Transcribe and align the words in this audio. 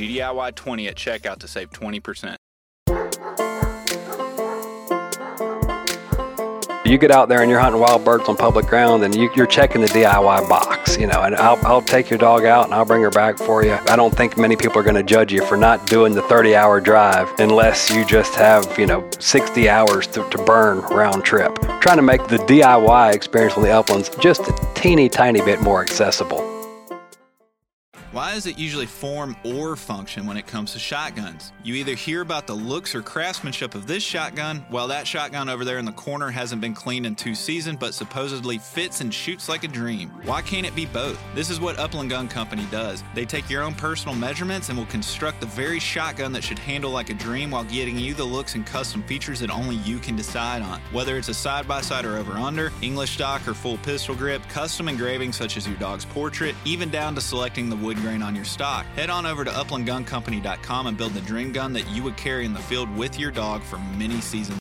GDIY20 0.00 0.88
at 0.88 0.96
checkout 0.96 1.38
to 1.40 1.48
save 1.48 1.70
20%. 1.70 2.36
You 6.86 6.98
get 6.98 7.10
out 7.10 7.28
there 7.28 7.42
and 7.42 7.50
you're 7.50 7.60
hunting 7.60 7.80
wild 7.80 8.04
birds 8.04 8.28
on 8.28 8.36
public 8.36 8.66
ground, 8.66 9.04
and 9.04 9.14
you, 9.14 9.30
are 9.36 9.46
checking 9.46 9.80
the 9.80 9.86
DIY 9.88 10.48
box, 10.48 10.96
you 10.96 11.06
know. 11.06 11.22
And 11.22 11.36
I'll, 11.36 11.58
I'll 11.64 11.82
take 11.82 12.10
your 12.10 12.18
dog 12.18 12.44
out 12.44 12.64
and 12.64 12.74
I'll 12.74 12.86
bring 12.86 13.02
her 13.02 13.10
back 13.10 13.36
for 13.38 13.62
you. 13.62 13.74
I 13.74 13.94
don't 13.94 14.12
think 14.16 14.36
many 14.36 14.56
people 14.56 14.78
are 14.78 14.82
going 14.82 14.96
to 14.96 15.02
judge 15.02 15.32
you 15.32 15.44
for 15.44 15.56
not 15.56 15.86
doing 15.86 16.14
the 16.14 16.22
30-hour 16.22 16.80
drive 16.80 17.30
unless 17.38 17.90
you 17.90 18.04
just 18.04 18.34
have, 18.34 18.76
you 18.76 18.86
know, 18.86 19.08
60 19.20 19.68
hours 19.68 20.06
to, 20.08 20.28
to 20.30 20.38
burn 20.38 20.80
round 20.80 21.22
trip. 21.24 21.54
Trying 21.80 21.98
to 21.98 22.02
make 22.02 22.26
the 22.26 22.38
DIY 22.38 23.14
experience 23.14 23.54
on 23.54 23.62
the 23.62 23.70
uplands 23.70 24.08
just 24.16 24.48
a 24.48 24.68
teeny 24.74 25.08
tiny 25.08 25.42
bit 25.42 25.60
more 25.60 25.82
accessible. 25.82 26.49
Why 28.12 28.34
is 28.34 28.46
it 28.46 28.58
usually 28.58 28.86
form 28.86 29.36
or 29.44 29.76
function 29.76 30.26
when 30.26 30.36
it 30.36 30.44
comes 30.44 30.72
to 30.72 30.80
shotguns? 30.80 31.52
You 31.62 31.76
either 31.76 31.94
hear 31.94 32.22
about 32.22 32.48
the 32.48 32.54
looks 32.54 32.92
or 32.92 33.02
craftsmanship 33.02 33.76
of 33.76 33.86
this 33.86 34.02
shotgun, 34.02 34.66
while 34.68 34.88
that 34.88 35.06
shotgun 35.06 35.48
over 35.48 35.64
there 35.64 35.78
in 35.78 35.84
the 35.84 35.92
corner 35.92 36.28
hasn't 36.28 36.60
been 36.60 36.74
cleaned 36.74 37.06
in 37.06 37.14
two 37.14 37.36
seasons 37.36 37.76
but 37.78 37.94
supposedly 37.94 38.58
fits 38.58 39.00
and 39.00 39.14
shoots 39.14 39.48
like 39.48 39.62
a 39.62 39.68
dream. 39.68 40.08
Why 40.24 40.42
can't 40.42 40.66
it 40.66 40.74
be 40.74 40.86
both? 40.86 41.20
This 41.36 41.50
is 41.50 41.60
what 41.60 41.78
Upland 41.78 42.10
Gun 42.10 42.26
Company 42.26 42.66
does. 42.72 43.04
They 43.14 43.24
take 43.24 43.48
your 43.48 43.62
own 43.62 43.74
personal 43.74 44.16
measurements 44.16 44.70
and 44.70 44.76
will 44.76 44.86
construct 44.86 45.40
the 45.40 45.46
very 45.46 45.78
shotgun 45.78 46.32
that 46.32 46.42
should 46.42 46.58
handle 46.58 46.90
like 46.90 47.10
a 47.10 47.14
dream 47.14 47.52
while 47.52 47.62
getting 47.62 47.96
you 47.96 48.14
the 48.14 48.24
looks 48.24 48.56
and 48.56 48.66
custom 48.66 49.04
features 49.04 49.38
that 49.38 49.50
only 49.50 49.76
you 49.76 50.00
can 50.00 50.16
decide 50.16 50.62
on. 50.62 50.80
Whether 50.90 51.16
it's 51.16 51.28
a 51.28 51.34
side 51.34 51.68
by 51.68 51.80
side 51.80 52.04
or 52.04 52.16
over 52.16 52.32
under, 52.32 52.72
English 52.82 53.12
stock 53.12 53.46
or 53.46 53.54
full 53.54 53.78
pistol 53.78 54.16
grip, 54.16 54.42
custom 54.48 54.88
engraving 54.88 55.32
such 55.32 55.56
as 55.56 55.68
your 55.68 55.76
dog's 55.76 56.04
portrait, 56.04 56.56
even 56.64 56.90
down 56.90 57.14
to 57.14 57.20
selecting 57.20 57.70
the 57.70 57.76
wood 57.76 57.99
grain 58.00 58.22
on 58.22 58.34
your 58.34 58.44
stock. 58.44 58.86
Head 58.96 59.10
on 59.10 59.26
over 59.26 59.44
to 59.44 59.50
uplandguncompany.com 59.50 60.86
and 60.86 60.96
build 60.96 61.14
the 61.14 61.20
dream 61.22 61.52
gun 61.52 61.72
that 61.74 61.88
you 61.90 62.02
would 62.02 62.16
carry 62.16 62.44
in 62.44 62.52
the 62.52 62.60
field 62.60 62.94
with 62.96 63.18
your 63.18 63.30
dog 63.30 63.62
for 63.62 63.78
many 63.96 64.20
seasons. 64.20 64.60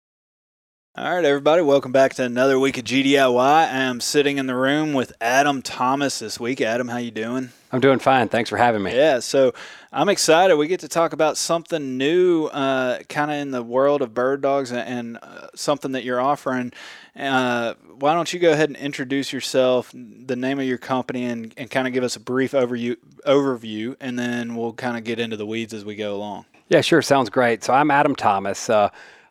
All 0.98 1.16
right, 1.16 1.24
everybody, 1.24 1.62
welcome 1.62 1.94
back 1.94 2.16
to 2.16 2.26
another 2.26 2.60
week 2.60 2.78
of 2.78 2.84
GDIY. 2.84 3.40
I 3.40 3.68
am 3.68 4.02
sitting 4.02 4.38
in 4.38 4.48
the 4.48 4.56
room 4.56 4.92
with 4.92 5.14
Adam 5.22 5.62
Thomas 5.62 6.20
this 6.20 6.40
week. 6.42 6.60
Adam, 6.60 6.90
how 6.90 6.98
you 6.98 7.12
doing? 7.12 7.52
I'm 7.72 7.80
doing 7.80 8.00
fine. 8.00 8.28
Thanks 8.28 8.50
for 8.50 8.58
having 8.58 8.84
me. 8.84 8.94
Yeah, 8.94 9.20
so 9.20 9.54
I'm 9.94 10.10
excited. 10.10 10.58
We 10.58 10.68
get 10.68 10.82
to 10.82 10.88
talk 10.88 11.14
about 11.14 11.38
something 11.38 11.98
new, 11.98 12.48
uh, 12.48 13.00
kind 13.08 13.32
of 13.32 13.38
in 13.38 13.52
the 13.52 13.64
world 13.64 14.02
of 14.02 14.14
bird 14.14 14.42
dogs, 14.42 14.74
and 14.74 15.18
uh, 15.22 15.48
something 15.56 15.94
that 15.94 16.04
you're 16.04 16.20
offering. 16.20 16.74
Uh, 17.16 17.74
why 17.98 18.14
don't 18.14 18.32
you 18.32 18.40
go 18.40 18.52
ahead 18.52 18.70
and 18.70 18.78
introduce 18.78 19.34
yourself, 19.34 19.92
the 19.94 20.36
name 20.36 20.60
of 20.60 20.66
your 20.66 20.78
company, 20.78 21.26
and, 21.26 21.54
and 21.58 21.70
kind 21.70 21.88
of 21.88 21.94
give 21.94 22.04
us 22.04 22.16
a 22.16 22.20
brief 22.20 22.52
overview, 22.54 22.96
overview, 23.26 23.96
and 24.00 24.18
then 24.18 24.56
we'll 24.56 24.74
kind 24.74 24.98
of 24.98 25.04
get 25.04 25.20
into 25.20 25.36
the 25.36 25.46
weeds 25.46 25.74
as 25.74 25.84
we 25.84 25.96
go 25.96 26.16
along. 26.16 26.46
Yeah, 26.70 26.82
sure. 26.82 27.02
Sounds 27.02 27.30
great. 27.30 27.64
So 27.64 27.74
I'm 27.74 27.90
Adam 27.90 28.16
Thomas. 28.16 28.70
Uh, 28.70 28.90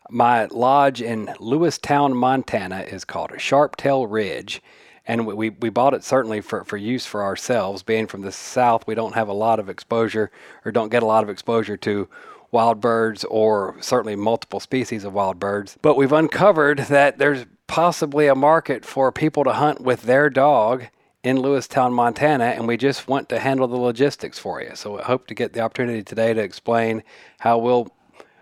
my 0.09 0.45
lodge 0.45 1.01
in 1.01 1.27
Lewistown, 1.39 2.13
Montana 2.13 2.81
is 2.81 3.05
called 3.05 3.31
Sharptail 3.31 4.07
Ridge. 4.09 4.61
And 5.07 5.25
we, 5.25 5.49
we 5.49 5.69
bought 5.69 5.93
it 5.93 6.03
certainly 6.03 6.41
for, 6.41 6.63
for 6.65 6.77
use 6.77 7.05
for 7.05 7.23
ourselves. 7.23 7.81
Being 7.81 8.07
from 8.07 8.21
the 8.21 8.31
south, 8.31 8.85
we 8.85 8.93
don't 8.93 9.15
have 9.15 9.27
a 9.27 9.33
lot 9.33 9.59
of 9.59 9.69
exposure 9.69 10.31
or 10.65 10.71
don't 10.71 10.89
get 10.89 11.01
a 11.01 11.07
lot 11.07 11.23
of 11.23 11.29
exposure 11.29 11.77
to 11.77 12.07
wild 12.51 12.81
birds 12.81 13.23
or 13.25 13.75
certainly 13.79 14.15
multiple 14.15 14.59
species 14.59 15.03
of 15.03 15.13
wild 15.13 15.39
birds. 15.39 15.77
But 15.81 15.95
we've 15.95 16.11
uncovered 16.11 16.79
that 16.79 17.17
there's 17.17 17.45
possibly 17.69 18.25
a 18.25 18.33
market 18.33 18.83
for 18.83 19.11
people 19.11 19.43
to 19.43 19.53
hunt 19.53 19.79
with 19.79 20.01
their 20.01 20.27
dog 20.27 20.87
in 21.23 21.37
Lewistown, 21.37 21.93
Montana, 21.93 22.45
and 22.45 22.67
we 22.67 22.75
just 22.75 23.07
want 23.07 23.29
to 23.29 23.37
handle 23.37 23.67
the 23.67 23.77
logistics 23.77 24.39
for 24.39 24.59
you. 24.59 24.71
So 24.73 24.99
I 24.99 25.03
hope 25.03 25.27
to 25.27 25.35
get 25.35 25.53
the 25.53 25.61
opportunity 25.61 26.01
today 26.01 26.33
to 26.33 26.41
explain 26.41 27.03
how 27.37 27.59
we'll 27.59 27.93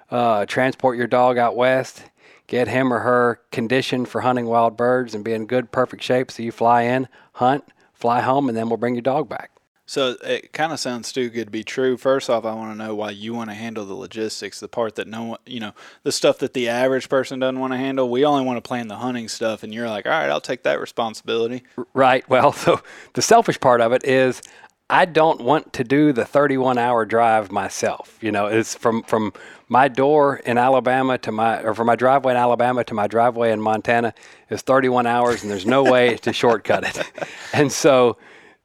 uh, 0.09 0.45
transport 0.45 0.97
your 0.97 1.07
dog 1.07 1.37
out 1.37 1.57
west, 1.57 2.03
get 2.47 2.69
him 2.69 2.93
or 2.93 2.99
her 2.99 3.41
conditioned 3.51 4.07
for 4.07 4.21
hunting 4.21 4.45
wild 4.45 4.77
birds, 4.77 5.13
and 5.13 5.25
be 5.25 5.33
in 5.33 5.45
good, 5.45 5.73
perfect 5.73 6.03
shape 6.03 6.31
so 6.31 6.41
you 6.41 6.51
fly 6.51 6.83
in, 6.83 7.09
hunt, 7.33 7.65
fly 7.93 8.21
home, 8.21 8.47
and 8.47 8.57
then 8.57 8.69
we'll 8.69 8.77
bring 8.77 8.95
your 8.95 9.01
dog 9.01 9.27
back. 9.27 9.51
So 9.87 10.17
it 10.21 10.51
kind 10.51 10.73
of 10.73 10.81
sounds 10.81 11.13
too 11.13 11.29
good 11.29 11.45
to 11.45 11.51
be 11.51 11.63
true. 11.63 11.95
First 11.95 12.29
off, 12.29 12.43
I 12.43 12.53
want 12.53 12.73
to 12.73 12.77
know 12.77 12.93
why 12.93 13.11
you 13.11 13.33
want 13.33 13.49
to 13.49 13.53
handle 13.53 13.85
the 13.85 13.93
logistics, 13.93 14.59
the 14.59 14.67
part 14.67 14.95
that 14.95 15.07
no 15.07 15.23
one, 15.23 15.39
you 15.45 15.61
know, 15.61 15.71
the 16.03 16.11
stuff 16.11 16.39
that 16.39 16.53
the 16.53 16.67
average 16.67 17.07
person 17.07 17.39
doesn't 17.39 17.57
want 17.57 17.71
to 17.71 17.77
handle. 17.77 18.09
We 18.09 18.25
only 18.25 18.43
want 18.43 18.57
to 18.57 18.67
plan 18.67 18.89
the 18.89 18.97
hunting 18.97 19.29
stuff, 19.29 19.63
and 19.63 19.73
you're 19.73 19.89
like, 19.89 20.05
all 20.05 20.11
right, 20.11 20.29
I'll 20.29 20.41
take 20.41 20.63
that 20.63 20.81
responsibility. 20.81 21.63
Right. 21.93 22.23
Well, 22.37 22.51
so 22.51 22.81
the 23.13 23.21
selfish 23.21 23.59
part 23.59 23.79
of 23.79 23.93
it 23.93 24.03
is 24.03 24.41
I 24.89 25.05
don't 25.05 25.41
want 25.41 25.73
to 25.73 25.83
do 25.83 26.11
the 26.11 26.25
31 26.25 26.77
hour 26.77 27.05
drive 27.05 27.51
myself. 27.51 28.17
You 28.21 28.31
know, 28.31 28.47
it's 28.47 28.75
from 28.75 29.01
from 29.03 29.33
my 29.69 29.87
door 29.87 30.37
in 30.37 30.57
Alabama 30.57 31.17
to 31.19 31.31
my 31.31 31.61
or 31.61 31.73
from 31.73 31.87
my 31.87 31.95
driveway 31.95 32.33
in 32.33 32.37
Alabama 32.37 32.83
to 32.83 32.93
my 32.93 33.07
driveway 33.07 33.51
in 33.51 33.61
Montana 33.61 34.13
is 34.49 34.61
31 34.61 35.07
hours, 35.07 35.41
and 35.41 35.49
there's 35.49 35.65
no 35.65 35.83
way 35.83 36.17
to 36.17 36.33
shortcut 36.33 36.83
it. 36.83 37.11
And 37.53 37.71
so 37.71 38.17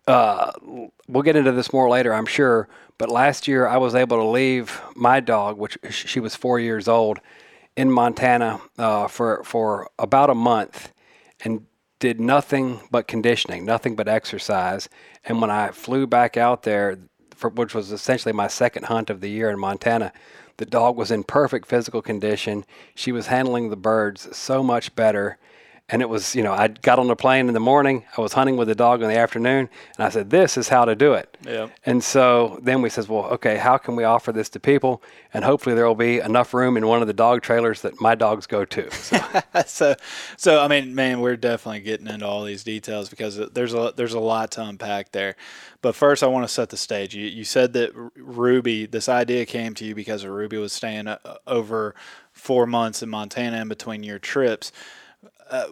uh, 0.07 0.53
we'll 1.09 1.23
get 1.23 1.37
into 1.37 1.53
this 1.53 1.73
more 1.73 1.89
later, 1.89 2.13
I'm 2.13 2.27
sure. 2.27 2.69
But 2.99 3.09
last 3.09 3.49
year, 3.49 3.67
I 3.67 3.77
was 3.79 3.95
able 3.95 4.17
to 4.19 4.25
leave 4.25 4.81
my 4.95 5.21
dog, 5.21 5.59
which 5.59 5.79
she 5.91 6.21
was 6.21 6.35
four 6.35 6.61
years 6.61 6.89
old, 6.89 7.19
in 7.77 7.91
Montana 7.91 8.61
uh, 8.79 9.09
for 9.09 9.43
for 9.45 9.89
about 9.99 10.31
a 10.31 10.35
month, 10.35 10.93
and 11.45 11.67
did 11.99 12.21
nothing 12.21 12.81
but 12.91 13.07
conditioning, 13.07 13.65
nothing 13.65 13.97
but 13.97 14.09
exercise. 14.09 14.89
And 15.25 15.41
when 15.41 15.51
I 15.51 15.69
flew 15.71 16.07
back 16.07 16.37
out 16.37 16.65
there, 16.65 16.99
for, 17.31 17.49
which 17.51 17.75
was 17.75 17.93
essentially 17.93 18.33
my 18.33 18.49
second 18.49 18.87
hunt 18.87 19.09
of 19.09 19.21
the 19.21 19.31
year 19.31 19.51
in 19.51 19.59
Montana, 19.59 20.13
the 20.57 20.67
dog 20.67 20.97
was 20.97 21.11
in 21.11 21.25
perfect 21.25 21.67
physical 21.67 22.03
condition. 22.03 22.65
She 22.95 23.13
was 23.13 23.29
handling 23.29 23.71
the 23.71 23.77
birds 23.77 24.37
so 24.37 24.63
much 24.63 24.95
better 24.95 25.39
and 25.93 26.01
it 26.01 26.09
was, 26.09 26.35
you 26.35 26.43
know, 26.43 26.55
I 26.55 26.69
got 26.69 26.99
on 26.99 27.07
the 27.07 27.15
plane 27.15 27.49
in 27.49 27.55
the 27.55 27.61
morning. 27.61 28.05
I 28.17 28.23
was 28.23 28.33
hunting 28.33 28.57
with 28.57 28.67
the 28.67 28.75
dog 28.75 29.03
in 29.03 29.09
the 29.09 29.19
afternoon, 29.19 29.69
and 29.97 30.07
I 30.07 30.09
said, 30.09 30.31
"This 30.31 30.57
is 30.57 30.69
how 30.69 30.87
to 30.87 30.97
do 30.97 31.13
it." 31.13 31.37
Yeah. 31.47 31.69
And 31.85 32.03
so 32.03 32.59
then 32.63 32.81
we 32.81 32.89
says, 32.89 33.11
"Well, 33.11 33.25
okay, 33.27 33.59
how 33.59 33.77
can 33.77 33.95
we 33.95 34.03
offer 34.03 34.33
this 34.33 34.49
to 34.51 34.61
people? 34.61 35.03
And 35.35 35.45
hopefully 35.45 35.75
there 35.75 35.87
will 35.87 35.95
be 35.95 36.19
enough 36.19 36.55
room 36.55 36.79
in 36.79 36.87
one 36.87 37.03
of 37.03 37.09
the 37.09 37.13
dog 37.13 37.43
trailers 37.43 37.83
that 37.83 38.01
my 38.01 38.15
dogs 38.15 38.47
go 38.47 38.65
to." 38.65 38.91
So, 38.91 39.19
so, 39.67 39.95
so 40.39 40.61
I 40.61 40.69
mean, 40.69 40.95
man, 40.95 41.21
we're 41.21 41.37
definitely 41.37 41.81
getting 41.81 42.07
into 42.07 42.27
all 42.27 42.43
these 42.43 42.65
details 42.65 43.11
because 43.11 43.37
there's 43.51 43.75
a 43.75 43.93
there's 43.95 44.15
a 44.15 44.21
lot 44.21 44.51
to 44.53 44.65
unpack 44.65 45.13
there. 45.13 45.37
But 45.83 45.95
first, 45.95 46.23
I 46.23 46.27
want 46.27 46.49
to 46.49 46.53
set 46.53 46.71
the 46.71 46.79
stage. 46.79 47.15
You 47.15 47.27
you 47.27 47.45
said 47.45 47.75
that 47.75 47.93
Ruby, 48.17 48.87
this 48.87 49.11
idea 49.11 49.45
came 49.45 49.75
to 49.75 49.85
you 49.85 49.95
because 49.95 50.25
Ruby 50.25 50.57
was 50.57 50.73
staying 50.73 51.07
uh, 51.07 51.19
over 51.47 51.95
four 52.33 52.67
months 52.67 53.03
in 53.03 53.11
Montana 53.11 53.61
in 53.61 53.69
between 53.69 54.03
your 54.03 54.19
trips 54.19 54.73
uh, 55.53 55.67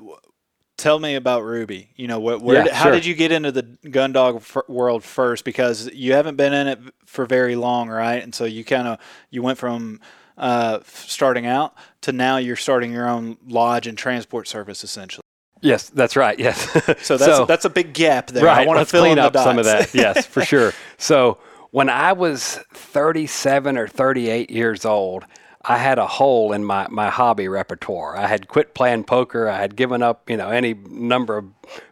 tell 0.77 0.99
me 0.99 1.15
about 1.15 1.43
Ruby. 1.45 1.91
You 1.97 2.09
know, 2.09 2.21
what, 2.21 2.41
where, 2.43 2.59
yeah, 2.59 2.65
did, 2.65 2.73
how 2.73 2.91
did 2.91 3.05
you 3.05 3.15
get 3.15 3.33
into 3.33 3.53
the 3.53 3.63
gun 3.63 4.13
dog 4.13 4.37
f- 4.37 4.69
world 4.69 5.03
first? 5.05 5.45
Because 5.45 5.91
you 5.93 6.13
haven't 6.13 6.37
been 6.37 6.53
in 6.53 6.69
it 6.69 6.79
for 7.07 7.27
very 7.27 7.57
long, 7.57 7.89
right? 7.89 8.23
And 8.23 8.35
so 8.35 8.45
you 8.45 8.65
kind 8.65 8.87
of 8.89 8.99
you 9.31 9.43
went 9.43 9.59
from 9.59 10.01
uh, 10.39 10.81
starting 10.85 11.47
out 11.47 11.75
to 12.03 12.13
now 12.13 12.37
you're 12.39 12.57
starting 12.57 12.93
your 12.93 13.09
own 13.09 13.37
lodge 13.47 13.87
and 13.87 13.97
transport 13.99 14.49
service 14.49 14.85
essentially. 14.85 15.23
Yes, 15.63 15.91
that's 15.91 16.17
right. 16.17 16.39
Yes. 16.39 16.67
So 17.03 17.17
that's 17.17 17.47
that's 17.47 17.65
a 17.67 17.71
big 17.71 17.93
gap 17.93 18.29
there. 18.29 18.45
right. 18.45 18.65
I 18.65 18.67
want 18.67 18.81
to 18.81 18.87
fill 18.87 19.03
clean 19.03 19.13
in 19.13 19.19
up 19.19 19.33
the 19.33 19.45
some 19.45 19.59
of 19.59 19.67
that. 19.67 19.93
Yes, 19.95 20.27
for 20.27 20.43
sure. 20.53 20.73
So 20.97 21.39
when 21.71 21.89
I 21.91 22.13
was 22.13 22.59
37 22.73 23.77
or 23.77 23.87
38 23.87 24.51
years 24.51 24.85
old, 24.85 25.25
I 25.63 25.77
had 25.77 25.99
a 25.99 26.07
hole 26.07 26.53
in 26.53 26.65
my, 26.65 26.89
my 26.89 27.11
hobby 27.11 27.47
repertoire. 27.47 28.17
I 28.17 28.27
had 28.27 28.49
quit 28.49 28.75
playing 28.75 29.05
poker. 29.05 29.49
I 29.49 29.59
had 29.59 29.77
given 29.77 30.03
up, 30.03 30.31
you 30.31 30.37
know, 30.37 30.49
any 30.49 30.75
number 30.75 31.37
of 31.37 31.47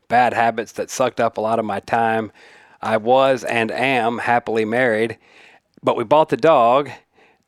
bad 0.09 0.33
habits 0.33 0.73
that 0.73 0.91
sucked 0.91 1.21
up 1.21 1.37
a 1.37 1.41
lot 1.41 1.59
of 1.59 1.65
my 1.65 1.81
time. 1.81 2.33
I 2.81 2.97
was 2.97 3.45
and 3.45 3.71
am 3.71 4.19
happily 4.19 4.65
married, 4.65 5.19
but 5.83 5.97
we 5.97 6.05
bought 6.05 6.31
the 6.31 6.37
dog 6.37 6.91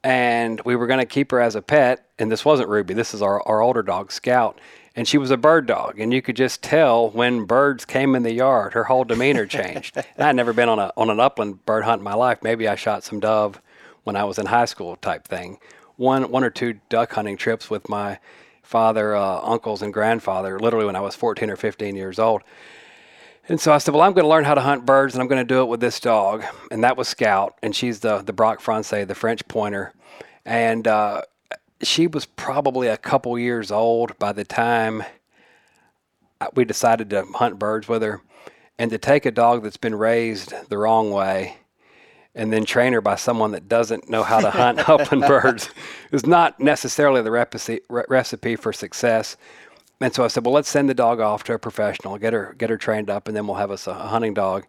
and 0.02 0.60
we 0.64 0.76
were 0.76 0.86
going 0.86 1.00
to 1.00 1.06
keep 1.06 1.30
her 1.30 1.40
as 1.40 1.54
a 1.54 1.62
pet. 1.62 2.06
And 2.18 2.30
this 2.30 2.44
wasn't 2.44 2.68
Ruby. 2.68 2.94
This 2.94 3.14
is 3.14 3.22
our, 3.22 3.40
our 3.46 3.62
older 3.62 3.82
dog, 3.82 4.12
Scout. 4.12 4.60
And 4.96 5.06
she 5.06 5.18
was 5.18 5.30
a 5.30 5.36
bird 5.36 5.66
dog. 5.66 6.00
And 6.00 6.12
you 6.12 6.20
could 6.20 6.36
just 6.36 6.62
tell 6.62 7.10
when 7.10 7.44
birds 7.44 7.84
came 7.84 8.14
in 8.14 8.24
the 8.24 8.32
yard, 8.32 8.72
her 8.74 8.84
whole 8.84 9.04
demeanor 9.04 9.46
changed. 9.46 9.96
and 9.96 10.04
I'd 10.18 10.36
never 10.36 10.52
been 10.52 10.68
on, 10.68 10.78
a, 10.78 10.92
on 10.96 11.08
an 11.08 11.20
upland 11.20 11.64
bird 11.64 11.84
hunt 11.84 12.00
in 12.00 12.04
my 12.04 12.14
life. 12.14 12.42
Maybe 12.42 12.68
I 12.68 12.74
shot 12.74 13.04
some 13.04 13.20
dove 13.20 13.60
when 14.04 14.16
I 14.16 14.24
was 14.24 14.38
in 14.38 14.46
high 14.46 14.64
school 14.64 14.96
type 14.96 15.26
thing. 15.26 15.58
One, 16.00 16.30
one 16.30 16.44
or 16.44 16.48
two 16.48 16.80
duck 16.88 17.12
hunting 17.12 17.36
trips 17.36 17.68
with 17.68 17.90
my 17.90 18.18
father, 18.62 19.14
uh, 19.14 19.40
uncles, 19.42 19.82
and 19.82 19.92
grandfather, 19.92 20.58
literally 20.58 20.86
when 20.86 20.96
I 20.96 21.00
was 21.00 21.14
14 21.14 21.50
or 21.50 21.56
15 21.56 21.94
years 21.94 22.18
old. 22.18 22.40
And 23.46 23.60
so 23.60 23.70
I 23.70 23.76
said, 23.76 23.92
well, 23.92 24.02
I'm 24.04 24.14
going 24.14 24.24
to 24.24 24.30
learn 24.30 24.44
how 24.44 24.54
to 24.54 24.62
hunt 24.62 24.86
birds, 24.86 25.12
and 25.12 25.20
I'm 25.20 25.28
going 25.28 25.46
to 25.46 25.54
do 25.54 25.60
it 25.60 25.66
with 25.66 25.80
this 25.80 26.00
dog. 26.00 26.42
And 26.70 26.82
that 26.84 26.96
was 26.96 27.06
Scout, 27.06 27.58
and 27.62 27.76
she's 27.76 28.00
the 28.00 28.22
the 28.22 28.32
Braque 28.32 28.62
Francais, 28.62 29.04
the 29.04 29.14
French 29.14 29.46
pointer. 29.46 29.92
And 30.46 30.88
uh, 30.88 31.20
she 31.82 32.06
was 32.06 32.24
probably 32.24 32.88
a 32.88 32.96
couple 32.96 33.38
years 33.38 33.70
old 33.70 34.18
by 34.18 34.32
the 34.32 34.44
time 34.44 35.04
we 36.54 36.64
decided 36.64 37.10
to 37.10 37.26
hunt 37.34 37.58
birds 37.58 37.88
with 37.88 38.00
her. 38.00 38.22
And 38.78 38.90
to 38.90 38.96
take 38.96 39.26
a 39.26 39.30
dog 39.30 39.64
that's 39.64 39.76
been 39.76 39.94
raised 39.94 40.54
the 40.70 40.78
wrong 40.78 41.10
way 41.10 41.58
and 42.34 42.52
then 42.52 42.64
train 42.64 42.92
her 42.92 43.00
by 43.00 43.16
someone 43.16 43.52
that 43.52 43.68
doesn't 43.68 44.08
know 44.08 44.22
how 44.22 44.40
to 44.40 44.50
hunt 44.50 44.88
upland 44.88 45.22
birds 45.22 45.70
is 46.12 46.26
not 46.26 46.60
necessarily 46.60 47.22
the 47.22 47.30
recipe, 47.30 47.80
recipe 47.88 48.56
for 48.56 48.72
success. 48.72 49.36
And 50.00 50.14
so 50.14 50.24
I 50.24 50.28
said, 50.28 50.46
well, 50.46 50.54
let's 50.54 50.68
send 50.68 50.88
the 50.88 50.94
dog 50.94 51.20
off 51.20 51.44
to 51.44 51.54
a 51.54 51.58
professional, 51.58 52.16
get 52.18 52.32
her 52.32 52.54
get 52.56 52.70
her 52.70 52.78
trained 52.78 53.10
up, 53.10 53.28
and 53.28 53.36
then 53.36 53.46
we'll 53.46 53.56
have 53.56 53.70
us 53.70 53.86
a 53.86 53.94
hunting 53.94 54.34
dog. 54.34 54.66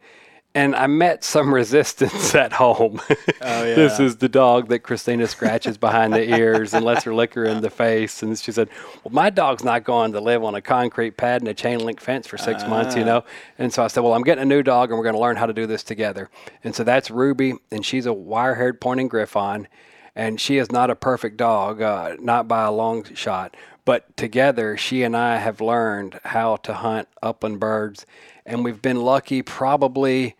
And 0.53 0.75
I 0.75 0.87
met 0.87 1.23
some 1.23 1.53
resistance 1.53 2.35
at 2.35 2.53
home. 2.53 3.01
Oh, 3.41 3.63
this 3.63 3.99
is 3.99 4.17
the 4.17 4.29
dog 4.29 4.67
that 4.69 4.79
Christina 4.79 5.27
scratches 5.27 5.77
behind 5.77 6.13
the 6.13 6.35
ears 6.35 6.73
and 6.73 6.83
lets 6.83 7.03
her 7.05 7.13
lick 7.13 7.33
her 7.35 7.45
in 7.45 7.61
the 7.61 7.69
face. 7.69 8.21
And 8.21 8.37
she 8.37 8.51
said, 8.51 8.69
well, 9.03 9.13
my 9.13 9.29
dog's 9.29 9.63
not 9.63 9.83
going 9.83 10.11
to 10.13 10.19
live 10.19 10.43
on 10.43 10.55
a 10.55 10.61
concrete 10.61 11.17
pad 11.17 11.41
and 11.41 11.47
a 11.47 11.53
chain 11.53 11.79
link 11.79 12.01
fence 12.01 12.27
for 12.27 12.37
six 12.37 12.65
months, 12.65 12.95
you 12.95 13.05
know. 13.05 13.23
And 13.57 13.73
so 13.73 13.83
I 13.83 13.87
said, 13.87 14.01
well, 14.01 14.13
I'm 14.13 14.23
getting 14.23 14.41
a 14.41 14.45
new 14.45 14.63
dog, 14.63 14.89
and 14.89 14.97
we're 14.97 15.05
going 15.05 15.15
to 15.15 15.21
learn 15.21 15.37
how 15.37 15.45
to 15.45 15.53
do 15.53 15.65
this 15.65 15.83
together. 15.83 16.29
And 16.63 16.75
so 16.75 16.83
that's 16.83 17.09
Ruby, 17.09 17.55
and 17.71 17.85
she's 17.85 18.05
a 18.05 18.13
wire-haired 18.13 18.81
pointing 18.81 19.07
Griffon 19.07 19.67
and 20.15 20.41
she 20.41 20.57
is 20.57 20.71
not 20.71 20.89
a 20.89 20.95
perfect 20.95 21.37
dog, 21.37 21.81
uh, 21.81 22.15
not 22.19 22.47
by 22.47 22.65
a 22.65 22.71
long 22.71 23.03
shot. 23.13 23.55
But 23.83 24.15
together, 24.15 24.77
she 24.77 25.03
and 25.03 25.17
I 25.17 25.37
have 25.37 25.59
learned 25.59 26.19
how 26.23 26.57
to 26.57 26.73
hunt 26.75 27.07
upland 27.21 27.59
birds, 27.59 28.05
and 28.45 28.63
we've 28.63 28.81
been 28.81 29.01
lucky. 29.01 29.41
Probably 29.41 30.35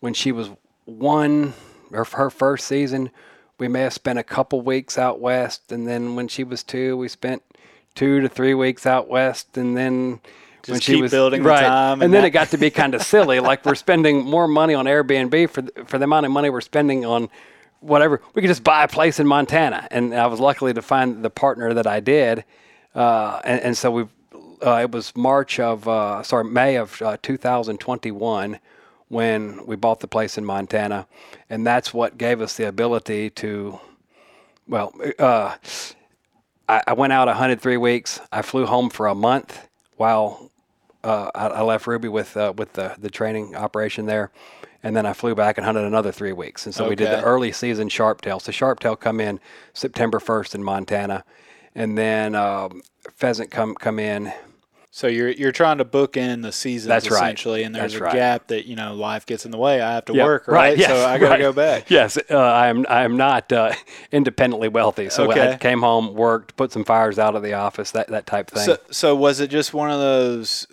when 0.00 0.14
she 0.14 0.32
was 0.32 0.50
one 0.86 1.52
or 1.92 2.04
her 2.04 2.30
first 2.30 2.66
season, 2.66 3.10
we 3.58 3.68
may 3.68 3.82
have 3.82 3.92
spent 3.92 4.18
a 4.18 4.22
couple 4.22 4.60
weeks 4.62 4.96
out 4.98 5.20
west, 5.20 5.70
and 5.72 5.86
then 5.86 6.16
when 6.16 6.28
she 6.28 6.42
was 6.44 6.62
two, 6.62 6.96
we 6.96 7.08
spent 7.08 7.42
two 7.94 8.20
to 8.20 8.28
three 8.28 8.54
weeks 8.54 8.86
out 8.86 9.08
west, 9.08 9.56
and 9.58 9.76
then. 9.76 10.20
when 10.66 10.80
she 10.80 10.94
keep 10.94 11.02
was 11.02 11.10
building 11.10 11.42
the 11.42 11.48
right, 11.48 11.62
time 11.62 11.94
and, 11.94 12.04
and 12.04 12.14
then 12.14 12.22
that- 12.22 12.28
it 12.28 12.30
got 12.30 12.48
to 12.50 12.58
be 12.58 12.70
kind 12.70 12.94
of 12.94 13.02
silly. 13.14 13.40
Like 13.40 13.64
we're 13.66 13.74
spending 13.74 14.24
more 14.24 14.48
money 14.48 14.74
on 14.74 14.86
Airbnb 14.86 15.50
for 15.50 15.62
the, 15.62 15.84
for 15.84 15.98
the 15.98 16.04
amount 16.04 16.26
of 16.26 16.32
money 16.32 16.48
we're 16.50 16.60
spending 16.62 17.04
on 17.04 17.28
whatever. 17.80 18.20
We 18.34 18.42
could 18.42 18.48
just 18.48 18.64
buy 18.64 18.84
a 18.84 18.88
place 18.88 19.20
in 19.20 19.26
Montana, 19.26 19.86
and 19.90 20.14
I 20.14 20.26
was 20.26 20.40
lucky 20.40 20.72
to 20.72 20.82
find 20.82 21.22
the 21.22 21.30
partner 21.30 21.72
that 21.74 21.86
I 21.86 22.00
did, 22.00 22.44
uh, 22.96 23.40
and, 23.44 23.60
and 23.60 23.76
so 23.76 23.90
we. 23.90 24.06
Uh, 24.64 24.80
it 24.82 24.90
was 24.90 25.14
March 25.14 25.60
of 25.60 25.86
uh, 25.86 26.22
sorry 26.22 26.44
May 26.44 26.76
of 26.76 27.00
uh, 27.02 27.18
2021 27.22 28.58
when 29.08 29.66
we 29.66 29.76
bought 29.76 30.00
the 30.00 30.08
place 30.08 30.38
in 30.38 30.44
Montana, 30.46 31.06
and 31.50 31.66
that's 31.66 31.92
what 31.92 32.16
gave 32.16 32.40
us 32.40 32.56
the 32.56 32.66
ability 32.66 33.30
to. 33.30 33.78
Well, 34.66 34.94
uh, 35.18 35.56
I, 36.68 36.82
I 36.86 36.92
went 36.94 37.12
out. 37.12 37.28
I 37.28 37.34
hunted 37.34 37.60
three 37.60 37.76
weeks. 37.76 38.18
I 38.32 38.42
flew 38.42 38.66
home 38.66 38.88
for 38.88 39.06
a 39.06 39.14
month 39.14 39.68
while 39.96 40.50
uh, 41.04 41.30
I, 41.34 41.46
I 41.48 41.62
left 41.62 41.86
Ruby 41.86 42.08
with 42.08 42.36
uh, 42.36 42.54
with 42.56 42.72
the 42.72 42.94
the 42.98 43.10
training 43.10 43.54
operation 43.54 44.06
there, 44.06 44.30
and 44.82 44.96
then 44.96 45.06
I 45.06 45.12
flew 45.12 45.34
back 45.34 45.58
and 45.58 45.64
hunted 45.64 45.84
another 45.84 46.12
three 46.12 46.32
weeks. 46.32 46.66
And 46.66 46.74
so 46.74 46.88
we 46.88 46.96
did 46.96 47.10
the 47.10 47.22
early 47.22 47.52
season 47.52 47.88
sharptail. 47.88 48.40
So 48.40 48.52
sharptail 48.52 48.98
come 48.98 49.20
in 49.20 49.38
September 49.72 50.18
first 50.18 50.54
in 50.54 50.64
Montana, 50.64 51.24
and 51.76 51.96
then 51.96 52.34
um, 52.34 52.82
pheasant 53.14 53.52
come 53.52 53.76
come 53.76 54.00
in. 54.00 54.32
So 54.90 55.08
you're 55.08 55.28
you're 55.28 55.52
trying 55.52 55.76
to 55.78 55.84
book 55.84 56.16
in 56.16 56.40
the 56.40 56.50
seasons 56.52 56.88
That's 56.88 57.10
right. 57.10 57.18
essentially, 57.24 57.64
and 57.64 57.74
there's 57.74 57.92
That's 57.92 58.00
a 58.00 58.04
right. 58.04 58.12
gap 58.14 58.46
that 58.46 58.66
you 58.66 58.74
know 58.76 58.94
life 58.94 59.26
gets 59.26 59.44
in 59.44 59.50
the 59.50 59.58
way. 59.58 59.82
I 59.82 59.92
have 59.92 60.06
to 60.06 60.14
Yep, 60.14 60.24
work, 60.24 60.48
right? 60.48 60.76
yes, 60.76 60.88
so 60.88 61.06
I 61.06 61.18
got 61.18 61.24
to 61.26 61.30
right. 61.32 61.40
go 61.40 61.52
back. 61.52 61.90
Yes, 61.90 62.16
uh, 62.30 62.34
I 62.34 62.68
am. 62.68 62.86
I 62.88 63.04
am 63.04 63.18
not 63.18 63.52
uh, 63.52 63.74
independently 64.10 64.68
wealthy, 64.68 65.10
so 65.10 65.30
I 65.30 65.58
came 65.58 65.80
home, 65.82 66.14
worked, 66.14 66.56
put 66.56 66.72
some 66.72 66.84
fires 66.84 67.18
out 67.18 67.36
of 67.36 67.42
the 67.42 67.52
office, 67.52 67.90
that 67.90 68.08
that 68.08 68.24
type 68.26 68.50
thing. 68.50 68.64
So 68.64 68.78
so 68.90 69.14
was 69.14 69.38
it 69.40 69.50
just 69.50 69.74
one 69.74 69.90
of 69.90 70.00
those? 70.00 70.66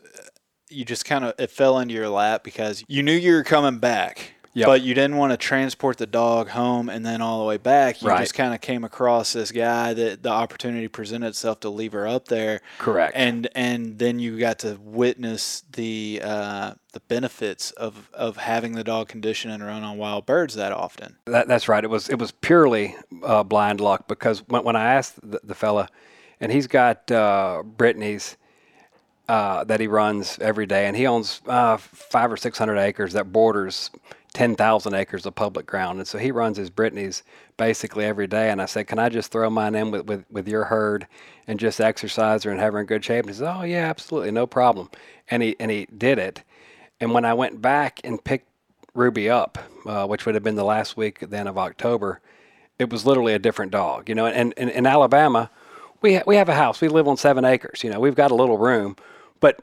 You 0.69 0.85
just 0.85 1.03
kind 1.03 1.25
of 1.25 1.33
it 1.37 1.51
fell 1.51 1.77
into 1.77 1.93
your 1.93 2.07
lap 2.07 2.45
because 2.45 2.83
you 2.87 3.03
knew 3.03 3.11
you 3.13 3.33
were 3.33 3.43
coming 3.43 3.77
back. 3.77 4.31
Yep. 4.55 4.67
But 4.67 4.81
you 4.83 4.93
didn't 4.93 5.17
want 5.17 5.31
to 5.31 5.37
transport 5.37 5.97
the 5.97 6.05
dog 6.05 6.49
home 6.49 6.87
and 6.87 7.03
then 7.03 7.21
all 7.21 7.39
the 7.39 7.45
way 7.45 7.57
back. 7.57 8.01
You 8.03 8.09
Right. 8.09 8.19
just 8.19 8.35
kind 8.35 8.53
of 8.53 8.61
came 8.61 8.83
across 8.83 9.33
this 9.33 9.51
guy 9.51 9.95
that 9.95 10.21
the 10.21 10.29
opportunity 10.29 10.87
presented 10.87 11.29
itself 11.29 11.59
to 11.61 11.69
leave 11.69 11.91
her 11.93 12.07
up 12.07 12.27
there. 12.27 12.61
Correct. 12.77 13.13
And 13.15 13.47
and 13.55 13.97
then 13.97 14.19
you 14.19 14.37
got 14.37 14.59
to 14.59 14.77
witness 14.83 15.63
the 15.71 16.21
uh, 16.23 16.73
the 16.91 16.99
benefits 16.99 17.71
of, 17.71 18.11
of 18.13 18.37
having 18.37 18.73
the 18.73 18.83
dog 18.83 19.07
condition 19.07 19.49
and 19.49 19.65
run 19.65 19.81
on 19.83 19.97
wild 19.97 20.27
birds 20.27 20.53
that 20.53 20.71
often. 20.71 21.15
That, 21.25 21.47
that's 21.47 21.67
right. 21.67 21.83
It 21.83 21.89
was 21.89 22.07
it 22.09 22.19
was 22.19 22.31
purely 22.31 22.95
uh, 23.23 23.41
blind 23.43 23.81
luck 23.81 24.07
because 24.07 24.47
when, 24.47 24.63
when 24.63 24.75
I 24.75 24.93
asked 24.93 25.15
the, 25.27 25.39
the 25.43 25.55
fella, 25.55 25.89
and 26.39 26.51
he's 26.51 26.67
got 26.67 27.09
uh, 27.11 27.63
Brittany's 27.65 28.37
uh, 29.27 29.63
that 29.63 29.79
he 29.79 29.87
runs 29.87 30.37
every 30.39 30.67
day, 30.67 30.85
and 30.85 30.95
he 30.95 31.07
owns 31.07 31.41
uh, 31.47 31.77
five 31.77 32.31
or 32.31 32.37
six 32.37 32.59
hundred 32.59 32.77
acres 32.77 33.13
that 33.13 33.31
borders 33.31 33.89
ten 34.33 34.55
thousand 34.55 34.95
acres 34.95 35.25
of 35.25 35.35
public 35.35 35.65
ground, 35.65 35.99
and 35.99 36.07
so 36.07 36.17
he 36.17 36.31
runs 36.31 36.57
his 36.57 36.69
Brittany's 36.69 37.23
basically 37.55 38.05
every 38.05 38.27
day. 38.27 38.49
And 38.49 38.61
I 38.61 38.65
said, 38.65 38.87
"Can 38.87 38.99
I 38.99 39.09
just 39.09 39.31
throw 39.31 39.49
mine 39.49 39.75
in 39.75 39.91
with, 39.91 40.05
with, 40.07 40.25
with 40.31 40.47
your 40.47 40.65
herd 40.65 41.07
and 41.47 41.59
just 41.59 41.79
exercise 41.79 42.43
her 42.43 42.51
and 42.51 42.59
have 42.59 42.73
her 42.73 42.79
in 42.79 42.85
good 42.85 43.05
shape?" 43.05 43.25
And 43.25 43.29
he 43.29 43.37
said, 43.37 43.55
"Oh 43.55 43.63
yeah, 43.63 43.89
absolutely, 43.89 44.31
no 44.31 44.47
problem." 44.47 44.89
And 45.29 45.43
he 45.43 45.55
and 45.59 45.71
he 45.71 45.87
did 45.97 46.19
it. 46.19 46.43
And 46.99 47.13
when 47.13 47.25
I 47.25 47.33
went 47.33 47.61
back 47.61 47.99
and 48.03 48.23
picked 48.23 48.47
Ruby 48.93 49.29
up, 49.29 49.57
uh, 49.85 50.07
which 50.07 50.25
would 50.25 50.35
have 50.35 50.43
been 50.43 50.55
the 50.55 50.63
last 50.63 50.97
week 50.97 51.19
then 51.19 51.47
of 51.47 51.57
October, 51.57 52.19
it 52.79 52.89
was 52.89 53.05
literally 53.05 53.33
a 53.33 53.39
different 53.39 53.71
dog. 53.71 54.09
You 54.09 54.15
know, 54.15 54.25
and, 54.25 54.53
and 54.57 54.69
in 54.69 54.85
Alabama, 54.85 55.49
we 56.01 56.15
ha- 56.15 56.23
we 56.25 56.35
have 56.37 56.49
a 56.49 56.55
house. 56.55 56.81
We 56.81 56.87
live 56.87 57.07
on 57.07 57.17
seven 57.17 57.45
acres. 57.45 57.83
You 57.83 57.89
know, 57.89 57.99
we've 57.99 58.15
got 58.15 58.31
a 58.31 58.35
little 58.35 58.57
room, 58.57 58.95
but 59.39 59.59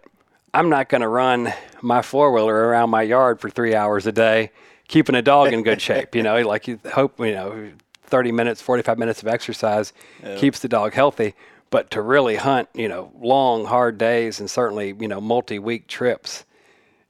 I'm 0.52 0.68
not 0.68 0.88
going 0.88 1.02
to 1.02 1.08
run 1.08 1.52
my 1.80 2.02
four 2.02 2.32
wheeler 2.32 2.54
around 2.54 2.90
my 2.90 3.02
yard 3.02 3.40
for 3.40 3.48
three 3.48 3.74
hours 3.74 4.06
a 4.06 4.12
day, 4.12 4.50
keeping 4.90 5.14
a 5.14 5.22
dog 5.22 5.52
in 5.52 5.62
good 5.62 5.80
shape. 5.88 6.14
You 6.14 6.22
know, 6.22 6.46
like 6.46 6.68
you 6.68 6.78
hope 6.92 7.18
you 7.18 7.32
know, 7.32 7.70
30 8.04 8.32
minutes, 8.32 8.60
45 8.60 8.98
minutes 8.98 9.22
of 9.22 9.28
exercise 9.28 9.92
keeps 10.36 10.58
the 10.58 10.68
dog 10.68 10.92
healthy. 10.92 11.34
But 11.70 11.90
to 11.92 12.02
really 12.02 12.34
hunt, 12.34 12.68
you 12.74 12.88
know, 12.88 13.12
long, 13.20 13.64
hard 13.64 13.96
days 13.96 14.40
and 14.40 14.50
certainly, 14.50 14.94
you 14.98 15.06
know, 15.06 15.20
multi 15.20 15.60
week 15.60 15.86
trips, 15.86 16.44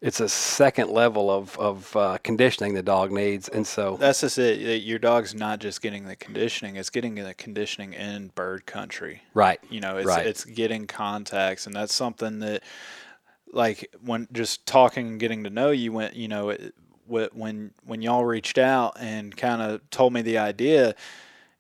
it's 0.03 0.21
a 0.21 0.29
second 0.29 0.91
level 0.91 1.31
of, 1.31 1.59
of 1.59 1.97
uh, 1.97 2.19
conditioning 2.23 2.75
the 2.75 2.83
dog 2.83 3.11
needs. 3.11 3.49
And 3.49 3.67
so, 3.67 3.97
That's 3.99 4.21
just 4.21 4.37
it. 4.39 4.83
Your 4.83 4.99
dog's 4.99 5.35
not 5.35 5.61
just 5.61 5.81
getting 5.81 6.05
the 6.05 6.17
conditioning; 6.17 6.77
it's 6.77 6.91
getting 6.91 7.15
the 7.15 7.33
conditioning 7.33 7.95
in 7.95 8.29
bird 8.35 8.67
country. 8.67 9.23
right. 9.33 9.61
You 9.71 9.81
know, 9.81 9.97
it's 9.97 10.07
Right. 10.07 10.27
it's 10.27 10.45
getting 10.45 10.87
contacts, 10.87 11.67
and 11.67 11.75
that's 11.75 11.95
something 11.95 12.41
that, 12.41 12.63
like, 13.53 13.91
when 14.05 14.29
just 14.33 14.67
talking 14.67 15.07
and 15.09 15.21
getting 15.21 15.45
to 15.45 15.51
know 15.51 15.71
you, 15.71 15.93
went 15.93 16.17
you 16.17 16.29
know, 16.29 16.55
when 17.11 17.73
when 17.85 18.03
y'all 18.03 18.25
reached 18.25 18.59
out 18.59 18.97
and 19.01 19.37
kind 19.37 19.61
of 19.63 19.89
told 19.91 20.13
me 20.13 20.23
the 20.23 20.39
idea, 20.39 20.95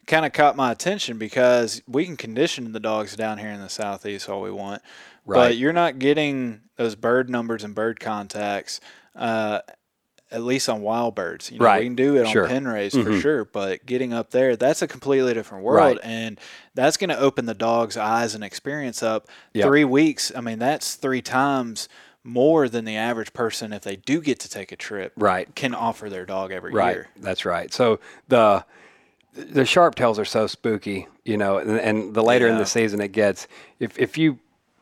kind 0.06 0.24
of 0.24 0.32
caught 0.32 0.56
my 0.56 0.72
attention 0.72 1.18
because 1.18 1.82
we 1.86 2.04
can 2.04 2.16
condition 2.16 2.72
the 2.72 2.80
dogs 2.80 3.16
down 3.16 3.38
here 3.38 3.50
in 3.50 3.60
the 3.60 3.68
southeast 3.68 4.28
all 4.28 4.40
we 4.42 4.50
want, 4.50 4.82
Right. 5.26 5.36
but 5.48 5.56
you're 5.56 5.72
not 5.72 5.98
getting 5.98 6.62
those 6.76 6.94
bird 6.94 7.28
numbers 7.30 7.64
and 7.64 7.74
bird 7.74 8.00
contacts. 8.00 8.80
Uh, 9.14 9.60
at 10.32 10.42
least 10.44 10.68
on 10.68 10.80
wild 10.80 11.16
birds. 11.16 11.50
You 11.50 11.58
know, 11.58 11.64
Right. 11.64 11.80
we 11.80 11.86
can 11.86 11.96
do 11.96 12.14
it 12.16 12.24
on 12.24 12.32
Sure. 12.32 12.46
pen 12.46 12.68
raise 12.68 12.92
Mhm. 12.94 13.02
for 13.02 13.20
sure, 13.20 13.44
but 13.44 13.84
getting 13.84 14.12
up 14.12 14.30
there, 14.30 14.54
that's 14.54 14.80
a 14.80 14.86
completely 14.86 15.34
different 15.34 15.64
world. 15.64 15.78
Right. 15.84 15.98
And 16.04 16.38
that's 16.72 16.96
going 16.96 17.10
to 17.10 17.18
open 17.18 17.46
the 17.46 17.54
dog's 17.54 17.96
eyes 17.96 18.36
and 18.36 18.44
experience 18.44 19.02
up. 19.02 19.26
Yep. 19.54 19.66
Three 19.66 19.82
weeks, 19.84 20.30
I 20.36 20.40
mean, 20.40 20.60
that's 20.60 20.94
three 20.94 21.20
times 21.20 21.88
more 22.24 22.68
than 22.68 22.84
the 22.84 22.96
average 22.96 23.32
person, 23.32 23.72
if 23.72 23.82
they 23.82 23.96
do 23.96 24.20
get 24.20 24.38
to 24.40 24.48
take 24.48 24.72
a 24.72 24.76
trip, 24.76 25.12
Right. 25.16 25.52
can 25.54 25.74
offer 25.74 26.10
their 26.10 26.26
dog 26.26 26.52
every 26.52 26.72
Right. 26.72 26.92
year. 26.96 27.08
That's 27.16 27.44
right. 27.44 27.72
So 27.72 27.98
the 28.28 28.64
the 29.32 29.64
sharp 29.64 29.94
tails 29.94 30.18
are 30.18 30.24
so 30.24 30.48
spooky, 30.48 31.06
you 31.24 31.36
know, 31.36 31.58
and, 31.58 31.78
and 31.78 32.14
the 32.14 32.22
later 32.22 32.48
in 32.48 32.58
the 32.58 32.66
season 32.66 33.00
it 33.00 33.12
gets, 33.12 33.46
if 33.78 33.96
if 33.98 34.18
you 34.18 34.38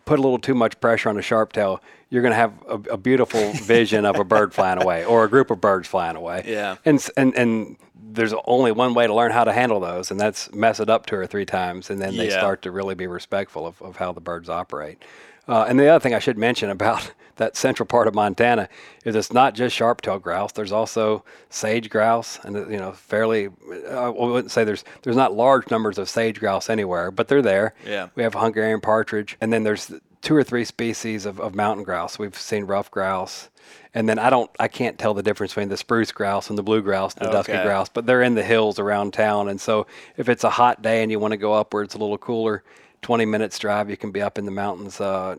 put 0.07 0.19
a 0.19 0.23
little 0.23 0.39
too 0.39 0.55
much 0.55 0.81
pressure 0.81 1.11
on 1.11 1.19
a 1.19 1.23
sharp 1.23 1.53
tail, 1.53 1.83
you're 2.09 2.23
going 2.23 2.33
to 2.33 2.37
have 2.37 2.53
a, 2.67 2.75
a 2.93 2.97
beautiful 2.97 3.53
vision 3.53 4.07
of 4.07 4.17
a 4.17 4.25
bird 4.25 4.55
flying 4.55 4.81
away 4.83 5.05
or 5.05 5.25
a 5.25 5.29
group 5.29 5.51
of 5.51 5.61
birds 5.61 5.87
flying 5.87 6.17
away. 6.17 6.43
Yeah. 6.47 6.77
And 6.87 7.07
and 7.19 7.35
and 7.37 7.77
there's 8.11 8.33
only 8.47 8.73
one 8.73 8.95
way 8.95 9.07
to 9.07 9.15
learn 9.15 9.33
how 9.33 9.45
to 9.45 9.53
handle 9.53 9.81
those, 9.81 10.11
and 10.11 10.19
that's 10.19 10.51
mess 10.55 10.81
it 10.81 10.89
up 10.89 11.05
two 11.05 11.17
or 11.17 11.27
three 11.27 11.45
times, 11.45 11.91
and 11.91 12.01
then 12.01 12.17
they 12.17 12.29
Yeah. 12.29 12.39
start 12.39 12.63
to 12.63 12.71
really 12.71 12.95
be 12.95 13.07
respectful 13.07 13.67
of, 13.67 13.81
of 13.83 13.97
how 13.97 14.13
the 14.13 14.21
birds 14.23 14.49
operate. 14.49 15.03
Uh, 15.49 15.65
and 15.69 15.81
the 15.81 15.89
other 15.89 16.01
thing 16.01 16.15
I 16.15 16.19
should 16.19 16.39
mention 16.39 16.71
about 16.71 17.11
that 17.37 17.57
central 17.57 17.87
part 17.87 18.07
of 18.07 18.15
Montana 18.15 18.69
is 19.05 19.17
it's 19.17 19.33
not 19.33 19.55
just 19.55 19.75
sharp-tailed 19.75 20.23
grouse. 20.23 20.53
There's 20.53 20.73
also 20.73 21.25
sage 21.51 21.89
grouse, 21.89 22.39
and 22.45 22.57
uh, 22.57 22.69
you 22.69 22.77
know, 22.77 22.93
fairly. 22.93 23.49
Uh, 23.89 24.07
I 24.07 24.09
wouldn't 24.09 24.51
say 24.51 24.65
there's 24.65 24.85
there's 25.03 25.17
not 25.17 25.35
large 25.35 25.71
numbers 25.71 25.99
of 25.99 26.09
sage 26.09 26.39
grouse 26.39 26.69
anywhere, 26.69 27.11
but 27.11 27.29
they're 27.29 27.43
there. 27.43 27.75
Yeah. 27.87 28.09
We 28.15 28.23
have 28.23 28.35
a 28.35 28.41
Hungarian 28.41 28.81
partridge, 28.81 29.37
and 29.41 29.53
then 29.53 29.65
there's 29.65 29.91
two 30.21 30.35
or 30.35 30.43
three 30.43 30.65
species 30.65 31.27
of, 31.27 31.41
of 31.41 31.55
mountain 31.55 31.85
grouse. 31.85 32.19
We've 32.19 32.37
seen 32.37 32.65
ruffed 32.65 32.91
grouse, 32.91 33.49
and 33.95 34.09
then 34.09 34.19
I 34.19 34.31
don't, 34.31 34.51
I 34.59 34.69
can't 34.69 34.99
tell 34.99 35.15
the 35.15 35.23
difference 35.23 35.53
between 35.53 35.69
the 35.69 35.77
spruce 35.77 36.13
grouse 36.13 36.51
and 36.51 36.59
the 36.59 36.63
blue 36.63 36.83
grouse, 36.83 37.15
and 37.15 37.29
the 37.29 37.33
dusky 37.33 37.53
grouse, 37.63 37.89
but 37.89 38.05
they're 38.05 38.23
in 38.23 38.35
the 38.35 38.43
hills 38.43 38.79
around 38.79 39.13
town. 39.13 39.49
And 39.49 39.61
so 39.61 39.87
if 40.17 40.29
it's 40.29 40.45
a 40.45 40.51
hot 40.51 40.83
day 40.83 41.03
and 41.03 41.11
you 41.11 41.19
want 41.19 41.33
to 41.33 41.37
go 41.37 41.53
up 41.53 41.73
where 41.73 41.83
it's 41.83 41.95
a 41.95 41.99
little 41.99 42.19
cooler, 42.19 42.65
20 43.03 43.25
minutes 43.27 43.59
drive, 43.59 43.89
you 43.91 43.97
can 43.97 44.11
be 44.11 44.21
up 44.21 44.39
in 44.39 44.45
the 44.45 44.51
mountains 44.51 45.01
uh, 45.01 45.37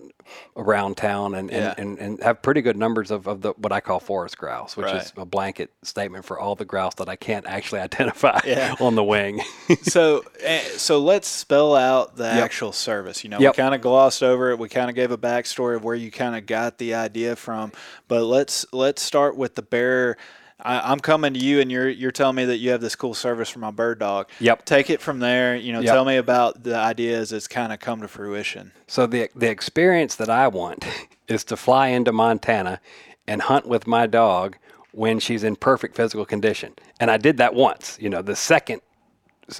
around 0.55 0.95
town 0.97 1.35
and, 1.35 1.51
and, 1.51 1.63
Yeah. 1.63 1.73
and, 1.77 1.97
and 1.99 2.23
have 2.23 2.41
pretty 2.41 2.61
good 2.61 2.77
numbers 2.77 3.11
of, 3.11 3.27
of 3.27 3.41
the 3.41 3.51
what 3.57 3.71
I 3.71 3.79
call 3.81 3.99
forest 3.99 4.37
grouse, 4.37 4.77
which 4.77 4.91
is 4.93 5.13
a 5.17 5.25
blanket 5.25 5.71
statement 5.83 6.23
for 6.25 6.39
all 6.39 6.55
the 6.55 6.65
grouse 6.65 6.95
that 6.95 7.09
I 7.09 7.15
can't 7.15 7.45
actually 7.45 7.81
identify 7.89 8.39
Yeah. 8.45 8.75
on 8.79 8.95
the 8.95 9.03
wing. 9.03 9.41
so 9.81 10.23
eh, 10.41 10.61
so 10.77 10.99
let's 10.99 11.27
spell 11.27 11.75
out 11.75 12.15
the 12.15 12.23
Yep. 12.25 12.43
actual 12.45 12.71
service. 12.71 13.23
You 13.23 13.29
know, 13.31 13.39
Yep. 13.39 13.53
we 13.57 13.61
kind 13.61 13.75
of 13.75 13.81
glossed 13.81 14.23
over 14.23 14.51
it. 14.51 14.59
We 14.59 14.69
kind 14.69 14.89
of 14.89 14.95
gave 14.95 15.11
a 15.11 15.17
backstory 15.17 15.75
of 15.75 15.83
where 15.83 15.95
you 15.95 16.11
kind 16.11 16.35
of 16.35 16.45
got 16.45 16.77
the 16.77 16.93
idea 16.93 17.35
from. 17.35 17.71
But 18.07 18.23
let's 18.23 18.65
let's 18.71 19.01
start 19.01 19.35
with 19.35 19.55
the 19.55 19.61
bear. 19.63 20.17
I, 20.61 20.91
I'm 20.91 20.99
coming 20.99 21.33
to 21.33 21.39
you, 21.39 21.61
and 21.61 21.71
you're 21.71 21.89
you're 21.89 22.11
telling 22.11 22.35
me 22.35 22.45
that 22.45 22.57
you 22.57 22.71
have 22.71 22.81
this 22.81 22.95
cool 22.95 23.13
service 23.13 23.49
for 23.49 23.59
my 23.59 23.71
bird 23.71 23.99
dog. 23.99 24.29
Yep. 24.39 24.65
Take 24.65 24.89
it 24.89 25.01
from 25.01 25.19
there. 25.19 25.55
You 25.55 25.73
know, 25.73 25.79
Yep. 25.79 25.93
tell 25.93 26.05
me 26.05 26.17
about 26.17 26.63
the 26.63 26.75
ideas 26.75 27.29
that's 27.29 27.47
kind 27.47 27.71
of 27.71 27.79
come 27.79 28.01
to 28.01 28.07
fruition. 28.07 28.71
So 28.87 29.07
the 29.07 29.29
the 29.35 29.49
experience 29.49 30.15
that 30.15 30.29
I 30.29 30.47
want 30.47 30.85
is 31.27 31.43
to 31.45 31.57
fly 31.57 31.87
into 31.87 32.11
Montana 32.11 32.81
and 33.27 33.41
hunt 33.43 33.67
with 33.67 33.87
my 33.87 34.07
dog 34.07 34.57
when 34.91 35.19
she's 35.19 35.43
in 35.43 35.55
perfect 35.55 35.95
physical 35.95 36.25
condition. 36.25 36.73
And 36.99 37.11
I 37.11 37.17
did 37.17 37.37
that 37.37 37.53
once. 37.53 37.97
You 38.01 38.09
know, 38.09 38.21
the 38.21 38.35
second 38.35 38.81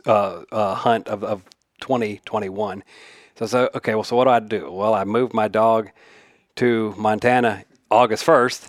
uh, 0.06 0.44
uh, 0.52 0.76
hunt 0.76 1.08
of, 1.08 1.24
of 1.24 1.44
2021. 1.82 2.84
So, 3.38 3.46
so 3.46 3.70
okay, 3.76 3.96
well, 3.96 4.04
so 4.04 4.16
what 4.16 4.26
do 4.26 4.32
I 4.32 4.40
do? 4.40 4.72
Well, 4.72 4.94
I 4.94 5.04
moved 5.04 5.34
my 5.34 5.48
dog 5.48 5.92
to 6.58 6.94
Montana 6.98 7.64
August 7.90 8.26
1st, 8.26 8.68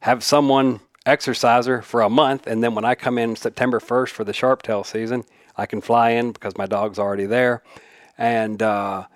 have 0.00 0.24
someone 0.24 0.80
exercise 1.06 1.66
her 1.66 1.82
for 1.82 2.02
a 2.02 2.10
month, 2.10 2.46
and 2.46 2.62
then 2.62 2.74
when 2.74 2.84
I 2.84 2.94
come 2.94 3.18
in 3.18 3.36
September 3.36 3.80
1st 3.80 4.10
for 4.10 4.24
the 4.24 4.32
sharptail 4.32 4.84
season, 4.84 5.24
I 5.56 5.66
can 5.66 5.80
fly 5.80 6.10
in 6.10 6.32
because 6.32 6.56
my 6.56 6.66
dog's 6.66 6.98
already 6.98 7.26
there, 7.26 7.62
and 8.18 8.62
uh, 8.62 9.06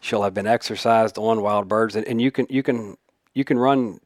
she'll 0.00 0.22
have 0.22 0.34
been 0.34 0.46
exercised 0.46 1.18
on 1.18 1.42
wild 1.42 1.68
birds, 1.68 1.96
and, 1.96 2.06
and 2.06 2.20
you 2.20 2.30
can 2.30 2.46
you 2.50 2.62
can 2.62 2.96
you 3.34 3.44
can 3.44 3.58
run 3.58 4.00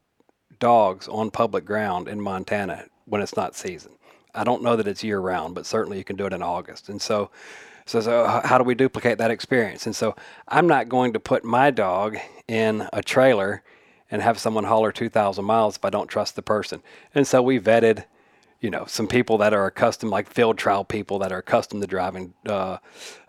dogs 0.58 1.08
on 1.08 1.30
public 1.30 1.64
ground 1.64 2.08
in 2.08 2.20
Montana 2.20 2.84
when 3.06 3.20
it's 3.20 3.36
not 3.36 3.54
season. 3.54 3.92
I 4.34 4.44
don't 4.44 4.62
know 4.62 4.76
that 4.76 4.88
it's 4.88 5.04
year 5.04 5.20
round, 5.20 5.54
but 5.54 5.66
certainly 5.66 5.98
you 5.98 6.04
can 6.04 6.16
do 6.16 6.26
it 6.26 6.32
in 6.32 6.42
August. 6.42 6.88
And 6.88 7.00
so, 7.00 7.30
so, 7.86 8.00
so 8.00 8.40
how 8.44 8.58
do 8.58 8.64
we 8.64 8.74
duplicate 8.74 9.18
that 9.18 9.30
experience? 9.30 9.86
And 9.86 9.94
so 9.94 10.16
I'm 10.48 10.66
not 10.66 10.88
going 10.88 11.12
to 11.12 11.20
put 11.20 11.44
my 11.44 11.70
dog 11.70 12.16
in 12.48 12.88
a 12.92 13.02
trailer 13.02 13.62
and 14.10 14.22
have 14.22 14.38
someone 14.38 14.64
holler 14.64 14.92
2,000 14.92 15.44
miles 15.44 15.76
if 15.76 15.84
I 15.84 15.90
don't 15.90 16.08
trust 16.08 16.36
the 16.36 16.42
person. 16.42 16.82
And 17.14 17.26
so 17.26 17.42
we 17.42 17.58
vetted, 17.58 18.04
you 18.60 18.70
know, 18.70 18.84
some 18.86 19.06
people 19.08 19.38
that 19.38 19.52
are 19.54 19.66
accustomed, 19.66 20.12
like 20.12 20.28
field 20.30 20.58
trial 20.58 20.84
people 20.84 21.18
that 21.20 21.32
are 21.32 21.38
accustomed 21.38 21.82
to 21.82 21.88
driving 21.88 22.34
uh, 22.48 22.78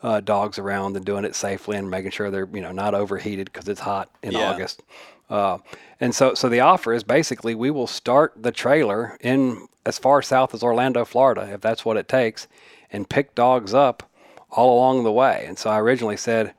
uh, 0.03 0.20
dogs 0.20 0.60
around 0.60 0.96
and 0.96 1.05
doing 1.05 1.25
it 1.25 1.36
safely 1.36 1.77
and 1.77 1.89
making 1.89 2.12
sure 2.12 2.29
they're, 2.29 2.50
you 2.53 2.62
know, 2.62 2.72
not 2.72 2.94
overheated 2.94 3.51
because 3.51 3.67
it's 3.67 3.82
hot 3.82 4.10
in 4.22 4.34
Yeah. 4.34 4.50
August. 4.51 4.84
Uh, 5.29 5.58
and 6.00 6.13
so, 6.13 6.34
so 6.34 6.50
the 6.50 6.60
offer 6.60 6.94
is 6.94 7.03
basically 7.03 7.55
we 7.55 7.72
will 7.72 7.88
start 7.88 8.34
the 8.36 8.51
trailer 8.51 9.17
in 9.22 9.67
as 9.86 9.98
far 9.98 10.22
south 10.22 10.53
as 10.53 10.62
Orlando, 10.63 11.05
Florida, 11.05 11.50
if 11.51 11.62
that's 11.62 11.86
what 11.86 11.98
it 11.98 12.08
takes, 12.08 12.48
and 12.91 13.10
pick 13.10 13.34
dogs 13.36 13.74
up 13.74 14.03
all 14.51 14.77
along 14.77 15.03
the 15.03 15.12
way. 15.12 15.46
And 15.48 15.58
so 15.58 15.70
I 15.70 15.79
originally 15.79 16.17
said, 16.17 16.53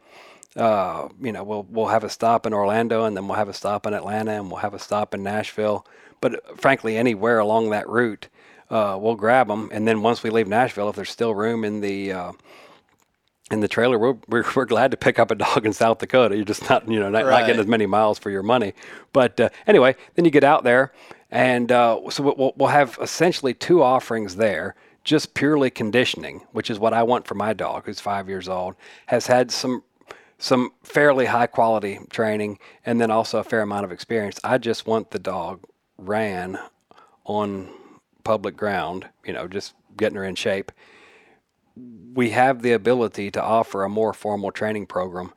uh, 0.57 1.09
you 1.21 1.33
know, 1.33 1.45
we'll 1.45 1.67
we'll 1.69 1.87
have 1.87 2.05
a 2.05 2.09
stop 2.09 2.47
in 2.47 2.55
Orlando, 2.55 3.05
and 3.05 3.17
then 3.17 3.29
we'll 3.29 3.37
have 3.37 3.49
a 3.49 3.55
stop 3.55 3.87
in 3.87 3.95
Atlanta, 3.95 4.33
and 4.33 4.51
we'll 4.51 4.61
have 4.61 4.75
a 4.75 4.79
stop 4.79 5.15
in 5.15 5.23
Nashville. 5.23 5.87
But 6.21 6.35
uh, 6.35 6.55
frankly, 6.57 6.97
anywhere 6.97 7.39
along 7.39 7.71
that 7.71 7.89
route, 7.89 8.29
uh, 8.71 8.97
we'll 9.01 9.17
grab 9.17 9.49
them. 9.49 9.69
And 9.73 9.87
then 9.87 10.03
once 10.03 10.23
we 10.23 10.31
leave 10.31 10.49
Nashville, 10.49 10.89
if 10.89 10.97
there's 10.97 11.11
still 11.11 11.35
room 11.35 11.65
in 11.65 11.81
the 11.81 12.13
uh, 12.13 12.33
in 13.51 13.61
the 13.61 13.69
trailer, 13.69 13.99
we're, 13.99 14.17
we're, 14.29 14.45
we're 14.57 14.65
glad 14.65 14.91
to 14.91 14.97
pick 14.97 15.19
up 15.19 15.31
a 15.31 15.35
dog 15.35 15.67
in 15.67 15.73
South 15.73 15.99
Dakota. 15.99 16.37
You're 16.37 16.45
just 16.45 16.69
not, 16.69 16.89
you 16.89 16.99
know, 16.99 17.11
not, 17.11 17.27
not 17.27 17.47
getting 17.47 17.61
as 17.61 17.67
many 17.67 17.87
miles 17.87 18.19
for 18.19 18.31
your 18.31 18.43
money. 18.43 18.73
But 19.13 19.39
uh, 19.39 19.49
anyway, 19.67 19.97
then 20.15 20.25
you 20.25 20.31
get 20.31 20.45
out 20.45 20.65
there, 20.65 20.93
and 21.31 21.71
uh, 21.71 22.01
so 22.11 22.35
we'll, 22.37 22.55
we'll 22.57 22.69
have 22.69 22.99
essentially 23.01 23.55
two 23.55 23.83
offerings 23.83 24.37
there. 24.37 24.75
Just 25.05 25.35
purely 25.35 25.71
conditioning, 25.71 26.45
which 26.51 26.69
is 26.69 26.81
what 26.81 26.93
I 26.93 27.05
want 27.05 27.29
for 27.29 27.37
my 27.37 27.53
dog, 27.53 27.85
who's 27.87 28.01
five 28.01 28.29
years 28.29 28.49
old, 28.49 28.75
has 29.07 29.29
had 29.29 29.53
some 29.53 29.85
some 30.39 30.71
fairly 30.83 31.27
high 31.27 31.47
quality 31.47 32.01
training, 32.11 32.59
and 32.85 33.01
then 33.01 33.11
also 33.11 33.39
a 33.39 33.45
fair 33.45 33.63
amount 33.63 33.85
of 33.85 33.93
experience. 33.93 34.39
I 34.45 34.59
just 34.59 34.87
want 34.87 35.11
the 35.11 35.19
dog 35.19 35.63
ran 35.99 36.59
on 37.25 37.69
public 38.25 38.57
ground, 38.57 39.09
you 39.25 39.33
know, 39.33 39.49
just 39.49 39.75
getting 39.97 40.17
her 40.17 40.25
in 40.25 40.35
shape 40.35 40.73
we 42.15 42.31
have 42.31 42.63
the 42.63 42.73
ability 42.73 43.31
to 43.31 43.43
offer 43.43 43.85
a 43.85 43.89
more 43.89 44.13
formal 44.13 44.51
training 44.51 44.87
program. 44.87 45.33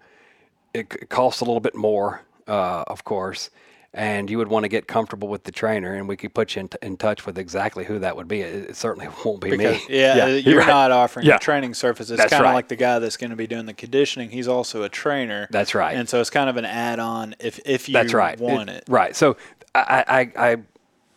It, 0.73 1.09
costs 1.09 1.41
a 1.41 1.45
little 1.45 1.59
bit 1.59 1.75
more, 1.75 2.21
uh, 2.47 2.83
of 2.87 3.03
course, 3.03 3.49
and 3.93 4.29
you 4.29 4.37
would 4.37 4.47
want 4.49 4.63
to 4.65 4.67
get 4.69 4.87
comfortable 4.87 5.27
with 5.27 5.43
the 5.45 5.51
trainer, 5.51 5.95
and 5.95 6.07
we 6.07 6.15
could 6.15 6.33
put 6.33 6.55
you 6.55 6.61
in, 6.61 6.67
t- 6.67 6.77
in 6.81 6.95
touch 6.95 7.25
with 7.25 7.37
exactly 7.39 7.85
who 7.85 7.97
that 7.99 8.15
would 8.15 8.27
be. 8.27 8.41
It, 8.41 8.69
it 8.71 8.75
certainly 8.75 9.07
won't 9.25 9.41
be 9.41 9.49
Because, 9.51 9.87
me. 9.87 9.97
yeah, 9.97 10.25
uh, 10.25 10.27
you're 10.27 10.59
right. 10.59 10.67
not 10.67 10.91
offering 10.91 11.25
Yeah. 11.25 11.37
training 11.39 11.73
surface. 11.73 12.09
It's 12.11 12.21
kind 12.21 12.33
of 12.33 12.41
right. 12.41 12.53
like 12.53 12.67
the 12.67 12.75
guy 12.75 12.99
that's 12.99 13.17
going 13.17 13.31
to 13.31 13.35
be 13.35 13.47
doing 13.47 13.65
the 13.65 13.73
conditioning. 13.73 14.29
He's 14.29 14.47
also 14.47 14.83
a 14.83 14.89
trainer. 14.89 15.47
That's 15.49 15.73
right. 15.73 15.95
And 15.97 16.07
so 16.07 16.21
it's 16.21 16.29
kind 16.29 16.49
of 16.49 16.57
an 16.57 16.65
add-on 16.65 17.35
if 17.39 17.59
if 17.65 17.89
you 17.89 17.93
That's 17.93 18.13
right. 18.13 18.39
want 18.39 18.69
it. 18.69 18.83
Right. 18.87 19.15
So 19.15 19.37
I, 19.73 20.31
I, 20.35 20.51
I, 20.51 20.57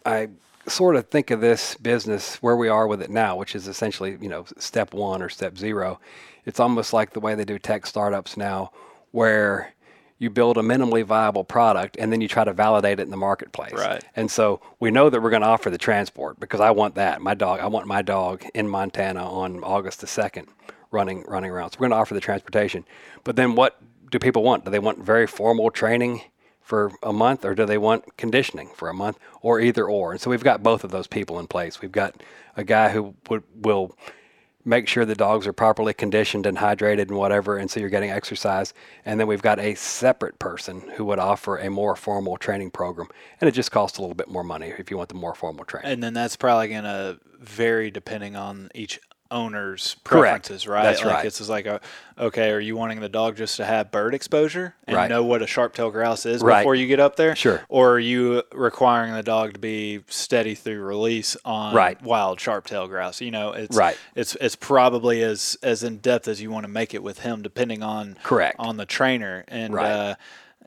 I 0.06 0.28
sort 0.66 0.96
of 0.96 1.08
think 1.08 1.30
of 1.30 1.40
this 1.40 1.74
business 1.76 2.36
where 2.36 2.56
we 2.56 2.68
are 2.68 2.86
with 2.86 3.02
it 3.02 3.10
now, 3.10 3.36
which 3.36 3.54
is 3.54 3.68
essentially, 3.68 4.16
you 4.20 4.28
know, 4.28 4.44
step 4.58 4.94
one 4.94 5.20
or 5.20 5.28
step 5.28 5.58
zero. 5.58 6.00
It's 6.46 6.58
almost 6.60 6.92
like 6.92 7.12
the 7.12 7.20
way 7.20 7.34
they 7.34 7.44
do 7.44 7.58
tech 7.58 7.86
startups 7.86 8.36
now, 8.36 8.70
where 9.10 9.71
you 10.22 10.30
build 10.30 10.56
a 10.56 10.60
minimally 10.60 11.04
viable 11.04 11.42
product 11.42 11.96
and 11.98 12.12
then 12.12 12.20
you 12.20 12.28
try 12.28 12.44
to 12.44 12.52
validate 12.52 13.00
it 13.00 13.02
in 13.02 13.10
the 13.10 13.16
marketplace. 13.16 13.72
Right. 13.72 14.04
And 14.14 14.30
so 14.30 14.60
we 14.78 14.92
know 14.92 15.10
that 15.10 15.20
we're 15.20 15.30
going 15.30 15.42
to 15.42 15.48
offer 15.48 15.68
the 15.68 15.78
transport 15.78 16.38
because 16.38 16.60
I 16.60 16.70
want 16.70 16.94
that. 16.94 17.20
My 17.20 17.34
dog, 17.34 17.58
I 17.58 17.66
want 17.66 17.88
my 17.88 18.02
dog 18.02 18.44
in 18.54 18.68
Montana 18.68 19.28
on 19.28 19.64
August 19.64 20.00
the 20.00 20.06
2nd 20.06 20.46
running 20.92 21.24
running 21.26 21.50
around. 21.50 21.72
So 21.72 21.78
we're 21.80 21.88
going 21.88 21.96
to 21.96 22.00
offer 22.00 22.14
the 22.14 22.20
transportation. 22.20 22.84
But 23.24 23.34
then 23.34 23.56
what 23.56 23.82
do 24.10 24.20
people 24.20 24.44
want? 24.44 24.64
Do 24.64 24.70
they 24.70 24.78
want 24.78 25.00
very 25.00 25.26
formal 25.26 25.72
training 25.72 26.22
for 26.60 26.92
a 27.02 27.12
month 27.12 27.44
or 27.44 27.56
do 27.56 27.66
they 27.66 27.78
want 27.78 28.16
conditioning 28.16 28.70
for 28.76 28.88
a 28.88 28.94
month 28.94 29.18
or 29.40 29.58
either 29.58 29.88
or? 29.88 30.12
And 30.12 30.20
so 30.20 30.30
we've 30.30 30.44
got 30.44 30.62
both 30.62 30.84
of 30.84 30.92
those 30.92 31.08
people 31.08 31.40
in 31.40 31.48
place. 31.48 31.82
We've 31.82 31.90
got 31.90 32.22
a 32.56 32.62
guy 32.62 32.90
who 32.90 33.16
would, 33.28 33.42
will 33.56 33.96
make 34.64 34.86
sure 34.86 35.04
the 35.04 35.14
dogs 35.14 35.46
are 35.46 35.52
properly 35.52 35.92
conditioned 35.92 36.46
and 36.46 36.58
hydrated 36.58 37.08
and 37.08 37.16
whatever, 37.16 37.56
and 37.56 37.70
so 37.70 37.80
you're 37.80 37.88
getting 37.88 38.10
exercise. 38.10 38.72
And 39.04 39.18
then 39.18 39.26
we've 39.26 39.42
got 39.42 39.58
a 39.58 39.74
separate 39.74 40.38
person 40.38 40.80
who 40.96 41.04
would 41.06 41.18
offer 41.18 41.56
a 41.56 41.70
more 41.70 41.96
formal 41.96 42.36
training 42.36 42.70
program, 42.70 43.08
and 43.40 43.48
it 43.48 43.52
just 43.52 43.72
costs 43.72 43.98
a 43.98 44.00
little 44.00 44.14
bit 44.14 44.28
more 44.28 44.44
money 44.44 44.72
if 44.78 44.90
you 44.90 44.96
want 44.96 45.08
the 45.08 45.14
more 45.14 45.34
formal 45.34 45.64
training. 45.64 45.90
And 45.90 46.02
then 46.02 46.14
that's 46.14 46.36
probably 46.36 46.68
going 46.68 46.84
to 46.84 47.18
vary 47.40 47.90
depending 47.90 48.36
on 48.36 48.70
each 48.74 49.00
owner's 49.32 49.96
Correct. 50.04 50.44
preferences, 50.44 50.68
right? 50.68 50.82
That's 50.84 51.02
like 51.02 51.14
right. 51.14 51.26
It's 51.26 51.38
just 51.38 51.50
like, 51.50 51.66
a, 51.66 51.80
okay, 52.18 52.50
are 52.50 52.60
you 52.60 52.76
wanting 52.76 53.00
the 53.00 53.08
dog 53.08 53.36
just 53.36 53.56
to 53.56 53.64
have 53.64 53.90
bird 53.90 54.14
exposure 54.14 54.74
and 54.86 54.96
Right. 54.96 55.08
know 55.10 55.24
what 55.24 55.42
a 55.42 55.46
sharp-tailed 55.46 55.92
grouse 55.92 56.26
is 56.26 56.42
Right. 56.42 56.60
before 56.60 56.74
you 56.74 56.86
get 56.86 57.00
up 57.00 57.16
there? 57.16 57.34
Sure. 57.34 57.62
Or 57.68 57.92
are 57.94 57.98
you 57.98 58.42
requiring 58.52 59.14
the 59.14 59.22
dog 59.22 59.54
to 59.54 59.58
be 59.58 60.04
steady 60.08 60.54
through 60.54 60.82
release 60.82 61.36
on 61.44 61.74
Right. 61.74 62.00
wild 62.02 62.38
sharp-tailed 62.40 62.90
grouse? 62.90 63.20
You 63.20 63.30
know, 63.32 63.52
it's 63.52 63.76
Right. 63.76 63.96
It's 64.14 64.36
it's 64.40 64.54
probably 64.56 65.22
as 65.22 65.56
as 65.62 65.82
in 65.82 65.96
depth 65.98 66.28
as 66.28 66.40
you 66.42 66.50
want 66.50 66.64
to 66.64 66.70
make 66.70 66.94
it 66.94 67.02
with 67.02 67.20
him, 67.20 67.42
depending 67.42 67.82
on 67.82 68.18
Correct. 68.22 68.56
on 68.58 68.76
the 68.76 68.86
trainer 68.86 69.44
and. 69.48 69.74
Right. 69.74 69.90
Uh, 69.90 70.14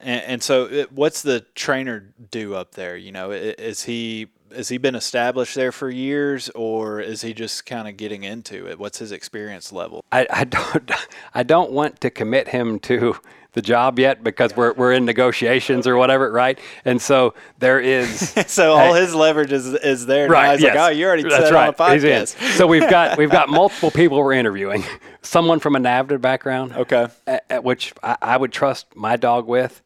and, 0.02 0.24
and 0.26 0.44
so, 0.44 0.66
it, 0.66 0.92
what's 0.92 1.22
the 1.22 1.46
trainer 1.56 2.14
do 2.30 2.54
up 2.54 2.74
there? 2.76 2.98
You 2.98 3.14
know, 3.14 3.32
is 3.32 3.84
he 3.84 4.28
has 4.56 4.70
he 4.70 4.78
been 4.78 4.96
established 4.96 5.56
there 5.56 5.72
for 5.72 5.90
years, 5.90 6.50
or 6.50 7.00
is 7.00 7.22
he 7.22 7.34
just 7.34 7.66
kind 7.66 7.88
of 7.88 7.98
getting 7.98 8.24
into 8.24 8.68
it? 8.68 8.80
What's 8.80 9.00
his 9.00 9.12
experience 9.12 9.72
level? 9.72 10.04
I, 10.12 10.26
I 10.30 10.44
don't 10.46 10.92
I 11.34 11.44
don't 11.44 11.72
want 11.72 12.02
to 12.02 12.10
commit 12.10 12.48
him 12.50 12.80
to 12.80 13.16
the 13.54 13.62
job 13.62 14.00
yet 14.00 14.22
because 14.24 14.54
we're 14.58 14.74
we're 14.74 14.92
in 14.92 15.06
negotiations 15.06 15.88
or 15.88 15.96
whatever, 15.96 16.30
right? 16.32 16.60
And 16.84 17.02
so 17.02 17.34
there 17.60 17.80
is 17.80 18.30
so 18.48 18.74
all 18.74 18.94
his 18.94 19.16
leverage 19.16 19.52
is 19.54 19.66
is 19.68 20.06
there. 20.06 20.28
right. 20.30 20.48
Now 20.48 20.52
he's 20.54 20.62
yes. 20.62 20.76
like, 20.76 20.86
oh, 20.86 20.90
you 20.90 21.06
already 21.06 21.24
That's 21.24 21.36
said 21.36 21.54
right. 21.54 21.80
on 21.80 21.90
a 21.90 21.94
He's 21.94 22.04
in. 22.04 22.26
so 22.28 22.68
we've 22.68 22.90
got 22.90 23.18
we've 23.18 23.32
got 23.32 23.48
multiple 23.62 23.92
people 23.92 24.18
we're 24.18 24.34
interviewing. 24.34 24.84
Someone 25.22 25.60
from 25.60 25.76
a 25.76 25.80
NAVHDA 25.80 26.22
background, 26.22 26.74
Okay. 26.74 27.08
a- 27.28 27.40
a- 27.50 27.62
which 27.62 27.94
I, 28.04 28.18
I 28.22 28.38
would 28.38 28.52
trust 28.52 28.88
my 28.96 29.16
dog 29.16 29.48
with. 29.48 29.82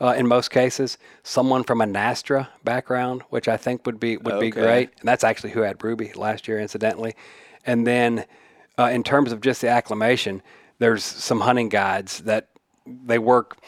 Uh, 0.00 0.14
in 0.16 0.26
most 0.26 0.50
cases, 0.50 0.98
someone 1.22 1.62
from 1.62 1.80
a 1.80 1.86
NSTRA 1.86 2.48
background, 2.64 3.22
which 3.30 3.46
I 3.46 3.56
think 3.56 3.86
would 3.86 4.00
be 4.00 4.16
would 4.16 4.40
be 4.40 4.50
great, 4.50 4.90
and 4.98 5.08
that's 5.08 5.22
actually 5.22 5.50
who 5.50 5.60
had 5.60 5.82
Ruby 5.82 6.12
last 6.14 6.48
year, 6.48 6.58
incidentally. 6.58 7.14
And 7.64 7.86
then, 7.86 8.24
uh, 8.76 8.90
in 8.92 9.02
terms 9.02 9.30
of 9.32 9.40
just 9.40 9.60
the 9.60 9.68
acclimation, 9.68 10.42
there's 10.78 11.04
some 11.04 11.40
hunting 11.40 11.68
guides 11.68 12.18
that 12.20 12.48
they 12.86 13.18
work 13.18 13.58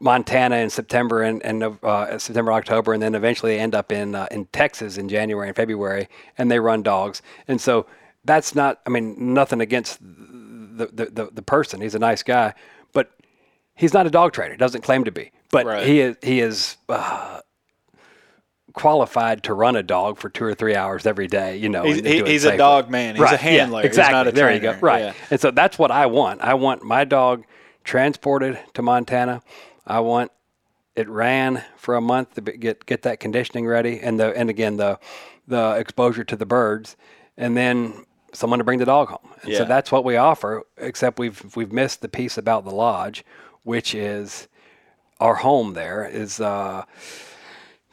Montana 0.00 0.56
in 0.56 0.70
September 0.70 1.22
and, 1.22 1.42
and 1.42 1.62
uh, 1.82 2.18
September, 2.18 2.52
October, 2.52 2.92
and 2.92 3.02
then 3.02 3.14
eventually 3.14 3.56
they 3.56 3.60
end 3.60 3.74
up 3.74 3.90
in 3.90 4.14
uh, 4.14 4.26
in 4.30 4.46
Texas 4.46 4.96
in 4.96 5.08
January 5.08 5.48
and 5.48 5.56
February, 5.56 6.08
and 6.36 6.50
they 6.50 6.60
run 6.60 6.82
dogs. 6.82 7.22
And 7.46 7.60
so 7.60 7.86
that's 8.24 8.54
not, 8.54 8.80
I 8.86 8.90
mean, 8.90 9.34
nothing 9.34 9.60
against 9.60 9.98
the 10.00 10.86
the, 10.86 11.06
the, 11.06 11.28
the 11.32 11.42
person. 11.42 11.80
He's 11.80 11.94
a 11.94 11.98
nice 11.98 12.22
guy, 12.22 12.54
he's 13.78 13.94
not 13.94 14.06
a 14.06 14.10
dog 14.10 14.32
trainer. 14.34 14.56
Doesn't 14.56 14.82
claim 14.82 15.04
to 15.04 15.10
be, 15.12 15.30
but 15.50 15.64
Right. 15.64 15.86
he 15.86 16.00
is 16.00 16.16
he 16.22 16.40
is. 16.40 16.76
Uh, 16.88 17.40
qualified 18.74 19.42
to 19.42 19.54
run 19.54 19.74
a 19.76 19.82
dog 19.82 20.18
for 20.18 20.28
two 20.28 20.44
or 20.44 20.54
three 20.54 20.74
hours 20.76 21.04
every 21.06 21.26
day 21.26 21.56
you 21.56 21.68
know 21.68 21.82
He's- 21.82 21.96
and 21.96 22.06
do 22.06 22.12
he- 22.12 22.18
it 22.18 22.26
he's 22.28 22.44
a 22.44 22.56
dog 22.56 22.90
man. 22.90 23.16
He's 23.16 23.22
a 23.22 23.24
Right, 23.24 23.32
yeah, 23.32 23.36
handler. 23.38 23.80
He's 23.82 23.88
exactly 23.88 24.12
not 24.12 24.26
a 24.28 24.32
there 24.32 24.52
you 24.52 24.60
go 24.60 24.72
right 24.80 25.04
Yeah. 25.06 25.12
and 25.30 25.40
so 25.40 25.50
that's 25.50 25.78
what 25.78 25.90
I 25.90 26.06
want. 26.06 26.42
I 26.42 26.54
want 26.54 26.82
my 26.84 27.04
dog 27.04 27.44
transported 27.82 28.58
to 28.74 28.82
Montana. 28.82 29.42
I 29.86 30.00
want 30.00 30.30
it 30.94 31.08
ran 31.08 31.64
for 31.76 31.96
a 31.96 32.00
month 32.00 32.34
to 32.34 32.40
get 32.42 32.84
get 32.86 33.02
that 33.02 33.18
conditioning 33.20 33.66
ready, 33.66 33.98
and 34.00 34.20
the 34.20 34.36
and 34.36 34.48
again 34.50 34.76
the 34.76 34.98
the 35.48 35.74
exposure 35.76 36.22
to 36.24 36.36
the 36.36 36.46
birds, 36.46 36.94
and 37.36 37.56
then 37.56 38.04
someone 38.34 38.58
to 38.58 38.64
bring 38.64 38.78
the 38.78 38.84
dog 38.84 39.08
home. 39.08 39.32
And 39.42 39.54
so 39.54 39.64
that's 39.64 39.90
what 39.90 40.04
we 40.04 40.16
offer. 40.16 40.62
Except 40.76 41.18
we've 41.18 41.56
we've 41.56 41.72
missed 41.72 42.02
the 42.02 42.08
piece 42.08 42.36
about 42.36 42.64
the 42.64 42.70
lodge, 42.70 43.24
which 43.68 43.94
is 43.94 44.48
our 45.20 45.36
home. 45.36 45.74
There 45.74 46.08
is. 46.10 46.40
Uh, 46.40 46.84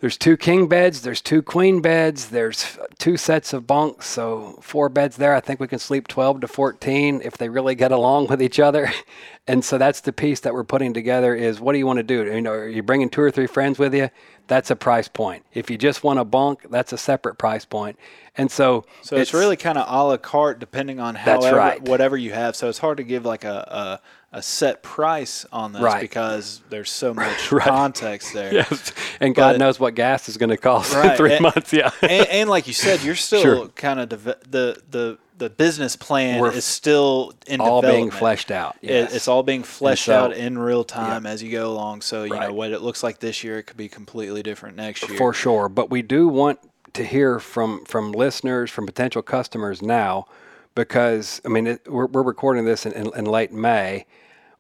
there's 0.02 0.18
two 0.18 0.38
king 0.38 0.68
beds, 0.68 1.02
there's 1.02 1.22
two 1.22 1.42
queen 1.42 1.82
beds, 1.82 2.30
there's 2.30 2.78
two 3.00 3.18
sets 3.18 3.54
of 3.54 3.66
bunks, 3.66 4.06
so 4.06 4.60
four 4.62 4.90
beds 4.90 5.16
there. 5.16 5.34
I 5.34 5.40
think 5.40 5.60
we 5.60 5.68
can 5.68 5.80
sleep 5.80 6.08
12 6.08 6.42
to 6.42 6.48
14 6.48 7.22
if 7.24 7.38
they 7.38 7.50
really 7.50 7.76
get 7.76 7.92
along 7.92 8.28
with 8.28 8.42
each 8.42 8.60
other. 8.60 8.92
And 9.48 9.64
so 9.64 9.78
that's 9.78 10.02
the 10.02 10.12
piece 10.12 10.40
that 10.40 10.56
we're 10.56 10.64
putting 10.64 10.92
together 10.92 11.36
is 11.36 11.60
what 11.60 11.74
do 11.74 11.78
you 11.78 11.86
want 11.86 11.98
to 11.98 12.04
do? 12.04 12.26
You 12.26 12.42
know, 12.42 12.52
are 12.52 12.68
you 12.68 12.82
bringing 12.82 13.12
two 13.12 13.22
or 13.22 13.30
three 13.30 13.46
friends 13.46 13.78
with 13.78 13.94
you? 13.94 14.10
That's 14.48 14.72
a 14.72 14.76
price 14.76 15.08
point. 15.08 15.46
If 15.54 15.70
you 15.70 15.78
just 15.78 16.04
want 16.04 16.18
a 16.18 16.26
bunk, 16.26 16.66
that's 16.72 16.92
a 16.94 16.98
separate 16.98 17.36
price 17.36 17.64
point. 17.64 18.00
And 18.38 18.50
so 18.50 18.86
So 19.04 19.16
it's, 19.16 19.36
really 19.36 19.56
kind 19.56 19.78
of 19.78 19.86
a 19.88 20.04
la 20.04 20.18
carte, 20.18 20.60
depending 20.60 21.00
on 21.00 21.14
however 21.14 21.58
right. 21.58 21.80
whatever 21.80 22.18
you 22.18 22.34
have. 22.34 22.56
So 22.56 22.70
it's 22.70 22.80
hard 22.80 22.98
to 22.98 23.04
give 23.04 23.24
like 23.24 23.44
a 23.44 24.02
a, 24.25 24.25
a 24.38 24.42
set 24.42 24.84
price 24.84 25.46
on 25.52 25.72
this 25.72 25.82
Right. 25.82 26.02
because 26.02 26.62
there's 26.70 26.92
so 26.92 27.14
much 27.24 27.52
Right. 27.52 27.66
context 27.68 28.34
there. 28.34 28.54
yes. 28.60 28.92
And 29.22 29.34
God 29.34 29.54
But- 29.54 29.60
knows 29.60 29.80
what 29.80 29.96
gas 29.96 30.28
is 30.30 30.36
going 30.38 30.50
to 30.50 30.58
cost 30.58 30.94
in 30.94 31.16
three 31.16 31.34
and- 31.34 31.42
months. 31.42 31.72
Yeah. 31.72 31.90
and, 32.02 32.28
and 32.28 32.50
like 32.50 32.68
you 32.68 32.74
said, 32.74 33.02
you're 33.02 33.16
still 33.16 33.42
Sure. 33.42 33.68
kind 33.70 34.00
of 34.00 34.10
the 34.10 34.78
the 34.90 35.18
the 35.38 35.50
business 35.50 35.98
plan 35.98 36.40
We're 36.40 36.52
is 36.54 36.64
still 36.64 37.34
in 37.46 37.60
all 37.60 37.82
being 37.82 38.10
fleshed 38.10 38.52
out. 38.52 38.78
It- 38.82 39.12
it's 39.14 39.28
all 39.28 39.44
being 39.44 39.64
fleshed 39.64 40.06
so- 40.06 40.16
out 40.16 40.34
in 40.34 40.58
real 40.58 40.84
time 40.84 41.26
as 41.26 41.42
you 41.44 41.52
go 41.52 41.70
along. 41.72 42.02
So 42.02 42.24
you 42.24 42.38
know 42.40 42.54
what 42.54 42.72
it 42.72 42.82
looks 42.82 43.04
like 43.04 43.20
this 43.20 43.44
year, 43.44 43.58
it 43.60 43.64
could 43.64 43.78
be 43.78 43.90
completely 43.90 44.44
different 44.44 44.76
next 44.78 45.08
year. 45.10 45.18
For 45.18 45.34
sure, 45.34 45.68
but 45.70 45.90
we 45.90 46.02
do 46.02 46.28
want 46.28 46.60
to 46.94 47.04
hear 47.06 47.40
from 47.40 47.86
from 47.86 48.12
listeners, 48.12 48.70
from 48.72 48.86
potential 48.86 49.22
customers 49.22 49.82
now, 49.82 50.26
because 50.74 51.42
I 51.46 51.50
mean 51.50 51.68
it, 51.68 51.82
we're 51.90 52.06
we're 52.08 52.24
recording 52.24 52.66
this 52.66 52.86
in, 52.86 52.92
in, 52.94 53.12
in 53.18 53.26
late 53.26 53.52
May. 53.52 54.06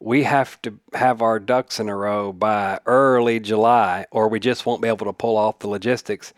We 0.06 0.22
have 0.22 0.62
to 0.62 0.78
have 0.94 1.24
our 1.24 1.40
ducks 1.40 1.80
in 1.80 1.90
a 1.90 1.96
row 1.96 2.32
by 2.32 2.80
early 2.86 3.40
July, 3.40 4.06
or 4.12 4.28
we 4.28 4.40
just 4.40 4.64
won't 4.64 4.80
be 4.80 4.88
able 4.88 5.08
to 5.08 5.14
pull 5.14 5.36
off 5.36 5.58
the 5.58 5.68
logistics. 5.68 6.32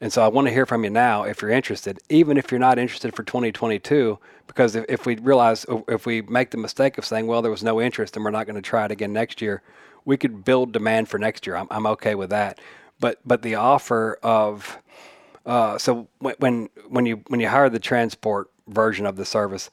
And 0.00 0.12
so 0.12 0.22
I 0.22 0.28
want 0.28 0.46
to 0.46 0.54
hear 0.54 0.66
from 0.66 0.84
you 0.84 0.90
now 0.90 1.24
if 1.24 1.42
you're 1.42 1.50
interested, 1.50 1.98
even 2.08 2.36
if 2.36 2.52
you're 2.52 2.60
not 2.60 2.78
interested 2.78 3.12
for 3.16 3.24
2022, 3.24 4.20
because 4.46 4.76
if, 4.76 4.84
if 4.88 5.04
we 5.04 5.16
realize, 5.16 5.66
if 5.88 6.06
we 6.06 6.22
make 6.22 6.52
the 6.52 6.58
mistake 6.58 6.96
of 6.96 7.04
saying, 7.04 7.26
well, 7.26 7.42
there 7.42 7.50
was 7.50 7.64
no 7.64 7.80
interest 7.80 8.14
and 8.14 8.24
we're 8.24 8.30
not 8.30 8.46
going 8.46 8.54
to 8.54 8.62
try 8.62 8.84
it 8.84 8.92
again 8.92 9.12
next 9.12 9.42
year, 9.42 9.62
we 10.04 10.16
could 10.16 10.44
build 10.44 10.70
demand 10.70 11.08
for 11.08 11.18
next 11.18 11.44
year. 11.44 11.56
I'm, 11.56 11.66
I'm 11.72 11.86
okay 11.88 12.14
with 12.14 12.30
that. 12.30 12.60
But, 13.00 13.18
but 13.26 13.42
the 13.42 13.56
offer 13.56 14.16
of, 14.22 14.78
uh, 15.44 15.76
so 15.76 16.06
when, 16.20 16.36
when, 16.38 16.68
when 16.88 17.06
you, 17.06 17.24
when 17.26 17.40
you 17.40 17.48
hire 17.48 17.68
the 17.68 17.80
transport 17.80 18.48
version 18.68 19.06
of 19.06 19.16
the 19.16 19.24
service, 19.24 19.70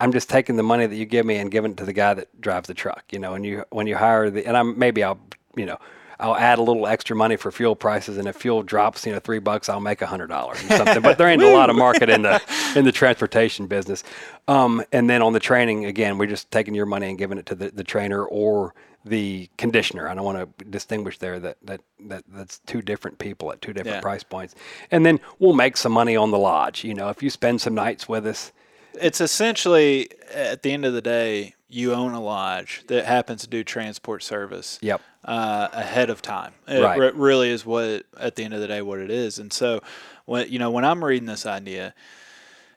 I'm 0.00 0.12
just 0.12 0.28
taking 0.28 0.56
the 0.56 0.62
money 0.62 0.86
that 0.86 0.96
you 0.96 1.06
give 1.06 1.24
me 1.26 1.36
and 1.36 1.50
giving 1.50 1.72
it 1.72 1.76
to 1.78 1.84
the 1.84 1.92
guy 1.92 2.14
that 2.14 2.40
drives 2.40 2.68
the 2.68 2.74
truck, 2.74 3.04
you 3.10 3.18
know, 3.18 3.34
and 3.34 3.44
you, 3.46 3.64
when 3.70 3.86
you 3.86 3.96
hire 3.96 4.28
the, 4.30 4.46
and 4.46 4.56
I'm, 4.56 4.78
maybe 4.78 5.02
I'll, 5.02 5.18
you 5.56 5.64
know, 5.66 5.78
I'll 6.18 6.36
add 6.36 6.58
a 6.58 6.62
little 6.62 6.86
extra 6.86 7.14
money 7.14 7.36
for 7.36 7.50
fuel 7.52 7.76
prices, 7.76 8.16
and 8.16 8.26
if 8.26 8.36
fuel 8.36 8.62
drops, 8.62 9.04
you 9.04 9.12
know, 9.12 9.18
three 9.18 9.38
bucks, 9.38 9.68
I'll 9.68 9.80
make 9.80 10.00
a 10.00 10.06
hundred 10.06 10.28
dollars 10.28 10.62
or 10.64 10.68
something. 10.68 11.02
but 11.02 11.18
there 11.18 11.28
ain't 11.28 11.42
a 11.42 11.48
lot 11.52 11.68
of 11.68 11.76
market 11.76 12.08
in 12.08 12.22
the 12.22 12.40
in 12.76 12.86
the 12.86 12.92
transportation 12.92 13.66
business. 13.66 14.02
Um, 14.48 14.82
and 14.92 15.10
then 15.10 15.20
on 15.20 15.34
the 15.34 15.40
training, 15.40 15.84
again, 15.84 16.16
we're 16.16 16.26
just 16.26 16.50
taking 16.50 16.74
your 16.74 16.86
money 16.86 17.08
and 17.10 17.18
giving 17.18 17.36
it 17.36 17.44
to 17.46 17.54
the, 17.54 17.70
the 17.70 17.84
trainer 17.84 18.24
or 18.24 18.74
the 19.04 19.48
conditioner. 19.58 20.08
I 20.08 20.14
don't 20.14 20.24
want 20.24 20.58
to 20.58 20.64
distinguish 20.64 21.18
there 21.18 21.38
that 21.38 21.58
that 21.64 21.82
that 22.06 22.24
that's 22.28 22.60
two 22.60 22.80
different 22.80 23.18
people 23.18 23.52
at 23.52 23.60
two 23.60 23.74
different 23.74 23.96
Yeah. 23.96 24.00
price 24.00 24.22
points. 24.22 24.54
And 24.90 25.04
then 25.04 25.20
we'll 25.38 25.52
make 25.52 25.76
some 25.76 25.92
money 25.92 26.16
on 26.16 26.30
the 26.30 26.38
lodge. 26.38 26.82
You 26.82 26.94
know, 26.94 27.10
if 27.10 27.22
you 27.22 27.28
spend 27.28 27.60
some 27.60 27.74
nights 27.74 28.08
with 28.08 28.26
us, 28.26 28.52
It's 29.00 29.20
essentially 29.20 30.08
at 30.32 30.62
the 30.62 30.72
end 30.72 30.84
of 30.84 30.92
the 30.92 31.02
day, 31.02 31.54
you 31.68 31.92
own 31.94 32.12
a 32.12 32.20
lodge 32.20 32.84
that 32.88 33.04
happens 33.06 33.42
to 33.42 33.48
do 33.48 33.64
transport 33.64 34.22
service. 34.22 34.78
Yep. 34.82 35.00
Uh, 35.24 35.66
ahead 35.72 36.08
of 36.08 36.22
time. 36.22 36.52
It 36.68 36.80
Right. 36.80 36.98
re- 36.98 37.10
really 37.12 37.50
is 37.50 37.66
what 37.66 38.04
at 38.16 38.36
the 38.36 38.44
end 38.44 38.54
of 38.54 38.60
the 38.60 38.68
day 38.68 38.80
what 38.80 39.00
it 39.00 39.10
is. 39.10 39.40
And 39.40 39.52
so, 39.52 39.80
when 40.24 40.48
you 40.48 40.60
know 40.60 40.70
when 40.70 40.84
I'm 40.84 41.04
reading 41.04 41.26
this 41.26 41.46
idea, 41.46 41.94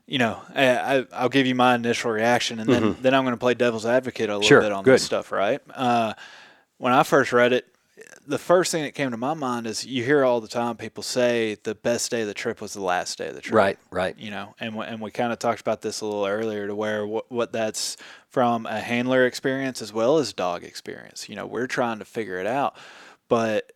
you 0.08 0.17
know, 0.17 0.41
I, 0.55 0.97
I, 0.97 1.05
I'll 1.13 1.29
give 1.29 1.45
you 1.45 1.53
my 1.53 1.75
initial 1.75 2.10
reaction, 2.10 2.60
and 2.60 2.67
then 2.67 2.97
then 3.01 3.13
I'm 3.13 3.23
going 3.23 3.36
to 3.36 3.39
play 3.39 3.53
devil's 3.53 3.86
advocate 3.86 4.32
a 4.32 4.38
little 4.38 4.41
Mm-hmm. 4.41 4.47
Sure, 4.47 4.62
bit 4.62 4.71
on 4.71 4.84
good. 4.84 4.95
this 4.95 5.03
stuff, 5.03 5.32
right? 5.32 5.62
Uh, 5.75 6.13
when 6.79 6.91
I 6.91 7.03
first 7.03 7.32
read 7.34 7.53
it, 7.53 7.67
the 8.27 8.38
first 8.38 8.71
thing 8.71 8.83
that 8.83 8.93
came 8.93 9.12
to 9.12 9.17
my 9.17 9.33
mind 9.33 9.67
is 9.67 9.85
you 9.85 10.03
hear 10.03 10.23
all 10.23 10.41
the 10.41 10.47
time 10.47 10.77
people 10.77 11.03
say 11.03 11.57
the 11.63 11.75
best 11.75 12.12
day 12.12 12.21
of 12.21 12.27
the 12.27 12.33
trip 12.33 12.62
was 12.62 12.73
the 12.73 12.81
last 12.81 13.17
day 13.17 13.27
of 13.27 13.35
the 13.35 13.41
trip. 13.41 13.55
Right, 13.55 13.79
right, 13.91 14.17
you 14.17 14.31
know, 14.31 14.55
and 14.59 14.75
we, 14.75 14.85
and 14.85 15.01
we 15.01 15.12
kind 15.12 15.33
of 15.33 15.39
talked 15.39 15.62
about 15.62 15.81
this 15.81 16.01
a 16.01 16.05
little 16.05 16.25
earlier 16.25 16.67
to 16.67 16.75
where 16.75 17.05
what, 17.05 17.31
what 17.31 17.51
that's 17.51 17.97
from 18.29 18.65
a 18.65 18.79
handler 18.79 19.25
experience 19.25 19.81
as 19.81 19.91
well 19.91 20.17
as 20.17 20.33
dog 20.33 20.63
experience. 20.63 21.29
You 21.29 21.35
know, 21.35 21.45
we're 21.45 21.67
trying 21.67 21.99
to 21.99 22.05
figure 22.05 22.39
it 22.39 22.47
out, 22.47 22.75
but 23.27 23.71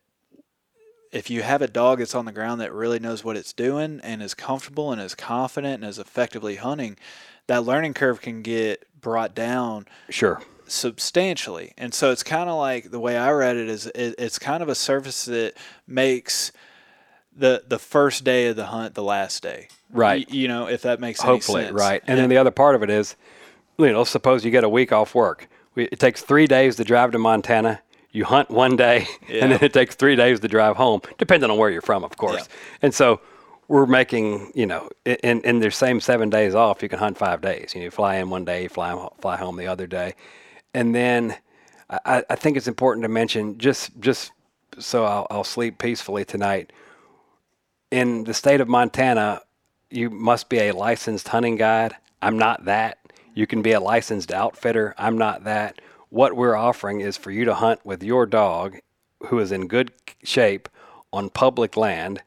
if 1.12 1.30
you 1.30 1.44
have 1.44 1.62
a 1.62 1.68
dog 1.68 2.00
that's 2.00 2.16
on 2.16 2.26
the 2.26 2.32
ground 2.32 2.60
that 2.60 2.74
really 2.74 3.00
knows 3.00 3.24
what 3.24 3.38
it's 3.38 3.54
doing 3.54 4.02
and 4.04 4.22
is 4.22 4.34
comfortable 4.34 4.92
and 4.92 5.00
is 5.00 5.14
confident 5.14 5.76
and 5.76 5.90
is 5.90 6.00
effectively 6.00 6.56
hunting, 6.56 6.98
that 7.48 7.64
learning 7.64 7.94
curve 7.94 8.20
can 8.20 8.42
get 8.42 8.86
brought 9.00 9.36
down 9.36 9.86
sure, 10.10 10.42
substantially. 10.74 11.74
And 11.78 11.94
so 11.94 12.12
it's 12.12 12.24
kind 12.24 12.50
of 12.50 12.58
like 12.58 12.92
the 12.92 13.00
way 13.00 13.18
I 13.18 13.32
read 13.32 13.58
it 13.58 13.70
is 13.70 13.88
it, 13.88 14.16
it's 14.18 14.40
kind 14.40 14.62
of 14.64 14.70
a 14.70 14.76
service 14.76 15.26
that 15.26 15.54
makes 15.88 16.52
the 17.36 17.64
the 17.68 17.80
first 17.80 18.24
day 18.24 18.48
of 18.48 18.56
the 18.56 18.68
hunt 18.68 18.94
the 18.96 19.04
last 19.04 19.42
day. 19.44 19.68
Right. 19.92 20.28
Y- 20.30 20.36
you 20.36 20.48
know, 20.48 20.68
if 20.68 20.82
that 20.84 21.00
makes 21.00 21.22
hopefully, 21.22 21.64
sense. 21.64 21.72
Hopefully, 21.72 21.90
right. 21.92 22.04
And 22.08 22.18
then 22.20 22.30
the 22.30 22.38
other 22.38 22.52
part 22.52 22.76
of 22.76 22.84
it 22.84 22.90
is, 22.90 23.16
you 23.78 23.92
know, 23.92 24.04
suppose 24.04 24.44
you 24.46 24.52
get 24.52 24.64
a 24.64 24.70
week 24.70 24.92
off 24.92 25.16
work. 25.16 25.48
We, 25.76 25.86
it 25.86 26.00
takes 26.00 26.22
three 26.22 26.48
days 26.48 26.76
to 26.78 26.84
drive 26.84 27.12
to 27.12 27.20
Montana. 27.20 27.82
You 28.12 28.26
hunt 28.26 28.52
one 28.52 28.76
day, 28.76 29.08
Yeah. 29.28 29.38
and 29.44 29.52
then 29.54 29.60
it 29.64 29.74
takes 29.74 29.96
three 29.96 30.16
days 30.16 30.40
to 30.42 30.48
drive 30.48 30.76
home, 30.76 31.02
depending 31.18 31.50
on 31.50 31.58
where 31.58 31.72
you're 31.72 31.82
from, 31.82 32.04
of 32.04 32.16
course. 32.18 32.48
And 32.84 32.94
so 32.94 33.22
we're 33.68 33.88
making, 33.88 34.52
you 34.54 34.68
know, 34.68 34.88
in, 35.04 35.42
in 35.42 35.58
their 35.60 35.72
same 35.72 36.00
seven 36.00 36.30
days 36.30 36.54
off, 36.54 36.84
you 36.84 36.90
can 36.90 37.00
hunt 37.00 37.18
five 37.18 37.42
days. 37.42 37.72
You 37.74 37.80
know, 37.82 37.86
you 37.86 37.92
fly 37.92 38.18
in 38.18 38.30
one 38.30 38.46
day, 38.46 38.68
fly, 38.68 39.08
fly 39.20 39.38
home 39.38 39.56
the 39.58 39.66
other 39.66 39.88
day. 39.88 40.14
And 40.74 40.94
then 40.94 41.36
I, 41.90 42.24
I 42.30 42.36
think 42.36 42.58
it's 42.58 42.68
important 42.68 43.04
to 43.04 43.10
mention 43.10 43.58
just, 43.58 44.00
just 44.00 44.32
so 44.80 45.06
I'll, 45.06 45.28
I'll 45.30 45.44
sleep 45.44 45.78
peacefully 45.78 46.26
tonight. 46.26 46.72
In 47.92 48.24
the 48.24 48.34
state 48.34 48.62
of 48.62 48.68
Montana, 48.68 49.42
you 49.90 50.10
must 50.10 50.50
be 50.50 50.58
a 50.58 50.72
licensed 50.72 51.28
hunting 51.28 51.56
guide. 51.56 51.96
I'm 52.22 52.40
not 52.40 52.66
that. 52.66 52.98
You 53.36 53.46
can 53.48 53.62
be 53.62 53.74
a 53.74 53.80
licensed 53.80 54.32
outfitter. 54.32 54.96
I'm 54.98 55.18
not 55.18 55.44
that. 55.44 55.80
What 56.10 56.36
we're 56.36 56.56
offering 56.56 57.02
is 57.02 57.18
for 57.18 57.32
you 57.32 57.46
to 57.46 57.56
hunt 57.56 57.86
with 57.86 58.04
your 58.04 58.26
dog 58.26 58.78
who 59.28 59.40
is 59.40 59.52
in 59.52 59.68
good 59.68 59.92
shape 60.24 60.70
on 61.12 61.30
public 61.30 61.78
land. 61.78 62.22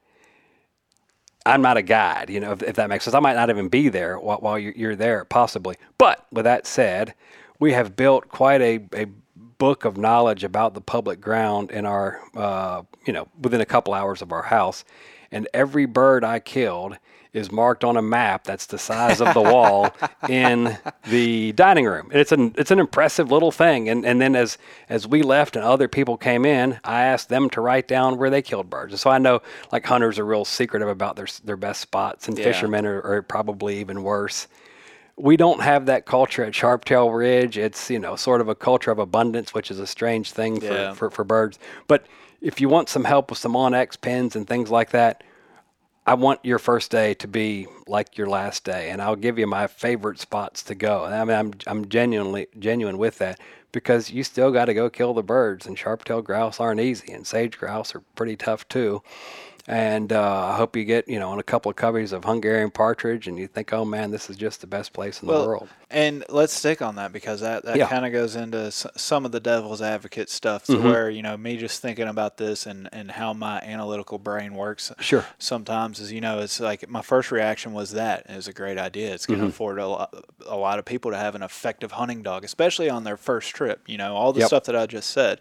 I'm 1.45 1.63
not 1.63 1.77
a 1.77 1.83
guide, 1.83 2.31
you 2.31 2.41
know, 2.41 2.53
if, 2.53 2.63
if 2.63 2.77
that 2.77 2.89
makes 2.89 3.05
sense. 3.05 3.15
I 3.15 3.21
might 3.21 3.35
not 3.35 3.51
even 3.51 3.69
be 3.69 3.89
there 3.89 4.19
while, 4.19 4.39
while 4.39 4.59
you're, 4.59 4.73
you're 4.73 4.97
there, 4.97 5.25
possibly. 5.25 5.77
But 5.99 6.27
with 6.33 6.45
that 6.45 6.67
said, 6.67 7.15
we 7.59 7.73
have 7.73 7.97
built 7.97 8.29
quite 8.29 8.61
a, 8.63 8.81
a 8.95 9.07
book 9.59 9.85
of 9.85 9.97
knowledge 9.97 10.45
about 10.45 10.75
the 10.75 10.81
public 10.81 11.21
ground 11.21 11.71
in 11.71 11.87
our, 11.87 12.21
uh, 12.37 12.83
you 13.07 13.13
know, 13.13 13.29
within 13.41 13.61
a 13.61 13.67
couple 13.67 13.95
hours 13.95 14.23
of 14.23 14.33
our 14.33 14.43
house. 14.43 14.85
And 15.33 15.49
every 15.55 15.87
bird 15.87 16.25
I 16.25 16.39
killed 16.41 16.99
is 17.33 17.53
marked 17.53 17.85
on 17.85 17.97
a 17.99 18.03
map 18.03 18.45
that's 18.45 18.65
the 18.67 18.79
size 18.79 19.21
of 19.21 19.35
the 19.35 19.43
wall 19.43 19.95
in 20.29 20.77
the 21.11 21.53
dining 21.53 21.85
room. 21.85 22.09
It's 22.13 22.33
an 22.33 22.55
it's 22.57 22.71
an 22.71 22.79
impressive 22.79 23.31
little 23.31 23.51
thing. 23.51 23.89
And 23.91 24.07
and 24.07 24.21
then 24.21 24.35
as 24.35 24.57
as 24.89 25.07
we 25.07 25.23
left 25.23 25.55
and 25.57 25.65
other 25.65 25.89
people 25.89 26.17
came 26.17 26.47
in, 26.47 26.79
I 26.85 27.03
asked 27.05 27.29
them 27.29 27.51
to 27.51 27.61
write 27.61 27.89
down 27.89 28.17
where 28.17 28.31
they 28.31 28.41
killed 28.41 28.71
birds. 28.71 28.93
And 28.95 29.01
so 29.01 29.11
I 29.11 29.19
know 29.19 29.43
like 29.71 29.85
hunters 29.85 30.19
are 30.19 30.25
real 30.25 30.45
secretive 30.47 30.89
about 30.89 31.17
their 31.17 31.27
their 31.45 31.57
best 31.59 31.81
spots, 31.83 32.27
and 32.29 32.39
Yeah. 32.39 32.45
fishermen 32.45 32.87
are, 32.87 33.03
are 33.03 33.23
probably 33.23 33.81
even 33.81 34.03
worse. 34.03 34.49
We 35.19 35.37
don't 35.37 35.61
have 35.63 35.87
that 35.87 36.05
culture 36.05 36.45
at 36.45 36.53
Sharptail 36.53 37.17
Ridge. 37.17 37.57
It's 37.57 37.91
you 37.91 37.99
know 37.99 38.17
sort 38.17 38.41
of 38.41 38.49
a 38.49 38.55
culture 38.55 38.91
of 38.91 38.99
abundance, 38.99 39.55
which 39.55 39.71
is 39.71 39.79
a 39.79 39.87
strange 39.87 40.33
thing 40.33 40.61
for, 40.61 40.67
Yeah. 40.67 40.93
for, 40.93 41.11
for 41.11 41.25
birds. 41.25 41.59
But 41.87 42.07
if 42.41 42.61
you 42.61 42.69
want 42.69 42.89
some 42.89 43.05
help 43.05 43.31
with 43.31 43.39
some 43.39 43.57
on-X 43.57 43.97
pins 43.97 44.37
and 44.37 44.47
things 44.47 44.71
like 44.71 44.91
that, 44.91 45.25
I 46.07 46.15
want 46.15 46.41
your 46.45 46.59
first 46.59 46.91
day 46.91 47.15
to 47.15 47.27
be 47.27 47.67
like 47.89 48.17
your 48.19 48.29
last 48.29 48.63
day, 48.65 48.91
and 48.91 49.01
I'll 49.03 49.17
give 49.17 49.39
you 49.39 49.47
my 49.47 49.67
favorite 49.67 50.21
spots 50.21 50.63
to 50.65 50.75
go. 50.75 51.05
I 51.05 51.25
mean, 51.25 51.37
I'm 51.37 51.53
I'm 51.67 51.89
genuinely 51.89 52.47
genuine 52.59 52.99
with 52.99 53.19
that 53.19 53.41
because 53.73 54.11
you 54.11 54.23
still 54.23 54.51
got 54.53 54.67
to 54.67 54.75
go 54.75 54.89
kill 54.91 55.15
the 55.15 55.23
birds, 55.23 55.67
and 55.67 55.79
sharp-tailed 55.79 56.25
grouse 56.27 56.61
aren't 56.61 56.81
easy, 56.81 57.13
and 57.13 57.27
sage 57.27 57.59
grouse 57.59 57.95
are 57.95 58.03
pretty 58.15 58.37
tough 58.37 58.69
too. 58.69 59.03
And 59.69 60.13
uh, 60.13 60.47
I 60.47 60.57
hope 60.57 60.77
you 60.77 60.85
get 60.85 61.09
you 61.09 61.19
know 61.19 61.31
on 61.31 61.39
a 61.41 61.43
couple 61.43 61.71
of 61.71 61.77
coveys 61.77 62.13
of 62.13 62.25
Hungarian 62.25 62.71
partridge, 62.71 63.27
and 63.27 63.37
you 63.39 63.49
think, 63.49 63.73
oh 63.73 63.85
man, 63.85 64.11
this 64.13 64.31
is 64.31 64.37
just 64.37 64.61
the 64.61 64.67
best 64.69 64.93
place 64.93 65.21
in 65.23 65.27
the 65.29 65.35
world. 65.35 65.69
And 65.91 66.25
let's 66.29 66.53
stick 66.53 66.83
on 66.83 66.97
that 66.97 67.13
because 67.13 67.41
that, 67.43 67.65
that 67.65 67.77
Yeah. 67.77 67.89
kind 67.89 68.05
of 68.05 68.13
goes 68.13 68.35
into 68.35 68.59
s- 68.59 68.87
some 68.97 69.25
of 69.25 69.31
the 69.31 69.39
devil's 69.39 69.81
advocate 69.81 70.29
stuff 70.29 70.65
to 70.67 70.73
Mm-hmm. 70.73 70.85
where, 70.85 71.09
you 71.11 71.23
know, 71.23 71.37
me 71.37 71.57
just 71.57 71.81
thinking 71.81 72.09
about 72.09 72.39
this 72.39 72.67
and, 72.67 72.89
and 72.93 73.13
how 73.13 73.33
my 73.33 73.61
analytical 73.61 74.19
brain 74.19 74.55
works. 74.55 74.91
Sure. 74.99 75.25
Sometimes 75.39 76.01
is, 76.01 76.11
you 76.13 76.21
know, 76.21 76.41
it's 76.41 76.59
like 76.59 76.89
my 76.89 77.03
first 77.03 77.31
reaction 77.31 77.73
was 77.73 77.93
that 77.93 78.27
it 78.29 78.35
was 78.35 78.49
a 78.49 78.53
great 78.53 78.79
idea. 78.79 79.15
It's 79.15 79.27
Mm-hmm. 79.27 79.35
going 79.35 79.49
to 79.49 79.55
afford 79.55 79.79
a 79.79 79.87
lot, 79.87 80.25
a 80.47 80.57
lot 80.57 80.81
of 80.81 80.85
people 80.85 81.13
to 81.13 81.17
have 81.17 81.37
an 81.37 81.43
effective 81.43 81.93
hunting 81.93 82.23
dog, 82.23 82.43
especially 82.45 82.91
on 82.91 83.05
their 83.05 83.17
first 83.17 83.51
trip, 83.55 83.83
you 83.87 83.97
know, 83.97 84.17
all 84.17 84.33
the 84.33 84.41
Yep. 84.41 84.47
stuff 84.49 84.65
that 84.65 84.75
I 84.77 84.87
just 84.87 85.11
said. 85.11 85.41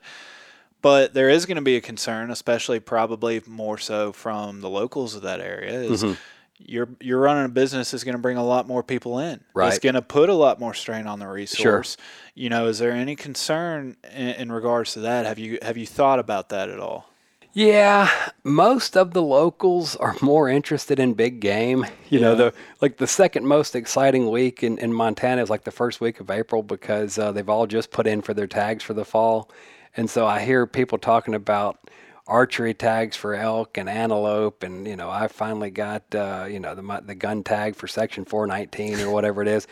But 0.85 1.15
there 1.15 1.31
is 1.31 1.47
going 1.47 1.55
to 1.55 1.63
be 1.63 1.77
a 1.77 1.81
concern, 1.81 2.29
especially 2.29 2.79
probably 2.79 3.41
more 3.47 3.79
so 3.79 4.11
from 4.11 4.61
the 4.61 4.69
locals 4.69 5.15
of 5.15 5.23
that 5.23 5.41
area, 5.41 5.81
is 5.81 6.03
Mm-hmm. 6.03 6.13
you're 6.59 6.89
you're 7.01 7.19
running 7.19 7.45
a 7.45 7.49
business 7.49 7.91
is 7.91 8.03
going 8.03 8.13
to 8.15 8.21
bring 8.21 8.37
a 8.37 8.45
lot 8.45 8.67
more 8.67 8.83
people 8.83 9.17
in. 9.17 9.43
Right. 9.55 9.69
It's 9.69 9.79
going 9.79 9.95
to 9.95 10.03
put 10.03 10.29
a 10.29 10.35
lot 10.35 10.59
more 10.59 10.75
strain 10.75 11.07
on 11.07 11.17
the 11.17 11.27
resource. 11.27 11.97
Sure. 11.97 12.05
You 12.35 12.49
know, 12.49 12.67
is 12.67 12.77
there 12.77 12.91
any 12.91 13.15
concern 13.15 13.97
in, 14.13 14.27
in 14.27 14.51
regards 14.51 14.93
to 14.93 14.99
that? 14.99 15.25
Have 15.25 15.39
you 15.39 15.57
have 15.63 15.75
you 15.75 15.87
thought 15.87 16.19
about 16.19 16.49
that 16.49 16.69
at 16.69 16.79
all? 16.79 17.09
Yeah, 17.53 18.11
most 18.43 18.95
of 18.95 19.13
the 19.13 19.23
locals 19.23 19.95
are 19.95 20.15
more 20.21 20.49
interested 20.49 20.99
in 20.99 21.15
big 21.15 21.39
game. 21.39 21.87
You 22.11 22.19
know, 22.19 22.35
the 22.35 22.53
like 22.79 22.97
the 22.97 23.07
second 23.07 23.47
most 23.47 23.75
exciting 23.75 24.29
week 24.29 24.61
in, 24.61 24.77
in 24.77 24.93
Montana 24.93 25.41
is 25.41 25.49
like 25.49 25.63
the 25.63 25.71
first 25.71 25.99
week 25.99 26.19
of 26.19 26.29
April 26.29 26.61
because 26.61 27.17
uh, 27.17 27.31
they've 27.31 27.49
all 27.49 27.65
just 27.65 27.89
put 27.89 28.05
in 28.05 28.21
for 28.21 28.35
their 28.35 28.45
tags 28.45 28.83
for 28.83 28.93
the 28.93 29.05
fall, 29.05 29.49
and 29.97 30.09
so 30.09 30.25
I 30.25 30.39
hear 30.41 30.65
people 30.67 30.97
talking 30.97 31.33
about 31.33 31.89
archery 32.27 32.73
tags 32.73 33.15
for 33.15 33.35
elk 33.35 33.77
and 33.77 33.87
antelope, 33.89 34.63
and 34.63 34.87
you 34.87 34.95
know, 34.95 35.09
I 35.09 35.27
finally 35.27 35.71
got 35.71 36.13
uh, 36.13 36.45
you 36.49 36.59
know 36.59 36.75
the 36.75 37.03
the 37.05 37.15
gun 37.15 37.43
tag 37.43 37.75
for 37.75 37.87
Section 37.87 38.25
419 38.25 38.99
or 39.01 39.11
whatever 39.11 39.41
it 39.41 39.47
is. 39.47 39.67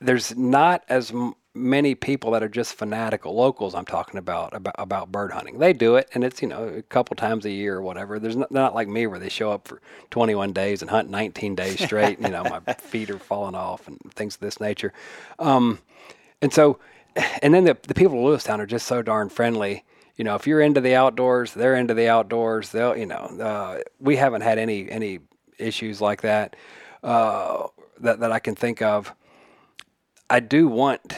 There's 0.00 0.36
not 0.36 0.84
as 0.88 1.10
m- 1.10 1.34
many 1.54 1.94
people 1.94 2.32
that 2.32 2.42
are 2.42 2.50
just 2.50 2.74
fanatical 2.74 3.34
locals 3.34 3.74
I'm 3.74 3.86
talking 3.86 4.18
about 4.18 4.54
about 4.54 4.74
about 4.78 5.10
bird 5.10 5.32
hunting. 5.32 5.58
They 5.58 5.72
do 5.72 5.96
it 5.96 6.08
and 6.12 6.22
it's 6.22 6.42
you 6.42 6.48
know 6.48 6.68
a 6.68 6.82
couple 6.82 7.16
times 7.16 7.46
a 7.46 7.50
year 7.50 7.76
or 7.76 7.82
whatever. 7.82 8.18
There's 8.18 8.36
not, 8.36 8.52
they're 8.52 8.62
not 8.62 8.74
like 8.74 8.88
me 8.88 9.06
where 9.06 9.18
they 9.18 9.30
show 9.30 9.50
up 9.50 9.66
for 9.66 9.80
21 10.10 10.52
days 10.52 10.82
and 10.82 10.90
hunt 10.90 11.08
19 11.08 11.54
days 11.54 11.82
straight. 11.82 12.20
you 12.20 12.28
know 12.28 12.44
my 12.44 12.60
feet 12.74 13.10
are 13.10 13.18
falling 13.18 13.54
off 13.54 13.88
and 13.88 13.98
things 14.14 14.34
of 14.34 14.40
this 14.40 14.60
nature. 14.60 14.92
Um, 15.38 15.78
and 16.42 16.52
so, 16.52 16.78
and 17.42 17.54
then 17.54 17.64
the 17.64 17.76
the 17.86 17.94
people 17.94 18.18
of 18.28 18.40
Lewistown 18.40 18.58
are 18.58 18.66
just 18.66 18.86
so 18.86 19.02
darn 19.02 19.28
friendly. 19.28 19.84
You 20.16 20.24
know, 20.24 20.34
if 20.34 20.46
you're 20.46 20.60
into 20.60 20.80
the 20.80 20.94
outdoors, 20.94 21.52
they're 21.54 21.76
into 21.76 21.94
the 21.94 22.08
outdoors. 22.08 22.72
They'll, 22.72 22.96
you 22.96 23.06
know, 23.06 23.16
uh, 23.16 23.80
we 24.00 24.16
haven't 24.16 24.42
had 24.42 24.58
any 24.58 24.90
any 24.90 25.20
issues 25.58 26.00
like 26.00 26.22
that 26.22 26.56
uh, 27.02 27.68
that 28.00 28.20
that 28.20 28.32
I 28.32 28.38
can 28.38 28.54
think 28.54 28.82
of. 28.82 29.14
I 30.28 30.40
do 30.40 30.68
want 30.68 31.14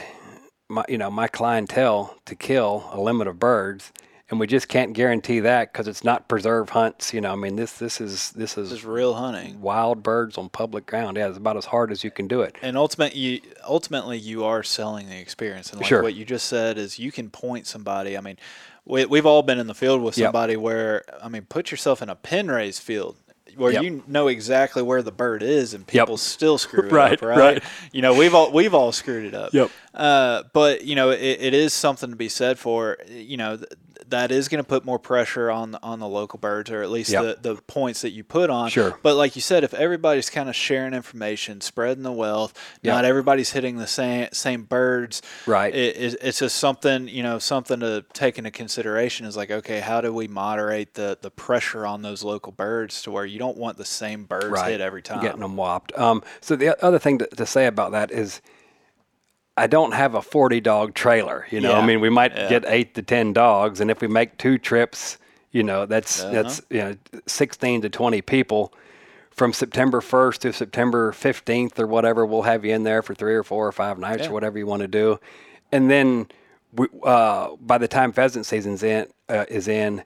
my 0.68 0.84
you 0.88 0.98
know 0.98 1.10
my 1.10 1.28
clientele 1.28 2.16
to 2.26 2.34
kill 2.34 2.88
a 2.92 3.00
limit 3.00 3.28
of 3.28 3.38
birds, 3.38 3.92
and 4.30 4.38
we 4.38 4.46
just 4.46 4.68
can't 4.68 4.92
guarantee 4.92 5.40
that 5.40 5.72
because 5.72 5.88
it's 5.88 6.04
not 6.04 6.28
preserve 6.28 6.70
hunts. 6.70 7.14
You 7.14 7.20
know, 7.20 7.32
I 7.32 7.36
mean 7.36 7.56
this 7.56 7.72
this 7.78 8.00
is 8.00 8.32
this 8.32 8.58
is 8.58 8.70
This 8.70 8.80
is 8.80 8.84
real 8.84 9.14
hunting. 9.14 9.60
wild 9.60 10.02
birds 10.02 10.36
on 10.36 10.48
public 10.48 10.86
ground. 10.86 11.16
Yeah, 11.16 11.28
it's 11.28 11.38
about 11.38 11.56
as 11.56 11.64
hard 11.66 11.90
as 11.92 12.04
you 12.04 12.10
can 12.10 12.28
do 12.28 12.42
it. 12.42 12.56
And 12.62 12.76
ultimate, 12.76 13.14
you, 13.16 13.40
ultimately, 13.66 14.18
you 14.18 14.44
are 14.44 14.62
selling 14.62 15.08
the 15.08 15.18
experience. 15.18 15.70
And 15.70 15.80
like 15.80 15.88
Sure. 15.88 16.02
what 16.02 16.14
you 16.14 16.24
just 16.24 16.46
said 16.46 16.76
is, 16.78 16.98
you 16.98 17.10
can 17.12 17.30
point 17.30 17.66
somebody. 17.66 18.18
I 18.18 18.20
mean, 18.20 18.36
we, 18.84 19.04
we've 19.06 19.26
all 19.26 19.42
been 19.42 19.58
in 19.58 19.66
the 19.66 19.74
field 19.74 20.02
with 20.02 20.16
Yep. 20.18 20.26
somebody 20.26 20.56
where, 20.56 21.04
I 21.22 21.28
mean, 21.28 21.42
put 21.42 21.70
yourself 21.70 22.02
in 22.02 22.08
a 22.08 22.14
pen 22.14 22.48
raised 22.48 22.82
field 22.82 23.16
where 23.56 23.72
Yep. 23.72 23.82
you 23.82 24.02
know 24.06 24.28
exactly 24.28 24.82
where 24.82 25.02
the 25.02 25.10
bird 25.10 25.42
is, 25.42 25.74
and 25.74 25.82
Yep. 25.90 26.04
people 26.06 26.16
still 26.16 26.58
screw 26.58 26.86
it 26.86 26.92
Right, 26.92 27.14
up, 27.14 27.22
right? 27.22 27.38
right. 27.38 27.62
You 27.92 28.02
know, 28.02 28.14
we've 28.14 28.34
all 28.34 28.52
we've 28.52 28.72
all 28.74 28.92
screwed 28.92 29.24
it 29.26 29.34
up. 29.34 29.52
Yep. 29.52 29.70
Uh, 29.94 30.42
but 30.52 30.84
you 30.84 30.94
know, 30.94 31.10
it, 31.10 31.18
it 31.40 31.54
is 31.54 31.72
something 31.74 32.10
to 32.10 32.16
be 32.16 32.28
said 32.28 32.58
for. 32.58 32.98
You 33.10 33.36
know, 33.36 33.58
that 34.08 34.30
is 34.30 34.48
going 34.48 34.62
to 34.62 34.68
put 34.68 34.84
more 34.84 34.98
pressure 34.98 35.50
on 35.50 35.74
on 35.82 35.98
the 35.98 36.08
local 36.08 36.38
birds, 36.38 36.70
or 36.70 36.82
at 36.82 36.90
least 36.90 37.10
Yep. 37.10 37.42
the 37.42 37.54
the 37.54 37.62
points 37.62 38.02
that 38.02 38.10
you 38.10 38.24
put 38.24 38.50
on. 38.50 38.70
Sure. 38.70 38.98
But 39.02 39.16
like 39.16 39.36
you 39.36 39.42
said, 39.42 39.64
if 39.64 39.74
everybody's 39.74 40.30
kind 40.30 40.48
of 40.48 40.56
sharing 40.56 40.94
information, 40.94 41.60
spreading 41.60 42.02
the 42.02 42.12
wealth, 42.12 42.54
Yep. 42.82 42.94
not 42.94 43.04
everybody's 43.04 43.50
hitting 43.52 43.76
the 43.76 43.86
same 43.86 44.28
same 44.32 44.62
birds. 44.64 45.22
Right. 45.46 45.74
It, 45.74 45.96
it, 45.96 46.16
it's 46.22 46.38
just 46.38 46.56
something 46.56 47.08
you 47.08 47.22
know 47.22 47.38
something 47.38 47.80
to 47.80 48.04
take 48.12 48.38
into 48.38 48.50
consideration 48.50 49.26
is 49.26 49.36
like 49.36 49.50
okay, 49.50 49.80
how 49.80 50.00
do 50.00 50.12
we 50.12 50.28
moderate 50.28 50.94
the 50.94 51.18
the 51.20 51.30
pressure 51.30 51.86
on 51.86 52.02
those 52.02 52.22
local 52.22 52.52
birds 52.52 53.02
to 53.02 53.10
where 53.10 53.24
you 53.26 53.38
don't 53.38 53.56
want 53.56 53.76
the 53.76 53.84
same 53.84 54.24
birds 54.24 54.60
hit 54.62 54.80
every 54.80 55.02
time. 55.02 55.20
Getting 55.22 55.40
them 55.40 55.56
whopped. 55.56 55.96
Um, 55.98 56.22
so 56.40 56.56
the 56.56 56.82
other 56.84 56.98
thing 56.98 57.18
to, 57.18 57.26
to 57.26 57.46
say 57.46 57.66
about 57.66 57.92
that 57.92 58.10
is, 58.10 58.40
I 59.58 59.66
don't 59.66 59.92
have 59.92 60.14
a 60.14 60.22
40 60.22 60.60
dog 60.60 60.94
trailer. 60.94 61.46
You 61.50 61.60
know, 61.60 61.74
I 61.74 61.84
mean, 61.84 62.00
we 62.00 62.10
might 62.10 62.34
Yeah. 62.36 62.48
get 62.48 62.64
eight 62.66 62.94
to 62.94 63.02
10 63.02 63.32
dogs, 63.32 63.80
and 63.80 63.90
if 63.90 64.00
we 64.00 64.08
make 64.08 64.38
two 64.38 64.58
trips, 64.58 65.18
you 65.52 65.62
know, 65.62 65.86
that's 65.86 66.22
Uh-huh. 66.22 66.32
that's 66.32 66.62
you 66.70 66.78
know 66.78 66.94
16 67.26 67.82
to 67.82 67.88
20 67.88 68.22
people. 68.22 68.72
From 69.30 69.52
September 69.52 70.00
1st 70.00 70.40
to 70.40 70.52
September 70.52 71.12
15th 71.12 71.78
or 71.78 71.86
whatever, 71.86 72.26
we'll 72.26 72.42
have 72.42 72.64
you 72.64 72.74
in 72.74 72.82
there 72.82 73.02
for 73.02 73.14
three 73.14 73.34
or 73.36 73.44
four 73.44 73.68
or 73.68 73.72
five 73.72 73.96
nights 73.96 74.22
Yeah. 74.24 74.30
or 74.30 74.32
whatever 74.32 74.58
you 74.58 74.66
want 74.66 74.82
to 74.82 74.88
do, 74.88 75.20
and 75.70 75.88
then 75.88 76.26
we, 76.74 76.88
uh, 77.04 77.50
by 77.60 77.78
the 77.78 77.86
time 77.86 78.10
pheasant 78.12 78.46
season's 78.46 78.82
in 78.82 79.06
uh, 79.28 79.44
is 79.48 79.68
in, 79.68 80.02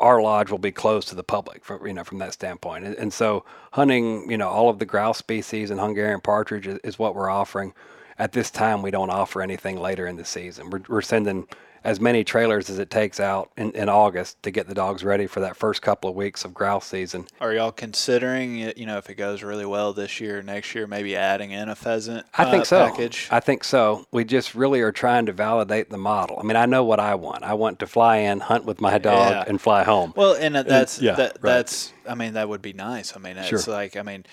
our 0.00 0.22
lodge 0.22 0.50
will 0.50 0.58
be 0.58 0.72
closed 0.72 1.08
to 1.08 1.14
the 1.14 1.22
public 1.22 1.62
from 1.62 1.86
you 1.86 1.92
know 1.92 2.04
from 2.04 2.18
that 2.18 2.32
standpoint 2.32 2.84
and, 2.86 2.94
and 2.96 3.12
so 3.12 3.44
hunting 3.72 4.30
you 4.30 4.38
know 4.38 4.48
all 4.48 4.70
of 4.70 4.78
the 4.78 4.86
grouse 4.86 5.18
species 5.18 5.70
and 5.70 5.78
hungarian 5.78 6.20
partridge 6.22 6.66
is, 6.66 6.78
is 6.82 6.98
what 6.98 7.14
we're 7.14 7.28
offering 7.28 7.74
at 8.18 8.32
this 8.32 8.50
time 8.50 8.82
we 8.82 8.90
don't 8.90 9.10
offer 9.10 9.42
anything 9.42 9.78
later 9.80 10.06
in 10.06 10.16
the 10.16 10.24
season 10.24 10.70
we're, 10.70 10.82
we're 10.88 11.02
sending 11.02 11.46
as 11.84 12.00
many 12.00 12.24
trailers 12.24 12.70
as 12.70 12.78
it 12.78 12.88
takes 12.88 13.20
out 13.20 13.50
in, 13.58 13.70
in 13.72 13.90
August 13.90 14.42
to 14.42 14.50
get 14.50 14.66
the 14.66 14.74
dogs 14.74 15.04
ready 15.04 15.26
for 15.26 15.40
that 15.40 15.54
first 15.54 15.82
couple 15.82 16.08
of 16.08 16.16
weeks 16.16 16.42
of 16.42 16.54
grouse 16.54 16.86
season. 16.86 17.26
Are 17.42 17.52
y'all 17.52 17.70
considering, 17.70 18.58
it, 18.60 18.78
you 18.78 18.86
know, 18.86 18.96
if 18.96 19.10
it 19.10 19.16
goes 19.16 19.42
really 19.42 19.66
well 19.66 19.92
this 19.92 20.18
year, 20.18 20.42
next 20.42 20.74
year, 20.74 20.86
maybe 20.86 21.14
adding 21.14 21.50
in 21.50 21.68
a 21.68 21.74
pheasant 21.74 22.26
I 22.38 22.50
think 22.50 22.62
uh, 22.62 22.64
so. 22.64 22.88
package? 22.88 23.28
I 23.30 23.40
think 23.40 23.64
so. 23.64 24.06
We 24.10 24.24
just 24.24 24.54
really 24.54 24.80
are 24.80 24.92
trying 24.92 25.26
to 25.26 25.32
validate 25.32 25.90
the 25.90 25.98
model. 25.98 26.38
I 26.40 26.42
mean, 26.44 26.56
I 26.56 26.64
know 26.64 26.84
what 26.84 27.00
I 27.00 27.16
want. 27.16 27.44
I 27.44 27.52
want 27.52 27.78
to 27.80 27.86
fly 27.86 28.16
in, 28.16 28.40
hunt 28.40 28.64
with 28.64 28.80
my 28.80 28.96
dog, 28.96 29.32
Yeah. 29.32 29.44
and 29.46 29.60
fly 29.60 29.84
home. 29.84 30.14
Well, 30.16 30.34
and 30.34 30.54
that's 30.54 31.02
yeah, 31.02 31.16
that, 31.16 31.32
right. 31.34 31.42
that's. 31.42 31.92
I 32.08 32.14
mean, 32.14 32.32
that 32.32 32.48
would 32.48 32.62
be 32.62 32.72
nice. 32.72 33.14
I 33.14 33.18
mean, 33.18 33.36
it's 33.36 33.48
Sure. 33.48 33.74
like 33.74 33.96
I 33.98 34.02
mean, 34.02 34.24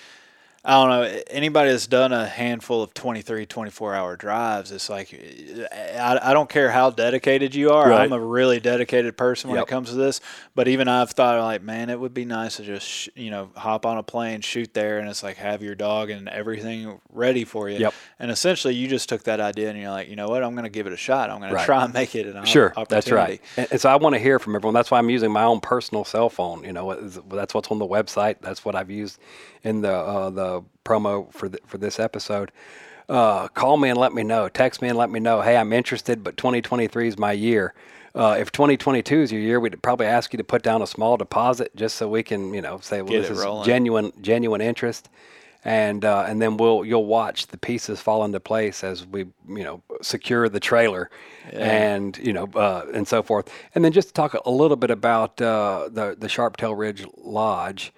I 0.64 0.74
don't 0.74 0.90
know 0.90 1.20
anybody 1.28 1.70
that's 1.72 1.88
done 1.88 2.12
a 2.12 2.24
handful 2.24 2.84
of 2.84 2.94
23, 2.94 3.46
24 3.46 3.94
hour 3.96 4.14
drives. 4.16 4.70
It's 4.70 4.88
like 4.88 5.12
I, 5.72 6.20
I 6.22 6.32
don't 6.32 6.48
care 6.48 6.70
how 6.70 6.90
dedicated 6.90 7.52
you 7.52 7.70
are. 7.72 7.88
Right. 7.88 8.02
I'm 8.02 8.12
a 8.12 8.20
really 8.20 8.60
dedicated 8.60 9.16
person 9.16 9.50
when 9.50 9.56
Yep. 9.56 9.66
it 9.66 9.70
comes 9.70 9.88
to 9.90 9.96
this. 9.96 10.20
But 10.54 10.68
even 10.68 10.86
I've 10.86 11.10
thought 11.10 11.40
like, 11.42 11.62
man, 11.62 11.90
it 11.90 11.98
would 11.98 12.14
be 12.14 12.24
nice 12.24 12.58
to 12.58 12.62
just 12.62 12.86
sh- 12.86 13.08
you 13.16 13.30
know 13.32 13.50
hop 13.56 13.84
on 13.84 13.98
a 13.98 14.04
plane, 14.04 14.40
shoot 14.40 14.72
there, 14.72 15.00
and 15.00 15.08
it's 15.08 15.24
like 15.24 15.36
have 15.38 15.64
your 15.64 15.74
dog 15.74 16.10
and 16.10 16.28
everything 16.28 17.00
ready 17.10 17.44
for 17.44 17.68
you. 17.68 17.78
Yep. 17.78 17.94
And 18.20 18.30
essentially, 18.30 18.74
you 18.76 18.86
just 18.86 19.08
took 19.08 19.24
that 19.24 19.40
idea 19.40 19.68
and 19.68 19.76
you're 19.80 19.90
like, 19.90 20.08
you 20.08 20.14
know 20.14 20.28
what, 20.28 20.44
I'm 20.44 20.52
going 20.52 20.62
to 20.62 20.70
give 20.70 20.86
it 20.86 20.92
a 20.92 20.96
shot. 20.96 21.28
I'm 21.28 21.40
going 21.40 21.52
Right. 21.52 21.58
to 21.62 21.66
try 21.66 21.82
and 21.84 21.92
make 21.92 22.14
it 22.14 22.26
an 22.26 22.44
Sure, 22.44 22.68
opportunity. 22.76 22.94
that's 22.94 23.10
right. 23.10 23.40
And, 23.56 23.66
and 23.72 23.80
so 23.80 23.90
I 23.90 23.96
want 23.96 24.14
to 24.14 24.20
hear 24.20 24.38
from 24.38 24.54
everyone. 24.54 24.74
That's 24.74 24.92
why 24.92 24.98
I'm 24.98 25.10
using 25.10 25.32
my 25.32 25.42
own 25.42 25.58
personal 25.60 26.04
cell 26.04 26.28
phone. 26.30 26.62
You 26.62 26.72
know, 26.72 26.94
that's 26.94 27.52
what's 27.52 27.68
on 27.72 27.80
the 27.80 27.84
website. 27.88 28.36
That's 28.42 28.64
what 28.64 28.76
I've 28.76 28.90
used 28.90 29.18
in 29.64 29.80
the 29.80 29.92
uh, 29.92 30.30
the 30.30 30.51
promo 30.84 31.32
for 31.32 31.50
for 31.66 31.78
this 31.78 31.98
episode. 31.98 32.52
Uh, 33.08 33.48
call 33.48 33.76
me 33.76 33.88
and 33.88 33.98
let 33.98 34.12
me 34.12 34.22
know. 34.22 34.48
Text 34.48 34.80
me 34.80 34.88
and 34.88 34.96
let 34.96 35.10
me 35.10 35.20
know. 35.20 35.40
Hey, 35.40 35.56
I'm 35.56 35.72
interested, 35.72 36.22
but 36.22 36.36
2023 36.36 37.08
is 37.08 37.18
my 37.18 37.32
year. 37.32 37.74
Uh, 38.14 38.36
if 38.38 38.52
2022 38.52 39.22
is 39.22 39.32
your 39.32 39.40
year, 39.40 39.58
we'd 39.58 39.82
probably 39.82 40.06
ask 40.06 40.32
you 40.32 40.36
to 40.36 40.44
put 40.44 40.62
down 40.62 40.82
a 40.82 40.86
small 40.86 41.16
deposit 41.16 41.74
just 41.74 41.96
so 41.96 42.08
we 42.08 42.22
can, 42.22 42.52
you 42.54 42.60
know, 42.60 42.78
say, 42.80 43.02
well, 43.02 43.12
Get 43.12 43.22
this 43.22 43.30
is 43.30 43.44
rolling. 43.44 43.64
genuine 43.66 44.12
genuine 44.20 44.60
interest 44.60 45.08
and 45.64 46.04
uh, 46.04 46.24
and 46.26 46.42
then 46.42 46.56
we'll 46.56 46.84
you'll 46.84 47.06
watch 47.06 47.46
the 47.48 47.58
pieces 47.58 48.00
fall 48.00 48.24
into 48.24 48.40
place 48.40 48.82
as 48.82 49.06
we 49.06 49.20
you 49.48 49.62
know 49.62 49.82
secure 50.00 50.48
the 50.48 50.58
trailer 50.60 51.08
and 51.52 52.18
you 52.18 52.32
know 52.32 52.48
uh, 52.54 52.84
and 52.92 53.06
so 53.06 53.22
forth 53.22 53.48
and 53.74 53.84
then 53.84 53.92
just 53.92 54.08
to 54.08 54.14
talk 54.14 54.34
a 54.34 54.50
little 54.50 54.76
bit 54.76 54.90
about 54.90 55.40
uh, 55.40 55.88
the 55.90 56.16
the 56.18 56.26
Sharptail 56.26 56.76
Ridge 56.76 57.04
Lodge. 57.16 57.92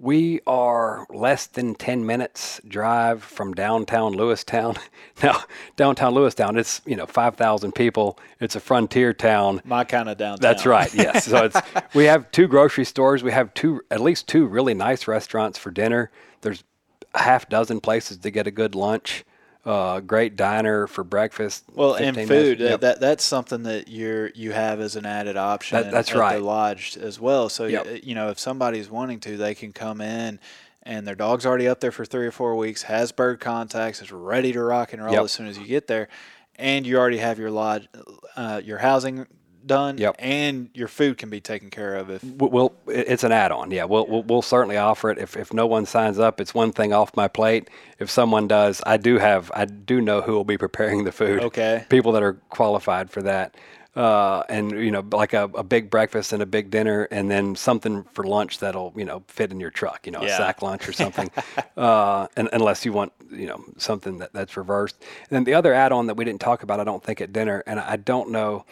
We 0.00 0.40
are 0.46 1.06
less 1.10 1.46
than 1.46 1.74
10 1.74 2.06
minutes 2.06 2.60
drive 2.66 3.22
from 3.24 3.52
downtown 3.52 4.14
Lewistown. 4.14 4.78
Now, 5.20 5.42
downtown 5.74 6.14
Lewistown, 6.14 6.56
it's, 6.56 6.80
you 6.86 6.94
know, 6.94 7.04
5,000 7.04 7.72
people. 7.72 8.20
It's 8.38 8.54
a 8.54 8.60
frontier 8.60 9.12
town. 9.12 9.60
My 9.64 9.82
kind 9.82 10.08
of 10.08 10.16
downtown. 10.16 10.40
That's 10.40 10.64
right. 10.64 10.94
Yes. 10.94 11.26
So 11.28 11.46
it's 11.46 11.60
we 11.92 12.04
have 12.04 12.30
two 12.30 12.46
grocery 12.46 12.84
stores. 12.84 13.24
We 13.24 13.32
have 13.32 13.52
two, 13.54 13.80
at 13.90 14.00
least 14.00 14.28
two 14.28 14.46
really 14.46 14.74
nice 14.74 15.08
restaurants 15.08 15.58
for 15.58 15.72
dinner. 15.72 16.12
There's 16.42 16.62
a 17.14 17.22
half 17.22 17.48
dozen 17.48 17.80
places 17.80 18.18
to 18.18 18.30
get 18.30 18.46
a 18.46 18.52
good 18.52 18.76
lunch. 18.76 19.24
Uh, 19.68 20.00
great 20.00 20.34
diner 20.34 20.86
for 20.86 21.04
breakfast. 21.04 21.62
Well, 21.74 21.94
and 21.94 22.16
food 22.16 22.28
minutes. 22.28 22.60
Yep. 22.60 22.70
that, 22.70 22.80
that 22.80 23.00
that's 23.00 23.24
something 23.24 23.64
that 23.64 23.88
you're 23.88 24.30
you 24.30 24.52
have 24.52 24.80
as 24.80 24.96
an 24.96 25.04
added 25.04 25.36
option. 25.36 25.82
That- 25.82 25.90
that's 25.92 26.10
at 26.12 26.16
right. 26.16 26.38
The 26.38 26.44
lodge 26.44 26.96
as 26.96 27.20
well. 27.20 27.50
So 27.50 27.66
Yep. 27.66 27.84
y- 27.86 28.00
you 28.02 28.14
know, 28.14 28.30
if 28.30 28.38
somebody's 28.38 28.88
wanting 28.88 29.20
to, 29.20 29.36
they 29.36 29.54
can 29.54 29.72
come 29.72 30.00
in. 30.00 30.40
And 30.84 31.06
their 31.06 31.14
dog's 31.16 31.44
already 31.44 31.68
up 31.68 31.80
there 31.80 31.92
for 31.92 32.06
three 32.06 32.24
or 32.26 32.30
four 32.30 32.56
weeks, 32.56 32.84
has 32.84 33.12
bird 33.12 33.40
contacts, 33.40 34.00
is 34.00 34.10
ready 34.10 34.52
to 34.52 34.62
rock 34.62 34.94
and 34.94 35.04
roll 35.04 35.12
Yep. 35.12 35.24
as 35.24 35.32
soon 35.32 35.46
as 35.46 35.58
you 35.58 35.66
get 35.66 35.86
there, 35.86 36.08
and 36.56 36.86
you 36.86 36.96
already 36.96 37.18
have 37.18 37.38
your 37.38 37.50
lodge, 37.50 37.88
uh, 38.36 38.62
your 38.64 38.78
housing 38.78 39.26
done, 39.68 39.98
Yep. 39.98 40.16
and 40.18 40.68
your 40.74 40.88
food 40.88 41.16
can 41.18 41.30
be 41.30 41.40
taken 41.40 41.70
care 41.70 41.94
of. 41.94 42.10
If 42.10 42.24
We'll, 42.24 42.72
it's 42.88 43.22
an 43.22 43.30
add-on. 43.30 43.70
Yeah, 43.70 43.84
we'll, 43.84 44.06
we'll 44.08 44.22
we'll 44.24 44.42
certainly 44.42 44.76
offer 44.76 45.10
it. 45.10 45.18
If 45.18 45.36
if 45.36 45.52
no 45.52 45.66
one 45.66 45.86
signs 45.86 46.18
up, 46.18 46.40
it's 46.40 46.52
one 46.54 46.72
thing 46.72 46.92
off 46.92 47.14
my 47.16 47.28
plate. 47.28 47.70
If 48.00 48.10
someone 48.10 48.48
does, 48.48 48.82
I 48.84 48.96
do 48.96 49.18
have 49.18 49.52
I 49.54 49.66
do 49.66 50.00
know 50.00 50.22
who 50.22 50.32
will 50.32 50.44
be 50.44 50.58
preparing 50.66 51.04
the 51.04 51.12
food. 51.12 51.44
Okay. 51.44 51.84
people 51.88 52.10
that 52.12 52.22
are 52.24 52.34
qualified 52.48 53.10
for 53.10 53.22
that. 53.22 53.54
Uh, 53.96 54.44
and 54.48 54.70
you 54.70 54.92
know, 54.92 55.04
like 55.10 55.32
a, 55.32 55.44
a 55.54 55.64
big 55.64 55.90
breakfast 55.90 56.32
and 56.32 56.40
a 56.40 56.46
big 56.46 56.70
dinner, 56.70 57.08
and 57.10 57.28
then 57.28 57.56
something 57.56 58.04
for 58.12 58.22
lunch 58.22 58.60
that'll 58.60 58.92
you 58.94 59.04
know 59.04 59.24
fit 59.26 59.50
in 59.50 59.58
your 59.58 59.70
truck. 59.70 60.06
You 60.06 60.12
know, 60.12 60.20
a 60.20 60.28
sack 60.28 60.62
lunch 60.62 60.88
or 60.88 60.92
something. 60.92 61.28
uh, 61.76 62.28
and, 62.36 62.48
unless 62.52 62.84
you 62.84 62.92
want 62.92 63.12
you 63.32 63.46
know 63.48 63.64
something 63.76 64.18
that, 64.18 64.32
that's 64.32 64.56
reversed. 64.56 64.94
And 65.00 65.30
then 65.30 65.42
the 65.44 65.54
other 65.54 65.74
add-on 65.74 66.06
that 66.06 66.16
we 66.16 66.24
didn't 66.24 66.40
talk 66.40 66.62
about, 66.62 66.78
I 66.78 66.84
don't 66.84 67.02
think 67.02 67.20
at 67.20 67.32
dinner, 67.32 67.64
and 67.66 67.80
I 67.80 67.96
don't 67.96 68.30
know 68.30 68.64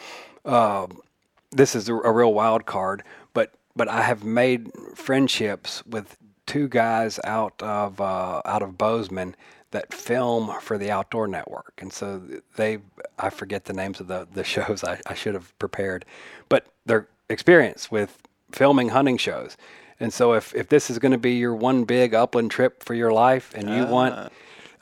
this 1.51 1.75
is 1.75 1.89
a, 1.89 1.95
a 1.95 2.13
real 2.13 2.33
wild 2.33 2.67
card, 2.67 3.03
but 3.35 3.55
but 3.75 3.89
I 3.89 4.03
have 4.03 4.25
made 4.25 4.71
friendships 4.95 5.85
with 5.87 6.17
two 6.47 6.69
guys 6.69 7.19
out 7.25 7.61
of 7.63 8.01
uh, 8.01 8.43
out 8.45 8.63
of 8.63 8.79
Bozeman 8.79 9.37
that 9.73 9.93
film 9.93 10.53
for 10.61 10.79
the 10.79 10.91
Outdoor 10.91 11.27
Network, 11.27 11.75
and 11.79 11.93
so 11.93 12.23
they 12.57 12.79
I 13.19 13.31
forget 13.31 13.65
the 13.65 13.73
names 13.73 14.01
of 14.01 14.07
the 14.07 14.27
the 14.33 14.45
shows 14.55 14.85
I, 14.85 15.01
I 15.07 15.15
should 15.15 15.35
have 15.35 15.57
prepared, 15.59 16.05
but 16.49 16.67
their 16.85 17.09
experience 17.29 17.91
with 17.91 18.19
filming 18.53 18.91
hunting 18.91 19.17
shows. 19.17 19.57
And 19.99 20.13
so 20.13 20.35
if, 20.35 20.55
if 20.55 20.69
this 20.69 20.91
is 20.91 20.99
going 20.99 21.13
to 21.13 21.19
be 21.19 21.37
your 21.37 21.55
one 21.55 21.85
big 21.85 22.15
upland 22.15 22.51
trip 22.51 22.85
for 22.85 22.93
your 22.93 23.13
life 23.13 23.55
and 23.55 23.71
you 23.71 23.87
want 23.87 24.31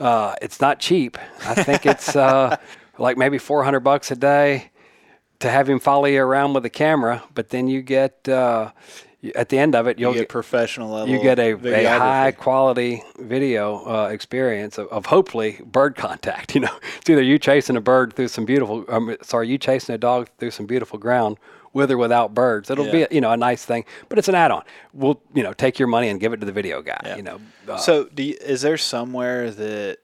uh, 0.00 0.34
it's 0.42 0.60
not 0.60 0.80
cheap. 0.80 1.16
I 1.46 1.54
think 1.54 1.86
it's 1.86 2.16
uh, 2.16 2.56
like 2.98 3.16
maybe 3.16 3.38
400 3.38 3.80
bucks 3.80 4.10
a 4.10 4.16
day 4.16 4.70
to 5.44 5.50
have 5.50 5.68
him 5.68 5.78
follow 5.78 6.06
you 6.06 6.22
around 6.22 6.54
with 6.54 6.64
a 6.64 6.70
camera, 6.70 7.22
but 7.34 7.50
then 7.50 7.68
you 7.68 7.82
get 7.82 8.26
uh, 8.28 8.70
at 9.34 9.50
the 9.50 9.58
end 9.58 9.74
of 9.74 9.86
it, 9.86 9.98
you 9.98 10.06
you'll 10.06 10.14
get 10.14 10.30
professional 10.30 10.90
level, 10.90 11.08
you 11.14 11.22
get 11.22 11.38
a, 11.38 11.52
a 11.52 11.98
high 11.98 12.32
quality 12.32 13.02
video 13.18 13.84
uh, 13.86 14.08
experience 14.08 14.78
of, 14.78 14.88
of 14.88 15.06
hopefully 15.06 15.60
bird 15.64 15.96
contact. 15.96 16.54
You 16.54 16.62
know, 16.62 16.76
it's 16.98 17.10
either 17.10 17.22
you 17.22 17.38
chasing 17.38 17.76
a 17.76 17.80
bird 17.80 18.14
through 18.14 18.28
some 18.28 18.44
beautiful, 18.46 18.84
um, 18.88 19.16
sorry, 19.22 19.48
you 19.48 19.58
chasing 19.58 19.94
a 19.94 19.98
dog 19.98 20.30
through 20.38 20.52
some 20.52 20.64
beautiful 20.66 20.98
ground 20.98 21.36
with 21.74 21.90
or 21.90 21.98
without 21.98 22.32
birds. 22.32 22.70
It'll 22.70 22.86
Yeah. 22.86 23.06
be 23.08 23.14
you 23.14 23.20
know 23.20 23.32
a 23.32 23.36
nice 23.36 23.64
thing, 23.66 23.84
but 24.08 24.18
it's 24.18 24.28
an 24.28 24.34
add-on. 24.34 24.62
We'll 24.94 25.20
you 25.34 25.42
know 25.42 25.52
take 25.52 25.78
your 25.78 25.88
money 25.88 26.08
and 26.08 26.18
give 26.20 26.32
it 26.32 26.38
to 26.40 26.46
the 26.46 26.52
video 26.52 26.80
guy. 26.80 27.00
Yeah. 27.04 27.16
You 27.16 27.22
know, 27.22 27.40
uh, 27.68 27.76
so, 27.76 28.04
do 28.14 28.22
you, 28.22 28.36
is 28.40 28.62
there 28.62 28.78
somewhere 28.78 29.50
that 29.50 29.98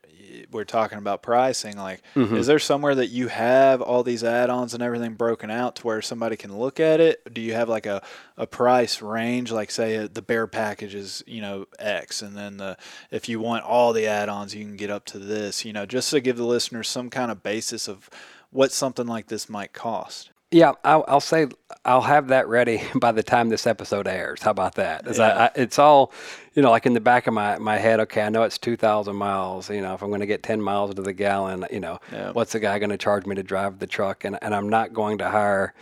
we're 0.53 0.65
talking 0.65 0.99
about 0.99 1.23
pricing? 1.23 1.77
Like, 1.77 2.03
Mm-hmm. 2.15 2.37
is 2.37 2.47
there 2.47 2.59
somewhere 2.59 2.95
that 2.95 3.09
you 3.09 3.29
have 3.29 3.81
all 3.81 4.03
these 4.03 4.25
add-ons 4.25 4.75
and 4.75 4.83
everything 4.83 5.15
broken 5.15 5.51
out 5.51 5.77
to 5.77 5.83
where 5.87 6.03
somebody 6.03 6.37
can 6.37 6.59
look 6.59 6.81
at 6.81 7.01
it? 7.01 7.33
Do 7.33 7.41
you 7.41 7.55
have 7.55 7.69
like 7.69 7.87
a, 7.87 8.03
a 8.37 8.47
price 8.47 9.01
range? 9.03 9.53
Like, 9.53 9.71
say 9.71 9.97
uh, 9.97 10.09
the 10.13 10.23
bare 10.23 10.47
package 10.47 10.95
is 10.95 11.23
you 11.27 11.41
know 11.41 11.67
X, 11.79 12.23
and 12.23 12.37
then 12.37 12.57
the 12.59 12.77
if 13.11 13.29
you 13.29 13.41
want 13.41 13.65
all 13.65 13.93
the 13.93 14.07
add-ons, 14.07 14.55
you 14.55 14.65
can 14.65 14.77
get 14.77 14.91
up 14.91 15.05
to 15.07 15.19
this. 15.19 15.65
You 15.65 15.73
know, 15.73 15.87
just 15.87 16.11
to 16.11 16.21
give 16.21 16.37
the 16.37 16.45
listeners 16.47 16.89
some 16.89 17.11
kind 17.11 17.31
of 17.31 17.43
basis 17.43 17.89
of 17.89 18.09
what 18.51 18.73
something 18.73 19.07
like 19.07 19.29
this 19.29 19.49
might 19.49 19.73
cost. 19.73 20.31
Yeah, 20.53 20.73
I'll, 20.85 21.05
I'll 21.07 21.21
say 21.21 21.47
I'll 21.85 22.01
have 22.01 22.29
that 22.29 22.49
ready 22.49 22.83
by 22.97 23.13
the 23.13 23.23
time 23.23 23.51
this 23.51 23.67
episode 23.69 24.09
airs. 24.09 24.43
How 24.43 24.51
about 24.51 24.75
that? 24.75 25.07
As 25.07 25.21
I, 25.21 25.47
I, 25.47 25.51
it's 25.55 25.79
all, 25.79 26.13
you 26.55 26.63
know, 26.63 26.71
like 26.71 26.87
in 26.87 26.95
the 26.95 27.01
back 27.01 27.29
of 27.29 27.35
my, 27.35 27.57
my 27.59 27.79
head. 27.79 28.01
Okay, 28.01 28.23
I 28.23 28.31
know 28.31 28.43
it's 28.43 28.59
two 28.59 28.77
thousand 28.77 29.15
miles. 29.17 29.71
You 29.71 29.81
know, 29.81 29.95
if 29.95 30.03
I'm 30.03 30.09
going 30.09 30.21
to 30.21 30.27
get 30.27 30.43
ten 30.43 30.61
miles 30.61 30.93
to 30.95 31.03
the 31.03 31.13
gallon, 31.13 31.67
you 31.71 31.79
know, 31.81 32.01
Yeah. 32.13 32.33
what's 32.33 32.53
the 32.53 32.59
guy 32.61 32.79
going 32.81 32.91
to 32.91 32.99
charge 32.99 33.27
me 33.27 33.37
to 33.37 33.43
drive 33.45 33.79
the 33.79 33.87
truck? 33.87 34.25
And 34.25 34.39
and 34.43 34.53
I'm 34.55 34.69
not 34.69 34.93
going 34.93 35.19
to 35.19 35.29
hire 35.29 35.73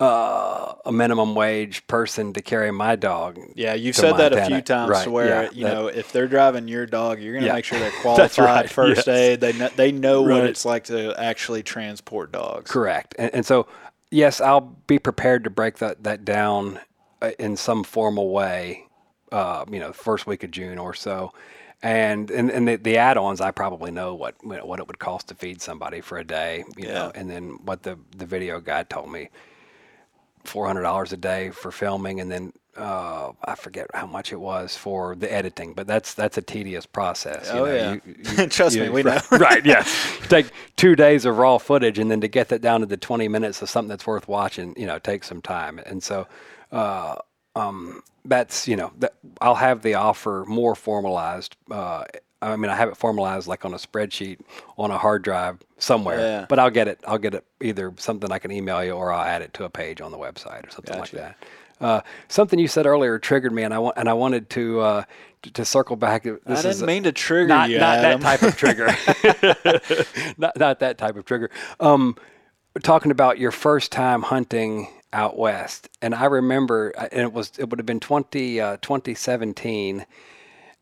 uh, 0.00 0.74
a 0.84 0.92
minimum 0.92 1.34
wage 1.34 1.84
person 1.88 2.32
to 2.32 2.40
carry 2.42 2.70
my 2.70 2.94
dog. 2.96 3.38
Yeah, 3.56 3.74
you've 3.74 3.96
said 3.96 4.16
that 4.16 4.32
a 4.32 4.46
few 4.46 4.60
times 4.60 4.90
Right, 4.90 5.04
to 5.04 5.10
where 5.10 5.44
yeah, 5.44 5.50
you 5.52 5.64
that- 5.64 5.74
know 5.74 5.86
if 5.88 6.12
they're 6.12 6.28
driving 6.28 6.66
your 6.68 6.86
dog, 6.86 7.20
you're 7.20 7.32
going 7.34 7.42
to 7.42 7.48
Yeah. 7.48 7.54
make 7.54 7.64
sure 7.64 7.78
they're 7.78 7.90
qualified 8.02 8.38
right, 8.38 8.70
first 8.70 9.06
yes. 9.06 9.08
aid. 9.08 9.40
They 9.40 9.52
know, 9.52 9.68
they 9.76 9.92
know 9.92 10.22
what 10.22 10.44
it's 10.44 10.64
like 10.64 10.84
to 10.84 11.14
actually 11.20 11.62
transport 11.62 12.30
dogs. 12.32 12.70
Correct. 12.70 13.14
And, 13.18 13.32
and 13.34 13.46
so, 13.46 13.66
yes, 14.10 14.40
I'll 14.40 14.76
be 14.86 14.98
prepared 14.98 15.44
to 15.44 15.50
break 15.50 15.78
that, 15.78 16.04
that 16.04 16.24
down 16.24 16.80
uh, 17.20 17.32
in 17.38 17.56
some 17.56 17.84
formal 17.84 18.30
way, 18.30 18.86
uh, 19.32 19.64
you 19.70 19.80
know, 19.80 19.92
first 19.92 20.26
week 20.26 20.44
of 20.44 20.50
June 20.50 20.78
or 20.78 20.94
so. 20.94 21.32
And 21.80 22.30
and, 22.32 22.50
and 22.50 22.66
the, 22.66 22.74
the 22.76 22.96
add-ons, 22.96 23.40
I 23.40 23.52
probably 23.52 23.92
know 23.92 24.14
what 24.14 24.34
you 24.42 24.48
know, 24.48 24.66
what 24.66 24.80
it 24.80 24.88
would 24.88 24.98
cost 24.98 25.28
to 25.28 25.36
feed 25.36 25.62
somebody 25.62 26.00
for 26.00 26.18
a 26.18 26.24
day, 26.24 26.64
you 26.76 26.88
know, 26.88 27.12
and 27.14 27.30
then 27.30 27.58
what 27.64 27.84
the, 27.84 27.96
the 28.16 28.26
video 28.26 28.58
guy 28.58 28.82
told 28.82 29.12
me, 29.12 29.28
four 30.42 30.66
hundred 30.66 30.82
dollars 30.82 31.12
a 31.12 31.16
day 31.16 31.50
for 31.50 31.70
filming, 31.70 32.18
and 32.20 32.30
then 32.32 32.52
uh, 32.78 33.32
I 33.44 33.54
forget 33.56 33.88
how 33.92 34.06
much 34.06 34.32
it 34.32 34.40
was 34.40 34.76
for 34.76 35.14
the 35.16 35.32
editing, 35.32 35.74
but 35.74 35.86
that's 35.86 36.14
that's 36.14 36.38
a 36.38 36.42
tedious 36.42 36.86
process. 36.86 37.50
you 37.52 37.60
Oh, 37.60 37.64
know. 37.66 37.74
yeah. 37.74 37.92
You- 37.92 38.02
you- 38.38 38.46
Trust 38.48 38.76
me, 38.76 38.88
we 38.88 39.02
right, 39.10 39.30
know. 39.32 39.38
right, 39.38 39.64
Yeah, 39.66 39.82
Take 40.28 40.46
two 40.76 40.94
days 40.96 41.24
of 41.24 41.36
raw 41.38 41.58
footage 41.58 41.98
and 41.98 42.10
then 42.10 42.20
to 42.20 42.28
get 42.28 42.48
that 42.48 42.60
down 42.60 42.80
to 42.80 42.86
the 42.86 42.96
20 42.96 43.28
minutes 43.28 43.60
of 43.62 43.68
something 43.68 43.88
that's 43.88 44.06
worth 44.06 44.28
watching, 44.28 44.74
you 44.76 44.86
know, 44.86 44.98
takes 44.98 45.26
some 45.28 45.42
time. 45.42 45.78
And 45.80 46.02
so, 46.02 46.26
uh, 46.72 47.16
um, 47.56 48.02
that's, 48.24 48.68
you 48.68 48.76
know, 48.76 48.92
that 48.98 49.14
I'll 49.40 49.54
have 49.56 49.82
the 49.82 49.94
offer 49.94 50.44
more 50.46 50.74
formalized, 50.74 51.56
uh, 51.70 52.04
I 52.40 52.54
mean, 52.54 52.70
I 52.70 52.76
have 52.76 52.88
it 52.88 52.96
formalized 52.96 53.48
like 53.48 53.64
on 53.64 53.74
a 53.74 53.78
spreadsheet 53.78 54.38
on 54.76 54.92
a 54.92 54.98
hard 54.98 55.22
drive 55.22 55.58
somewhere. 55.78 56.20
Yeah. 56.20 56.46
But 56.48 56.60
I'll 56.60 56.70
get 56.70 56.86
it. 56.86 57.00
I'll 57.04 57.18
get 57.18 57.34
it 57.34 57.44
either 57.60 57.92
something 57.96 58.30
I 58.30 58.38
can 58.38 58.52
email 58.52 58.84
you 58.84 58.92
or 58.92 59.12
I'll 59.12 59.24
add 59.24 59.42
it 59.42 59.52
to 59.54 59.64
a 59.64 59.68
page 59.70 60.00
on 60.00 60.12
the 60.12 60.18
website 60.18 60.64
or 60.64 60.70
something 60.70 60.96
Gotcha. 60.96 61.16
like 61.16 61.24
that. 61.24 61.36
Uh, 61.80 62.00
something 62.28 62.58
you 62.58 62.68
said 62.68 62.86
earlier 62.86 63.18
triggered 63.18 63.52
me, 63.52 63.62
and 63.62 63.72
I 63.72 63.78
want 63.78 63.96
and 63.96 64.08
I 64.08 64.14
wanted 64.14 64.50
to 64.50 64.80
uh, 64.80 65.04
to, 65.42 65.52
to 65.52 65.64
circle 65.64 65.96
back. 65.96 66.24
This 66.24 66.38
I 66.46 66.62
didn't 66.62 66.82
a- 66.82 66.86
mean 66.86 67.02
to 67.04 67.12
trigger 67.12 67.48
not, 67.48 67.70
you. 67.70 67.78
not 67.78 67.98
Adam. 67.98 68.20
that 68.20 68.38
type 68.38 68.42
of 68.42 68.56
trigger. 68.56 68.86
not, 70.38 70.56
not 70.58 70.80
that 70.80 70.98
type 70.98 71.16
of 71.16 71.24
trigger. 71.24 71.50
Um, 71.80 72.16
talking 72.82 73.10
about 73.10 73.38
your 73.38 73.50
first 73.52 73.92
time 73.92 74.22
hunting 74.22 74.88
out 75.12 75.38
west, 75.38 75.88
and 76.02 76.14
I 76.14 76.24
remember, 76.26 76.92
uh, 76.96 77.08
and 77.12 77.22
it 77.22 77.32
was 77.32 77.52
it 77.58 77.70
would 77.70 77.78
have 77.78 77.86
been 77.86 78.00
20, 78.00 78.60
uh, 78.60 78.76
2017, 78.82 80.04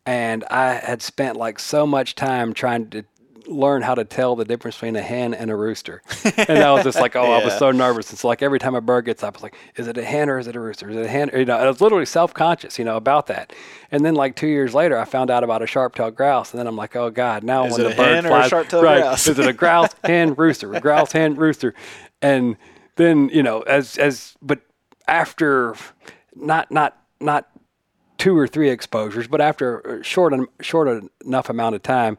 and 0.05 0.45
I 0.45 0.75
had 0.75 1.03
spent 1.03 1.37
like 1.37 1.59
so 1.59 1.87
much 1.87 2.15
time 2.15 2.53
trying 2.55 2.91
to 2.91 3.05
learn 3.47 3.83
how 3.83 3.95
to 3.95 4.05
tell 4.05 4.37
the 4.37 4.45
difference 4.45 4.77
between 4.77 4.97
a 4.97 5.03
hen 5.03 5.35
and 5.35 5.51
a 5.51 5.57
rooster. 5.57 6.03
And 6.49 6.59
I 6.59 6.73
was 6.73 6.85
just 6.85 7.01
like, 7.01 7.17
oh, 7.17 7.33
I 7.33 7.45
was 7.45 7.57
so 7.59 7.71
nervous. 7.73 8.13
It's 8.13 8.23
like 8.25 8.43
every 8.43 8.59
time 8.59 8.75
a 8.75 8.81
bird 8.81 9.05
gets 9.07 9.23
up, 9.23 9.35
I 9.35 9.37
was 9.37 9.43
like, 9.43 9.55
is 9.77 9.89
it 9.89 9.97
a 9.99 10.05
hen 10.05 10.29
or 10.29 10.39
is 10.39 10.47
it 10.47 10.55
a 10.55 10.61
rooster? 10.61 10.89
Is 10.91 10.97
it 10.97 11.07
a 11.07 11.09
hen? 11.09 11.31
You 11.35 11.45
know, 11.45 11.57
I 11.57 11.67
was 11.67 11.81
literally 11.81 12.07
self-conscious, 12.07 12.79
you 12.79 12.85
know, 12.85 12.97
about 12.97 13.27
that. 13.29 13.53
And 13.91 14.05
then 14.05 14.15
like 14.15 14.37
two 14.37 14.47
years 14.47 14.75
later, 14.75 14.99
I 14.99 15.05
found 15.05 15.31
out 15.31 15.43
about 15.43 15.63
a 15.63 15.67
sharp-tailed 15.67 16.15
grouse, 16.15 16.53
and 16.53 16.59
then 16.61 16.67
I'm 16.67 16.77
like, 16.77 16.95
oh 16.95 17.11
God, 17.11 17.43
now 17.43 17.65
Is 17.67 17.73
when 17.73 17.83
the 17.83 17.93
a 17.93 17.97
bird 17.97 18.15
hen 18.25 18.27
or 18.27 18.39
a 18.39 18.49
flies, 18.49 18.53
right, 18.53 19.01
grouse? 19.03 19.27
is 19.27 19.39
it 19.39 19.47
a 19.47 19.53
grouse, 19.53 19.91
hen, 20.05 20.35
rooster, 20.35 20.73
a 20.75 20.81
grouse, 20.81 21.13
hen, 21.13 21.35
rooster, 21.37 21.75
and 22.23 22.57
then 22.97 23.29
you 23.33 23.43
know, 23.43 23.61
as 23.63 23.97
as 23.99 24.35
but 24.43 24.61
after 25.09 25.75
not 26.35 26.71
not 26.71 26.97
not 27.21 27.49
two 28.19 28.37
or 28.37 28.47
three 28.47 28.71
exposures, 28.71 29.27
but 29.29 29.41
after 29.41 29.81
a 29.81 30.05
short 30.05 30.33
short 30.61 31.05
enough 31.25 31.51
amount 31.51 31.75
of 31.75 31.83
time, 31.83 32.17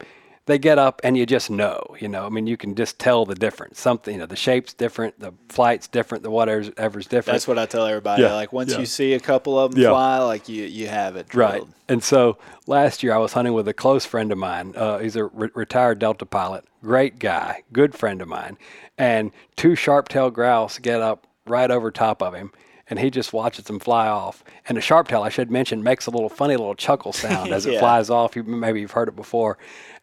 they 0.47 0.57
get 0.57 0.79
up 0.79 0.99
and 1.03 1.15
you 1.15 1.25
just 1.25 1.49
know. 1.51 1.95
You 1.99 2.07
know, 2.07 2.25
I 2.25 2.29
mean, 2.29 2.47
you 2.47 2.57
can 2.57 2.73
just 2.73 2.97
tell 2.99 3.25
the 3.25 3.35
difference. 3.35 3.79
Something, 3.79 4.15
you 4.15 4.19
know, 4.19 4.25
the 4.25 4.35
shape's 4.35 4.73
different, 4.73 5.19
the 5.19 5.33
flight's 5.49 5.87
different, 5.87 6.23
the 6.23 6.31
whatever's 6.31 6.71
ever's 6.77 7.05
different. 7.05 7.35
That's 7.35 7.47
what 7.47 7.59
I 7.59 7.65
tell 7.67 7.85
everybody. 7.85 8.23
Yeah, 8.23 8.33
Like 8.33 8.51
once 8.51 8.71
yeah. 8.73 8.79
you 8.79 8.85
see 8.85 9.13
a 9.13 9.19
couple 9.19 9.59
of 9.59 9.71
them 9.73 9.83
Yeah. 9.83 9.89
fly, 9.89 10.17
like 10.19 10.49
you 10.49 10.63
you 10.63 10.87
have 10.87 11.15
it 11.15 11.33
Right. 11.35 11.61
And 11.87 12.03
so 12.03 12.37
last 12.65 13.03
year 13.03 13.13
I 13.13 13.17
was 13.17 13.33
hunting 13.33 13.53
with 13.53 13.67
a 13.67 13.73
close 13.73 14.05
friend 14.05 14.31
of 14.31 14.37
mine. 14.37 14.73
Uh, 14.75 14.97
he's 14.97 15.15
a 15.15 15.25
re- 15.25 15.49
retired 15.53 15.99
Delta 15.99 16.25
pilot, 16.25 16.65
great 16.81 17.19
guy, 17.19 17.63
good 17.71 17.93
friend 17.95 18.21
of 18.21 18.27
mine. 18.27 18.57
And 18.97 19.31
two 19.55 19.75
sharp-tailed 19.75 20.33
grouse 20.33 20.79
get 20.79 21.01
up 21.01 21.27
right 21.45 21.69
over 21.69 21.91
top 21.91 22.21
of 22.23 22.33
him. 22.33 22.51
And 22.89 22.99
he 22.99 23.09
just 23.09 23.33
watches 23.33 23.65
them 23.65 23.79
fly 23.79 24.07
off. 24.07 24.45
And 24.67 24.77
the 24.77 24.81
sharp-tail, 24.81 25.21
I 25.21 25.27
should 25.27 25.51
mention, 25.51 25.83
makes 25.83 26.07
a 26.07 26.09
little 26.09 26.29
funny 26.29 26.55
little 26.55 26.73
chuckle 26.73 27.11
sound 27.11 27.51
as 27.53 27.65
it 27.65 27.79
flies 27.79 28.09
off. 28.09 28.35
You, 28.35 28.43
maybe 28.43 28.79
you've 28.79 28.91
heard 28.91 29.09
it 29.09 29.15
before. 29.15 29.57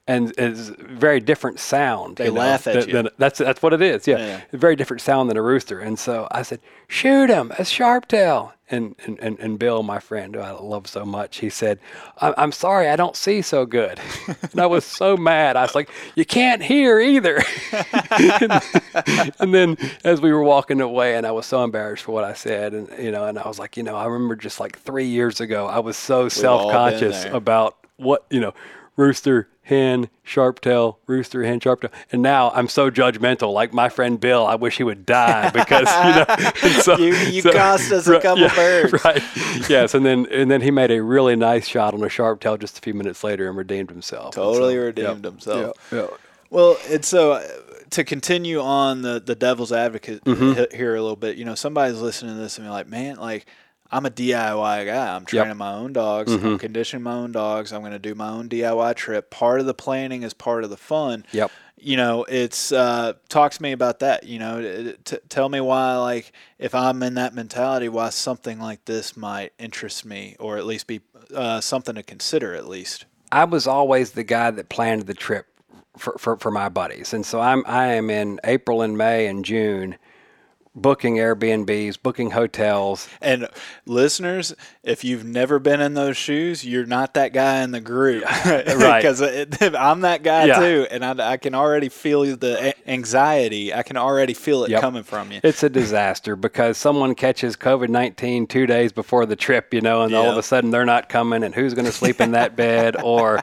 And 0.06 0.34
it's 0.36 0.68
a 0.68 0.74
very 0.78 1.18
different 1.18 1.58
sound. 1.58 2.16
They 2.16 2.26
you 2.26 2.32
know, 2.32 2.40
laugh 2.40 2.66
at 2.66 2.74
than- 2.74 2.88
you. 2.88 2.92
than- 2.94 3.08
that's 3.16 3.38
that's 3.38 3.62
what 3.62 3.72
it 3.72 3.80
is. 3.80 4.06
Yeah. 4.06 4.18
Yeah. 4.18 4.40
Very 4.52 4.76
different 4.76 5.00
sound 5.00 5.30
than 5.30 5.38
a 5.38 5.42
rooster. 5.42 5.80
And 5.80 5.98
so 5.98 6.28
I 6.30 6.42
said, 6.42 6.60
"Shoot 6.88 7.30
him, 7.30 7.52
a 7.52 7.62
sharptail." 7.62 8.52
And 8.70 8.96
and, 9.06 9.18
and 9.20 9.38
and 9.38 9.58
Bill, 9.58 9.82
my 9.82 9.98
friend, 10.00 10.34
who 10.34 10.42
I 10.42 10.50
love 10.50 10.88
so 10.88 11.06
much, 11.06 11.38
he 11.38 11.48
said, 11.48 11.78
"I'm, 12.18 12.34
I'm 12.36 12.52
sorry, 12.52 12.88
I 12.88 12.96
don't 12.96 13.16
see 13.16 13.40
so 13.40 13.64
good." 13.64 13.98
and 14.52 14.60
I 14.60 14.66
was 14.66 14.84
so 14.84 15.16
mad. 15.16 15.56
I 15.56 15.62
was 15.62 15.74
like, 15.74 15.88
"You 16.16 16.26
can't 16.26 16.62
hear 16.62 17.00
either." 17.00 17.42
and, 18.10 18.62
and 19.38 19.54
then 19.54 19.76
as 20.04 20.20
we 20.20 20.32
were 20.32 20.42
walking 20.42 20.82
away, 20.82 21.16
and 21.16 21.26
I 21.26 21.30
was 21.32 21.46
so 21.46 21.64
embarrassed 21.64 22.04
for 22.04 22.12
what 22.12 22.24
I 22.24 22.34
said, 22.34 22.74
and 22.74 22.88
you 23.02 23.10
know, 23.10 23.24
and 23.26 23.38
I 23.38 23.48
was 23.48 23.58
like, 23.58 23.76
you 23.78 23.82
know, 23.82 23.96
I 23.96 24.04
remember 24.04 24.36
just 24.36 24.60
like 24.60 24.78
three 24.80 25.06
years 25.06 25.40
ago, 25.40 25.66
I 25.66 25.78
was 25.78 25.96
so 25.96 26.24
been 26.24 26.30
self-conscious 26.30 27.24
about 27.26 27.76
what 27.96 28.24
you 28.30 28.40
know, 28.40 28.52
rooster, 28.96 29.48
hen, 29.64 30.08
sharptail, 30.26 30.96
rooster, 31.06 31.42
hen, 31.42 31.58
sharptail, 31.60 31.90
and 32.12 32.22
now 32.22 32.50
I'm 32.50 32.68
so 32.68 32.90
judgmental. 32.90 33.52
Like 33.52 33.72
my 33.72 33.88
friend 33.88 34.20
Bill, 34.20 34.46
I 34.46 34.54
wish 34.54 34.76
he 34.76 34.84
would 34.84 35.04
die 35.06 35.50
because 35.54 35.88
you 35.88 36.68
know. 36.70 36.70
so- 36.82 36.98
You- 36.98 37.14
you 37.14 37.42
so- 37.42 37.52
cost 37.52 37.90
us 37.92 38.06
a 38.06 38.20
couple 38.20 38.42
yeah, 38.44 38.54
birds. 38.54 39.04
right? 39.04 39.22
Yes, 39.68 39.94
and 39.94 40.04
then 40.04 40.26
and 40.30 40.50
then 40.50 40.60
he 40.60 40.70
made 40.70 40.90
a 40.90 41.02
really 41.02 41.36
nice 41.36 41.66
shot 41.66 41.94
on 41.94 42.02
a 42.02 42.06
sharptail 42.06 42.58
just 42.58 42.78
a 42.78 42.80
few 42.80 42.94
minutes 42.94 43.24
later 43.24 43.48
and 43.48 43.56
redeemed 43.56 43.90
himself. 43.90 44.34
Totally 44.34 44.74
so, 44.74 44.80
redeemed 44.80 45.24
yep, 45.24 45.32
himself. 45.32 45.76
yep, 45.90 46.00
yep. 46.10 46.20
Well, 46.50 46.76
it's 46.88 47.08
so 47.08 47.32
uh, 47.32 47.42
to 47.90 48.04
continue 48.04 48.60
on 48.60 49.02
the 49.02 49.20
the 49.20 49.34
devil's 49.34 49.72
advocate 49.72 50.22
Mm-hmm. 50.24 50.76
here 50.76 50.94
a 50.94 51.00
little 51.00 51.16
bit. 51.16 51.36
You 51.36 51.44
know, 51.44 51.54
somebody's 51.54 52.00
listening 52.00 52.34
to 52.36 52.40
this 52.40 52.58
and 52.58 52.66
be 52.66 52.70
like, 52.70 52.86
"Man, 52.88 53.16
like 53.16 53.46
I'm 53.90 54.06
a 54.06 54.10
DIY 54.10 54.86
guy. 54.86 55.14
I'm 55.14 55.24
training 55.24 55.56
my 55.56 55.72
own 55.72 55.92
dogs. 55.92 56.32
Mm-hmm. 56.32 56.46
I'm 56.46 56.58
conditioning 56.58 57.02
my 57.02 57.14
own 57.14 57.32
dogs. 57.32 57.72
I'm 57.72 57.80
going 57.80 57.92
to 57.92 57.98
do 57.98 58.14
my 58.14 58.28
own 58.28 58.48
DIY 58.48 58.94
trip. 58.96 59.30
Part 59.30 59.60
of 59.60 59.66
the 59.66 59.74
planning 59.74 60.22
is 60.22 60.34
part 60.34 60.64
of 60.64 60.70
the 60.70 60.76
fun. 60.76 61.24
Yep. 61.32 61.50
You 61.76 61.96
know, 61.96 62.24
it's 62.24 62.72
uh, 62.72 63.12
talk 63.28 63.52
to 63.52 63.62
me 63.62 63.72
about 63.72 63.98
that. 64.00 64.24
You 64.24 64.38
know, 64.38 64.94
t- 65.04 65.18
tell 65.28 65.48
me 65.48 65.60
why, 65.60 65.96
like, 65.98 66.32
if 66.58 66.74
I'm 66.74 67.02
in 67.02 67.14
that 67.14 67.34
mentality, 67.34 67.88
why 67.88 68.08
something 68.08 68.58
like 68.58 68.84
this 68.86 69.16
might 69.16 69.52
interest 69.58 70.06
me, 70.06 70.34
or 70.40 70.56
at 70.56 70.64
least 70.64 70.86
be 70.86 71.02
uh, 71.34 71.60
something 71.60 71.94
to 71.94 72.02
consider, 72.02 72.54
at 72.54 72.66
least. 72.66 73.04
I 73.30 73.44
was 73.44 73.66
always 73.66 74.12
the 74.12 74.24
guy 74.24 74.50
that 74.50 74.68
planned 74.70 75.02
the 75.02 75.14
trip 75.14 75.46
for, 75.96 76.16
for, 76.18 76.36
for 76.36 76.50
my 76.50 76.68
buddies. 76.68 77.12
And 77.12 77.24
so 77.24 77.40
I'm 77.40 77.64
I 77.66 77.86
am 77.94 78.10
in 78.10 78.40
April 78.44 78.82
and 78.82 78.96
May 78.96 79.26
and 79.26 79.44
June 79.44 79.96
booking 80.74 81.16
Airbnbs, 81.16 81.96
booking 82.02 82.30
hotels. 82.32 83.08
And 83.20 83.48
listeners, 83.86 84.54
if 84.82 85.04
you've 85.04 85.24
never 85.24 85.58
been 85.58 85.80
in 85.80 85.94
those 85.94 86.16
shoes, 86.16 86.64
you're 86.64 86.84
not 86.86 87.14
that 87.14 87.32
guy 87.32 87.62
in 87.62 87.70
the 87.70 87.80
group, 87.80 88.24
Right. 88.46 89.00
Because 89.00 89.22
I'm 89.62 90.00
that 90.00 90.22
guy 90.22 90.46
Yeah. 90.46 90.58
too, 90.58 90.86
and 90.90 91.04
I, 91.04 91.32
I 91.32 91.36
can 91.36 91.54
already 91.54 91.88
feel 91.88 92.22
the 92.36 92.74
anxiety. 92.86 93.72
I 93.72 93.82
can 93.82 93.96
already 93.96 94.34
feel 94.34 94.64
it 94.64 94.70
Yep. 94.70 94.80
coming 94.80 95.02
from 95.04 95.30
you. 95.30 95.40
It's 95.44 95.62
a 95.62 95.68
disaster 95.70 96.34
because 96.36 96.76
someone 96.76 97.14
catches 97.14 97.56
COVID 97.56 97.88
19 97.88 98.46
two 98.46 98.66
days 98.66 98.92
before 98.92 99.26
the 99.26 99.36
trip, 99.36 99.72
you 99.72 99.80
know, 99.80 100.02
and 100.02 100.14
all 100.14 100.28
of 100.30 100.36
a 100.36 100.42
sudden 100.42 100.70
they're 100.70 100.84
not 100.84 101.08
coming, 101.08 101.42
and 101.44 101.54
who's 101.54 101.74
going 101.74 101.84
to 101.86 101.92
sleep 101.92 102.20
in 102.20 102.32
that 102.32 102.56
bed? 102.56 102.96
Or, 103.02 103.40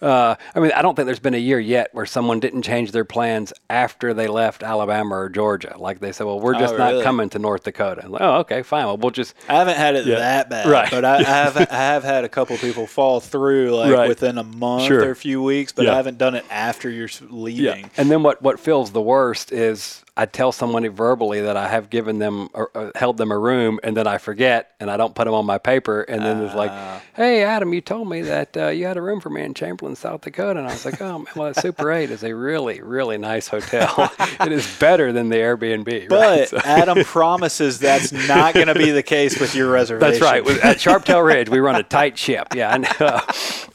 uh, 0.00 0.36
I 0.54 0.60
mean, 0.60 0.72
I 0.72 0.82
don't 0.82 0.94
think 0.94 1.06
there's 1.06 1.18
been 1.18 1.34
a 1.34 1.38
year 1.38 1.58
yet 1.58 1.88
where 1.92 2.06
someone 2.06 2.40
didn't 2.40 2.62
change 2.62 2.92
their 2.92 3.04
plans 3.04 3.52
after 3.68 4.14
they 4.14 4.28
left 4.28 4.62
Alabama 4.62 5.16
or 5.16 5.28
Georgia. 5.28 5.74
Like 5.78 6.00
they 6.00 6.12
said, 6.12 6.24
well, 6.26 6.40
we're 6.40 6.58
just 6.58 6.76
not 6.78 6.92
really? 6.92 7.04
coming 7.04 7.28
to 7.30 7.38
North 7.38 7.64
Dakota. 7.64 8.08
Like, 8.08 8.20
oh, 8.22 8.36
okay, 8.40 8.62
fine. 8.62 8.84
Well, 8.86 8.96
we'll 8.96 9.10
just. 9.10 9.34
I 9.48 9.54
haven't 9.54 9.76
had 9.76 9.96
it 9.96 10.06
that 10.06 10.48
bad, 10.50 10.66
Right. 10.68 10.90
but 10.90 11.04
I, 11.04 11.16
I 11.18 11.22
have 11.24 11.56
I 11.56 11.64
have 11.74 12.04
had 12.04 12.24
a 12.24 12.28
couple 12.28 12.56
people 12.58 12.86
fall 12.86 13.20
through 13.20 13.74
like 13.76 13.92
Right. 13.92 14.08
within 14.08 14.38
a 14.38 14.44
month 14.44 14.84
Sure. 14.84 15.04
or 15.04 15.10
a 15.10 15.16
few 15.16 15.42
weeks, 15.42 15.72
but 15.72 15.86
Yeah. 15.86 15.92
I 15.92 15.96
haven't 15.96 16.18
done 16.18 16.34
it 16.34 16.44
after 16.50 16.88
you're 16.90 17.08
s- 17.08 17.22
leaving. 17.28 17.90
And 17.96 18.10
then 18.10 18.22
what, 18.22 18.40
what 18.42 18.60
feels 18.60 18.92
the 18.92 19.02
worst 19.02 19.50
is 19.52 20.04
I 20.18 20.26
tell 20.26 20.50
somebody 20.50 20.88
verbally 20.88 21.40
that 21.42 21.56
I 21.56 21.68
have 21.68 21.90
given 21.90 22.18
them 22.18 22.48
or 22.52 22.70
uh, 22.76 22.90
held 22.96 23.18
them 23.18 23.30
a 23.30 23.38
room, 23.38 23.78
and 23.84 23.96
then 23.96 24.08
I 24.08 24.18
forget, 24.18 24.72
and 24.80 24.90
I 24.90 24.96
don't 24.96 25.14
put 25.14 25.26
them 25.26 25.34
on 25.34 25.46
my 25.46 25.58
paper, 25.58 26.02
and 26.02 26.20
then 26.24 26.42
it's 26.42 26.56
like, 26.56 26.72
Ah. 26.72 27.00
"Hey, 27.14 27.44
Adam, 27.44 27.72
you 27.72 27.80
told 27.80 28.08
me 28.10 28.22
that 28.22 28.56
uh, 28.56 28.66
you 28.66 28.84
had 28.86 28.96
a 28.96 29.00
room 29.00 29.20
for 29.20 29.30
me 29.30 29.42
in 29.42 29.54
Chamberlain, 29.54 29.94
South 29.94 30.22
Dakota," 30.22 30.58
and 30.58 30.68
I 30.68 30.72
was 30.72 30.84
like, 30.84 31.00
"Oh, 31.00 31.20
man, 31.20 31.26
well, 31.36 31.52
that 31.52 31.62
Super 31.62 31.92
Eight 31.98 32.10
is 32.10 32.24
a 32.24 32.34
really, 32.34 32.80
really 32.82 33.16
nice 33.16 33.46
hotel. 33.46 34.12
it 34.40 34.50
is 34.50 34.66
better 34.80 35.12
than 35.12 35.28
the 35.28 35.36
Airbnb." 35.36 36.08
But 36.08 36.20
right? 36.20 36.48
So- 36.48 36.58
Adam 36.64 37.04
promises 37.04 37.78
that's 37.78 38.10
not 38.10 38.54
going 38.54 38.66
to 38.66 38.74
be 38.74 38.90
the 38.90 39.04
case 39.04 39.38
with 39.38 39.54
your 39.54 39.70
reservation. 39.70 40.20
That's 40.20 40.20
right. 40.20 40.44
At 40.64 40.78
Sharptail 40.78 41.24
Ridge, 41.24 41.48
we 41.48 41.60
run 41.60 41.76
a 41.76 41.84
tight 41.84 42.18
ship. 42.18 42.54
Yeah, 42.56 42.74
and 42.74 42.86
uh, 43.00 43.20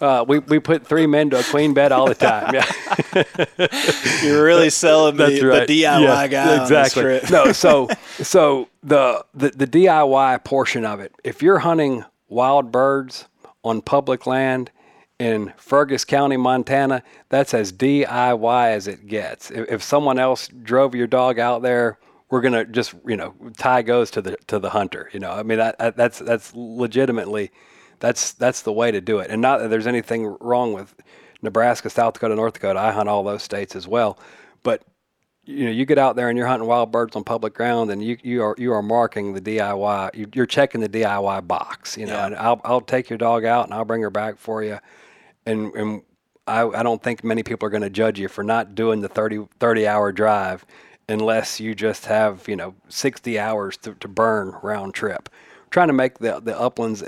uh, 0.02 0.26
we 0.28 0.40
we 0.40 0.60
put 0.60 0.86
three 0.86 1.08
men 1.08 1.30
to 1.30 1.40
a 1.40 1.44
queen 1.44 1.74
bed 1.74 1.94
all 1.94 2.08
the 2.08 2.16
time. 2.16 2.54
Yeah. 2.54 2.66
You're 4.24 4.44
really 4.44 4.70
selling 4.70 5.18
the, 5.18 5.42
right. 5.48 5.68
the 5.68 5.84
DIY 5.84 6.02
Yeah, 6.02 6.28
guy 6.34 6.62
Exactly. 6.62 7.19
no, 7.32 7.52
so 7.52 7.89
so 8.22 8.69
the, 8.84 9.26
the 9.34 9.50
the 9.50 9.67
DIY 9.67 10.43
portion 10.43 10.86
of 10.86 11.00
it. 11.00 11.13
If 11.24 11.41
you're 11.41 11.60
hunting 11.60 12.04
wild 12.28 12.72
birds 12.72 13.28
on 13.63 13.82
public 13.82 14.26
land 14.28 14.72
in 15.19 15.54
Fergus 15.58 16.04
County, 16.04 16.38
Montana, 16.38 17.04
that's 17.30 17.54
as 17.54 17.72
DIY 17.72 18.72
as 18.72 18.88
it 18.88 19.08
gets. 19.08 19.52
If, 19.52 19.72
if 19.72 19.84
someone 19.84 20.19
else 20.19 20.48
drove 20.48 20.96
your 20.96 21.08
dog 21.08 21.39
out 21.39 21.62
there, 21.62 22.00
we're 22.30 22.41
gonna 22.41 22.65
just 22.65 22.96
you 23.08 23.15
know 23.15 23.34
tie 23.58 23.84
goes 23.84 24.10
to 24.12 24.22
the 24.22 24.38
to 24.48 24.60
the 24.60 24.72
hunter. 24.72 25.10
You 25.13 25.19
know, 25.19 25.32
I 25.32 25.43
mean 25.43 25.60
that, 25.60 25.78
that 25.78 25.96
that's 25.96 26.19
that's 26.19 26.52
legitimately 26.56 27.52
that's 28.00 28.34
that's 28.34 28.63
the 28.63 28.74
way 28.74 28.91
to 28.91 29.00
do 29.00 29.19
it. 29.19 29.30
And 29.30 29.41
not 29.41 29.60
that 29.60 29.69
there's 29.69 29.88
anything 29.88 30.36
wrong 30.41 30.74
with 30.74 30.96
Nebraska, 31.41 31.89
South 31.89 32.15
Dakota, 32.15 32.36
North 32.36 32.54
Dakota. 32.54 32.80
I 32.80 32.91
hunt 32.91 33.08
all 33.08 33.24
those 33.24 33.43
states 33.43 33.76
as 33.76 33.88
well, 33.88 34.17
but 34.63 34.82
you 35.46 35.66
know, 35.66 35.72
you 35.72 35.86
get 35.86 35.98
out 35.98 36.16
there 36.16 36.30
and 36.30 36.38
you're 36.38 36.48
hunting 36.48 36.68
wild 36.68 36.92
birds 36.92 37.16
on 37.16 37.24
public 37.24 37.54
ground, 37.54 37.92
and 37.92 38.04
you, 38.04 38.18
you 38.24 38.44
are 38.44 38.56
you 38.58 38.72
are 38.74 38.82
marking 38.82 39.34
the 39.34 39.42
DIY. 39.42 40.16
You, 40.16 40.28
you're 40.34 40.46
checking 40.46 40.82
the 40.82 40.90
DIY 40.90 41.48
box. 41.48 41.98
You 41.98 42.06
know, 42.06 42.14
Yeah. 42.14 42.26
and 42.28 42.36
I'll 42.36 42.62
I'll 42.64 42.82
take 42.82 43.10
your 43.10 43.18
dog 43.18 43.46
out 43.46 43.66
and 43.66 43.74
I'll 43.74 43.86
bring 43.86 44.02
her 44.02 44.10
back 44.10 44.38
for 44.38 44.64
you, 44.64 44.80
and 45.46 45.74
and 45.76 46.02
I 46.48 46.62
I 46.68 46.84
don't 46.84 47.02
think 47.04 47.24
many 47.24 47.44
people 47.44 47.68
are 47.68 47.72
going 47.72 47.84
to 47.84 47.90
judge 47.90 48.20
you 48.20 48.28
for 48.30 48.44
not 48.44 48.76
doing 48.76 49.02
the 49.02 49.10
30, 49.10 49.48
30 49.60 49.88
hour 49.88 50.12
drive, 50.12 50.66
unless 51.10 51.60
you 51.60 51.76
just 51.76 52.06
have 52.06 52.48
you 52.48 52.56
know 52.56 52.76
sixty 52.90 53.38
hours 53.40 53.78
to, 53.78 53.96
to 53.96 54.08
burn 54.08 54.56
round 54.64 54.94
trip. 54.94 55.30
trying 55.72 55.88
to 55.88 55.94
make 55.94 56.20
the 56.20 56.40
the 56.40 56.58
uplands 56.60 57.04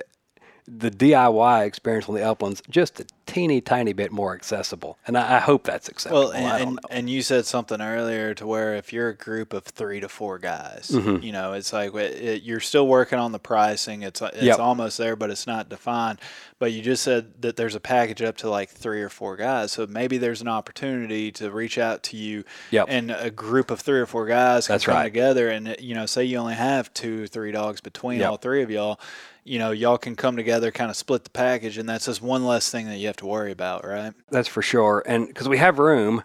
the 0.68 0.90
DIY 0.90 1.66
experience 1.66 2.10
on 2.10 2.16
the 2.16 2.24
uplands 2.24 2.62
just 2.70 3.00
a 3.00 3.06
teeny 3.28 3.62
tiny 3.62 3.94
bit 3.94 4.12
more 4.12 4.34
accessible, 4.34 4.98
and 5.06 5.16
I, 5.18 5.36
I 5.38 5.40
hope 5.40 5.64
that's 5.64 5.88
acceptable. 5.90 6.30
Well, 6.30 6.32
and, 6.34 6.70
and, 6.70 6.80
and 6.90 7.10
you 7.10 7.22
said 7.22 7.46
something 7.46 7.82
earlier 7.82 8.34
to 8.36 8.48
where 8.48 8.76
if 8.76 8.92
you're 8.92 9.10
a 9.10 9.16
group 9.16 9.54
of 9.54 9.64
three 9.64 10.00
to 10.00 10.10
four 10.10 10.40
guys, 10.40 10.90
Mm-hmm. 10.92 11.24
you 11.24 11.32
know, 11.32 11.54
it's 11.54 11.72
like 11.72 11.94
it, 11.94 12.14
it- 12.22 12.44
you're 12.44 12.60
still 12.60 12.88
working 12.88 13.20
on 13.20 13.32
the 13.32 13.40
pricing. 13.40 14.02
It's 14.04 14.22
it's 14.22 14.42
Yep. 14.42 14.60
almost 14.60 14.98
there, 14.98 15.16
but 15.16 15.30
it's 15.30 15.46
not 15.46 15.70
defined. 15.70 16.20
But 16.58 16.72
you 16.72 16.82
just 16.82 17.04
said 17.04 17.42
that 17.42 17.58
there's 17.58 17.76
a 17.76 17.80
package 17.80 18.22
up 18.22 18.38
to 18.38 18.50
like 18.50 18.70
three 18.70 19.02
or 19.02 19.10
four 19.10 19.36
guys, 19.36 19.72
so 19.74 19.86
maybe 19.86 20.18
there's 20.18 20.42
an 20.42 20.48
opportunity 20.48 21.32
to 21.34 21.52
reach 21.52 21.78
out 21.78 22.02
to 22.04 22.18
you 22.18 22.44
Yep. 22.72 22.88
and 22.90 23.12
a 23.12 23.30
group 23.30 23.70
of 23.70 23.82
three 23.82 24.00
or 24.00 24.06
four 24.08 24.26
guys 24.26 24.66
can 24.68 24.74
That's 24.76 24.86
come 24.86 24.96
right. 24.96 25.04
together 25.04 25.50
and 25.50 25.76
you 25.80 25.94
know, 25.94 26.06
say 26.08 26.24
you 26.24 26.38
only 26.38 26.56
have 26.56 26.92
two 26.96 27.28
three 27.28 27.52
dogs 27.52 27.82
between 27.82 28.20
Yep. 28.22 28.30
all 28.30 28.38
three 28.38 28.64
of 28.64 28.72
y'all. 28.72 29.00
You 29.46 29.60
know, 29.60 29.72
y'all 29.72 29.98
can 30.00 30.16
come 30.16 30.36
together, 30.36 30.72
kind 30.72 30.90
of 30.90 30.98
split 30.98 31.24
the 31.24 31.30
package, 31.30 31.78
and 31.78 31.88
that's 31.88 32.06
just 32.08 32.22
one 32.22 32.46
less 32.46 32.70
thing 32.70 32.88
that 32.88 32.98
you 32.98 33.08
have 33.08 33.16
to 33.18 33.28
worry 33.28 33.52
about, 33.52 33.86
right? 33.86 34.12
That's 34.32 34.48
for 34.48 34.62
sure. 34.64 35.04
And 35.06 35.28
because 35.28 35.48
we 35.48 35.60
have 35.60 35.78
room, 35.80 36.24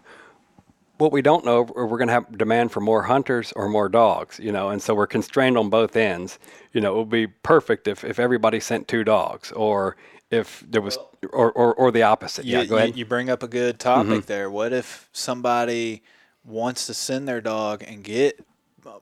what 0.97 1.11
we 1.11 1.21
don't 1.21 1.45
know, 1.45 1.61
we're 1.61 1.87
going 1.87 2.07
to 2.07 2.13
have 2.13 2.37
demand 2.37 2.71
for 2.71 2.79
more 2.81 3.03
hunters 3.03 3.53
or 3.55 3.69
more 3.69 3.89
dogs, 3.89 4.39
you 4.39 4.51
know, 4.51 4.69
and 4.69 4.81
so 4.81 4.95
we're 4.95 5.07
constrained 5.07 5.57
on 5.57 5.69
both 5.69 5.95
ends. 5.95 6.39
You 6.73 6.81
know, 6.81 6.95
it 6.95 6.97
would 6.97 7.09
be 7.09 7.27
perfect 7.27 7.87
if, 7.87 8.03
if 8.03 8.19
everybody 8.19 8.59
sent 8.59 8.87
two 8.87 9.03
dogs 9.03 9.51
or 9.51 9.97
if 10.31 10.63
there 10.67 10.81
was, 10.81 10.97
or, 11.31 11.51
or, 11.51 11.75
or 11.75 11.91
the 11.91 12.01
opposite. 12.03 12.45
You, 12.45 12.57
yeah, 12.57 12.65
go 12.65 12.77
ahead. 12.77 12.97
You, 12.97 13.05
bring 13.05 13.29
up 13.29 13.43
a 13.43 13.47
good 13.47 13.79
topic 13.79 14.11
Mm-hmm. 14.11 14.25
there. 14.27 14.49
What 14.49 14.73
if 14.73 15.09
somebody 15.11 16.01
wants 16.43 16.87
to 16.87 16.93
send 16.95 17.27
their 17.27 17.41
dog 17.41 17.83
and 17.85 18.03
get 18.03 18.43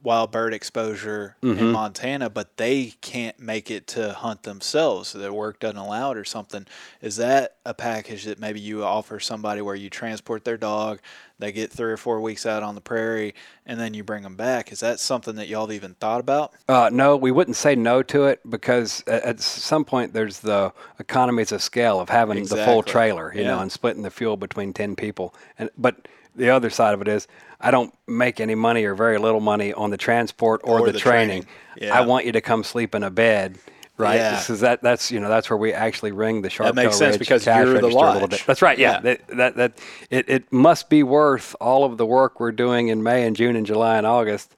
wild 0.03 0.31
bird 0.31 0.53
exposure 0.53 1.35
Mm-hmm. 1.43 1.59
in 1.59 1.71
Montana, 1.71 2.29
but 2.29 2.57
they 2.57 2.93
can't 3.01 3.39
make 3.39 3.71
it 3.71 3.87
to 3.87 4.13
hunt 4.13 4.43
themselves? 4.43 5.09
So 5.09 5.17
their 5.19 5.33
work 5.33 5.59
doesn't 5.59 5.77
allow 5.77 6.11
it 6.11 6.17
or 6.17 6.25
something. 6.25 6.65
Is 7.01 7.15
that 7.17 7.55
a 7.65 7.73
package 7.73 8.25
that 8.25 8.39
maybe 8.39 8.59
you 8.59 8.83
offer 8.83 9.19
somebody 9.19 9.61
where 9.61 9.75
you 9.75 9.89
transport 9.89 10.43
their 10.43 10.57
dog, 10.57 10.99
they 11.37 11.51
get 11.51 11.71
three 11.71 11.91
or 11.91 11.97
four 11.97 12.19
weeks 12.19 12.45
out 12.45 12.61
on 12.63 12.75
the 12.75 12.81
prairie, 12.81 13.33
and 13.65 13.79
then 13.79 13.93
you 13.93 14.03
bring 14.03 14.23
them 14.23 14.35
back? 14.35 14.71
Is 14.71 14.81
that 14.81 14.99
something 14.99 15.35
that 15.35 15.47
y'all 15.47 15.67
have 15.67 15.73
even 15.75 15.93
thought 15.95 16.19
about? 16.19 16.53
Uh, 16.67 16.89
no, 16.91 17.15
we 17.15 17.31
wouldn't 17.31 17.55
say 17.57 17.75
no 17.75 18.03
to 18.03 18.25
it 18.25 18.41
because 18.49 19.03
at, 19.07 19.23
at 19.23 19.39
some 19.39 19.85
point 19.85 20.13
there's 20.13 20.39
the 20.39 20.73
economies 20.99 21.51
of 21.51 21.61
scale 21.61 21.99
of 21.99 22.09
having 22.09 22.43
the 22.45 22.57
full 22.65 22.83
trailer, 22.83 23.33
you 23.33 23.43
know, 23.43 23.59
and 23.59 23.71
splitting 23.71 24.03
the 24.03 24.11
fuel 24.11 24.35
between 24.37 24.73
ten 24.73 24.95
people. 24.95 25.33
And 25.57 25.69
but 25.77 26.07
the 26.39 26.49
other 26.49 26.69
side 26.69 26.93
of 26.95 27.01
it 27.01 27.07
is 27.07 27.27
I 27.61 27.69
don't 27.71 27.93
make 28.07 28.39
any 28.39 28.55
money 28.55 28.83
or 28.85 28.95
very 28.95 29.17
little 29.19 29.39
money 29.41 29.73
on 29.73 29.89
the 29.91 29.97
transport 29.97 30.61
or, 30.63 30.79
Or 30.79 30.85
the, 30.87 30.93
the 30.93 30.99
training. 30.99 31.45
training. 31.77 31.91
I 31.93 32.01
want 32.01 32.25
you 32.25 32.31
to 32.31 32.41
come 32.41 32.63
sleep 32.63 32.95
in 32.95 33.03
a 33.03 33.11
bed. 33.11 33.57
Right, 33.97 34.15
Yeah. 34.15 34.31
This 34.31 34.49
is 34.49 34.61
that. 34.61 34.81
That's 34.81 35.11
you 35.11 35.19
know 35.19 35.27
that's 35.27 35.49
where 35.49 35.57
we 35.57 35.73
actually 35.73 36.13
ring 36.13 36.41
the 36.41 36.49
sharp. 36.49 36.73
That 36.73 36.81
makes 36.81 36.97
sense 36.97 37.17
because 37.17 37.45
you're 37.45 37.65
the 37.65 37.73
register 37.73 37.87
a 37.87 37.87
little 38.13 38.21
lodge. 38.21 38.29
bit. 38.29 38.43
That's 38.47 38.61
right. 38.61 38.77
Yeah, 38.79 38.91
Yeah. 38.93 38.99
That, 39.01 39.27
that 39.37 39.55
that 39.57 39.71
it, 40.09 40.29
it 40.29 40.53
must 40.53 40.89
be 40.89 41.03
worth 41.03 41.53
all 41.59 41.83
of 41.83 41.97
the 41.97 42.05
work 42.05 42.39
we're 42.39 42.53
doing 42.53 42.87
in 42.87 43.03
May 43.03 43.27
and 43.27 43.35
June 43.35 43.57
and 43.57 43.65
July 43.65 43.97
and 43.97 44.07
August. 44.07 44.55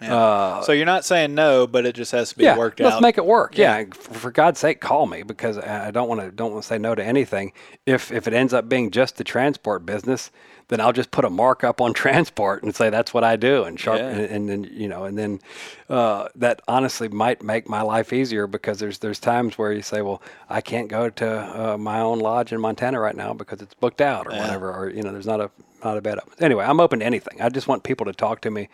Yeah. 0.00 0.16
Uh, 0.16 0.62
so 0.62 0.72
you're 0.72 0.86
not 0.86 1.04
saying 1.04 1.34
no, 1.34 1.66
but 1.66 1.84
it 1.84 1.96
just 1.96 2.12
has 2.12 2.30
to 2.30 2.38
be 2.38 2.44
yeah, 2.44 2.56
worked 2.56 2.78
let's 2.80 2.96
out. 2.96 3.02
make 3.02 3.18
it 3.18 3.26
work. 3.26 3.58
Yeah, 3.58 3.78
Yeah. 3.80 3.84
For, 3.92 4.30
God's 4.30 4.60
sake, 4.60 4.80
call 4.80 5.06
me 5.06 5.22
because 5.24 5.58
I 5.58 5.88
I 5.88 5.90
don't 5.90 6.08
want 6.08 6.20
to 6.22 6.30
don't 6.30 6.52
want 6.52 6.62
to 6.62 6.66
say 6.68 6.78
no 6.78 6.94
to 6.94 7.04
anything. 7.04 7.52
If 7.84 8.10
if 8.10 8.26
it 8.26 8.32
ends 8.32 8.54
up 8.54 8.68
being 8.70 8.90
just 8.90 9.16
the 9.16 9.24
transport 9.24 9.84
business, 9.84 10.30
then 10.68 10.80
I'll 10.80 10.92
just 10.92 11.10
put 11.10 11.24
a 11.24 11.30
markup 11.30 11.80
on 11.80 11.92
transport 12.04 12.62
and 12.62 12.74
say 12.74 12.90
that's 12.90 13.12
what 13.14 13.24
I 13.24 13.36
do 13.36 13.64
and 13.64 13.78
sharp 13.78 13.98
Yeah. 14.00 14.08
and, 14.10 14.20
and 14.20 14.48
then 14.48 14.64
you 14.72 14.88
know 14.88 15.04
and 15.04 15.16
then 15.18 15.40
uh, 15.88 16.28
that 16.36 16.60
honestly 16.68 17.08
might 17.08 17.42
make 17.42 17.68
my 17.68 17.82
life 17.82 18.12
easier 18.12 18.46
because 18.46 18.78
there's 18.78 18.98
there's 18.98 19.18
times 19.18 19.58
where 19.58 19.72
you 19.72 19.82
say, 19.82 20.02
well, 20.02 20.22
I 20.48 20.60
can't 20.60 20.88
go 20.88 21.08
to 21.10 21.72
uh, 21.72 21.78
my 21.78 22.00
own 22.00 22.18
lodge 22.20 22.52
in 22.52 22.60
Montana 22.60 23.00
right 23.00 23.16
now 23.16 23.32
because 23.32 23.60
it's 23.62 23.74
booked 23.74 24.00
out 24.00 24.26
or 24.26 24.32
Yeah. 24.32 24.40
whatever 24.42 24.72
or 24.72 24.90
you 24.90 25.02
know 25.02 25.12
there's 25.12 25.26
not 25.26 25.40
a 25.40 25.50
not 25.84 25.96
a 25.96 26.00
bed 26.00 26.18
up. 26.18 26.28
Anyway, 26.40 26.64
I'm 26.64 26.80
open 26.80 26.98
to 27.00 27.04
anything. 27.06 27.40
I 27.40 27.48
just 27.48 27.68
want 27.68 27.82
people 27.84 28.06
to 28.06 28.12
talk 28.12 28.40
to 28.42 28.50
me 28.50 28.68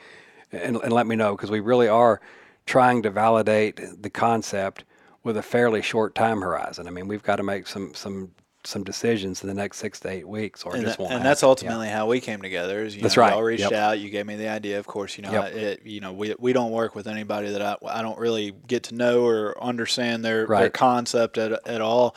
and, 0.53 0.77
and 0.77 0.93
let 0.93 1.07
me 1.07 1.17
know 1.17 1.37
because 1.37 1.51
we 1.51 1.61
really 1.61 1.89
are 1.89 2.21
trying 2.67 3.03
to 3.03 3.11
validate 3.11 3.79
the 4.03 4.09
concept 4.09 4.85
with 5.23 5.37
a 5.37 5.43
fairly 5.43 5.83
short 5.83 6.15
time 6.15 6.41
horizon. 6.41 6.87
I 6.87 6.91
mean, 6.91 7.07
we've 7.09 7.23
got 7.23 7.37
to 7.37 7.43
make 7.43 7.67
some 7.67 7.93
some 7.95 8.31
some 8.67 8.83
decisions 8.85 9.43
in 9.43 9.49
the 9.49 9.55
next 9.55 9.79
six 9.79 10.01
to 10.01 10.09
eight 10.11 10.27
weeks, 10.27 10.65
or 10.65 10.75
and, 10.75 10.85
just 10.85 10.97
tha- 10.97 11.03
won't. 11.03 11.15
and 11.15 11.25
that's 11.25 11.41
happen. 11.43 11.47
Yeah. 11.47 11.51
ultimately 11.51 11.89
how 11.89 12.07
we 12.07 12.21
came 12.21 12.41
together. 12.43 12.83
Is 12.83 12.97
you 12.97 13.03
That's 13.03 13.17
know, 13.17 13.23
right. 13.23 13.33
Y'all 13.33 13.43
reached 13.43 13.63
Yep. 13.63 13.73
out. 13.73 13.99
You 13.99 14.11
gave 14.11 14.27
me 14.27 14.37
the 14.37 14.49
idea. 14.49 14.79
Of 14.79 14.87
course, 14.87 15.17
you 15.17 15.23
know, 15.23 15.33
Yep. 15.33 15.53
It, 15.55 15.87
you 15.87 16.01
know, 16.01 16.13
we, 16.13 16.35
we 16.39 16.53
don't 16.53 16.71
work 16.71 16.95
with 16.95 17.07
anybody 17.07 17.51
that 17.51 17.63
I, 17.63 17.77
I 17.87 18.03
don't 18.03 18.19
really 18.19 18.53
get 18.67 18.85
to 18.85 18.95
know 18.95 19.25
or 19.25 19.63
understand 19.63 20.25
their, 20.25 20.47
their 20.47 20.71
concept 20.71 21.39
at, 21.39 21.67
at 21.67 21.81
all. 21.81 22.17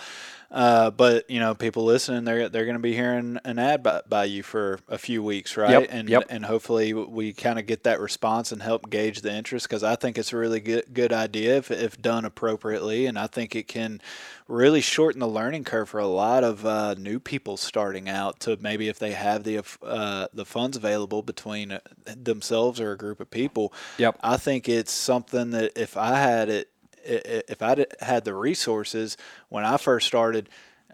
Uh, 0.50 0.89
but 0.91 1.30
you 1.30 1.39
know, 1.39 1.54
people 1.54 1.84
listening, 1.84 2.24
they're 2.24 2.48
they're 2.48 2.66
going 2.66 2.78
to 2.78 2.82
be 2.82 2.93
hearing 2.93 3.38
an 3.43 3.60
ad 3.60 3.84
by, 3.84 4.02
by 4.08 4.24
you 4.26 4.43
for 4.43 4.80
a 4.88 4.98
few 4.98 5.22
weeks, 5.22 5.58
right? 5.58 5.72
Yep, 5.72 5.88
And 5.89 6.10
yep. 6.10 6.24
and 6.30 6.45
hopefully 6.45 6.93
we 6.93 7.34
kind 7.34 7.60
of 7.60 7.66
get 7.66 7.84
that 7.84 8.00
response 8.00 8.52
and 8.52 8.62
help 8.62 8.89
gauge 8.89 9.22
the 9.22 9.34
interest 9.34 9.68
because 9.68 9.84
I 9.84 9.95
think 9.95 10.18
it's 10.18 10.32
a 10.32 10.38
really 10.38 10.62
good 10.62 10.86
good 10.93 11.12
idea 11.12 11.58
if 11.58 11.70
if 11.70 12.02
done 12.02 12.24
appropriately, 12.24 13.06
and 13.06 13.20
I 13.20 13.28
think 13.28 13.56
it 13.56 13.68
can 13.68 14.02
really 14.48 14.80
shorten 14.80 15.20
the 15.20 15.28
learning 15.28 15.66
curve 15.66 15.89
for 15.89 16.00
a 16.00 16.08
lot 16.08 16.43
of 16.43 16.66
uh, 16.66 16.93
new 16.93 17.20
people 17.20 17.58
starting 17.58 18.08
out 18.08 18.39
to 18.41 18.58
maybe 18.62 18.88
if 18.88 19.00
they 19.00 19.12
have 19.12 19.43
the 19.43 19.64
uh, 19.84 20.28
the 20.34 20.45
funds 20.45 20.78
available 20.78 21.22
between 21.22 21.74
uh, 21.74 21.80
themselves 22.06 22.80
or 22.80 22.93
a 22.93 22.98
group 22.98 23.20
of 23.20 23.30
people. 23.30 23.74
Yep. 23.98 24.18
I 24.24 24.38
think 24.38 24.70
it's 24.70 24.91
something 24.93 25.52
that 25.52 25.74
if 25.76 25.98
I 25.98 26.18
had 26.20 26.50
it, 26.50 26.70
if 27.08 27.62
I 27.62 27.86
had 28.01 28.26
the 28.26 28.34
resources 28.36 29.18
when 29.49 29.64
I 29.66 29.78
first 29.78 30.08
started, 30.08 30.49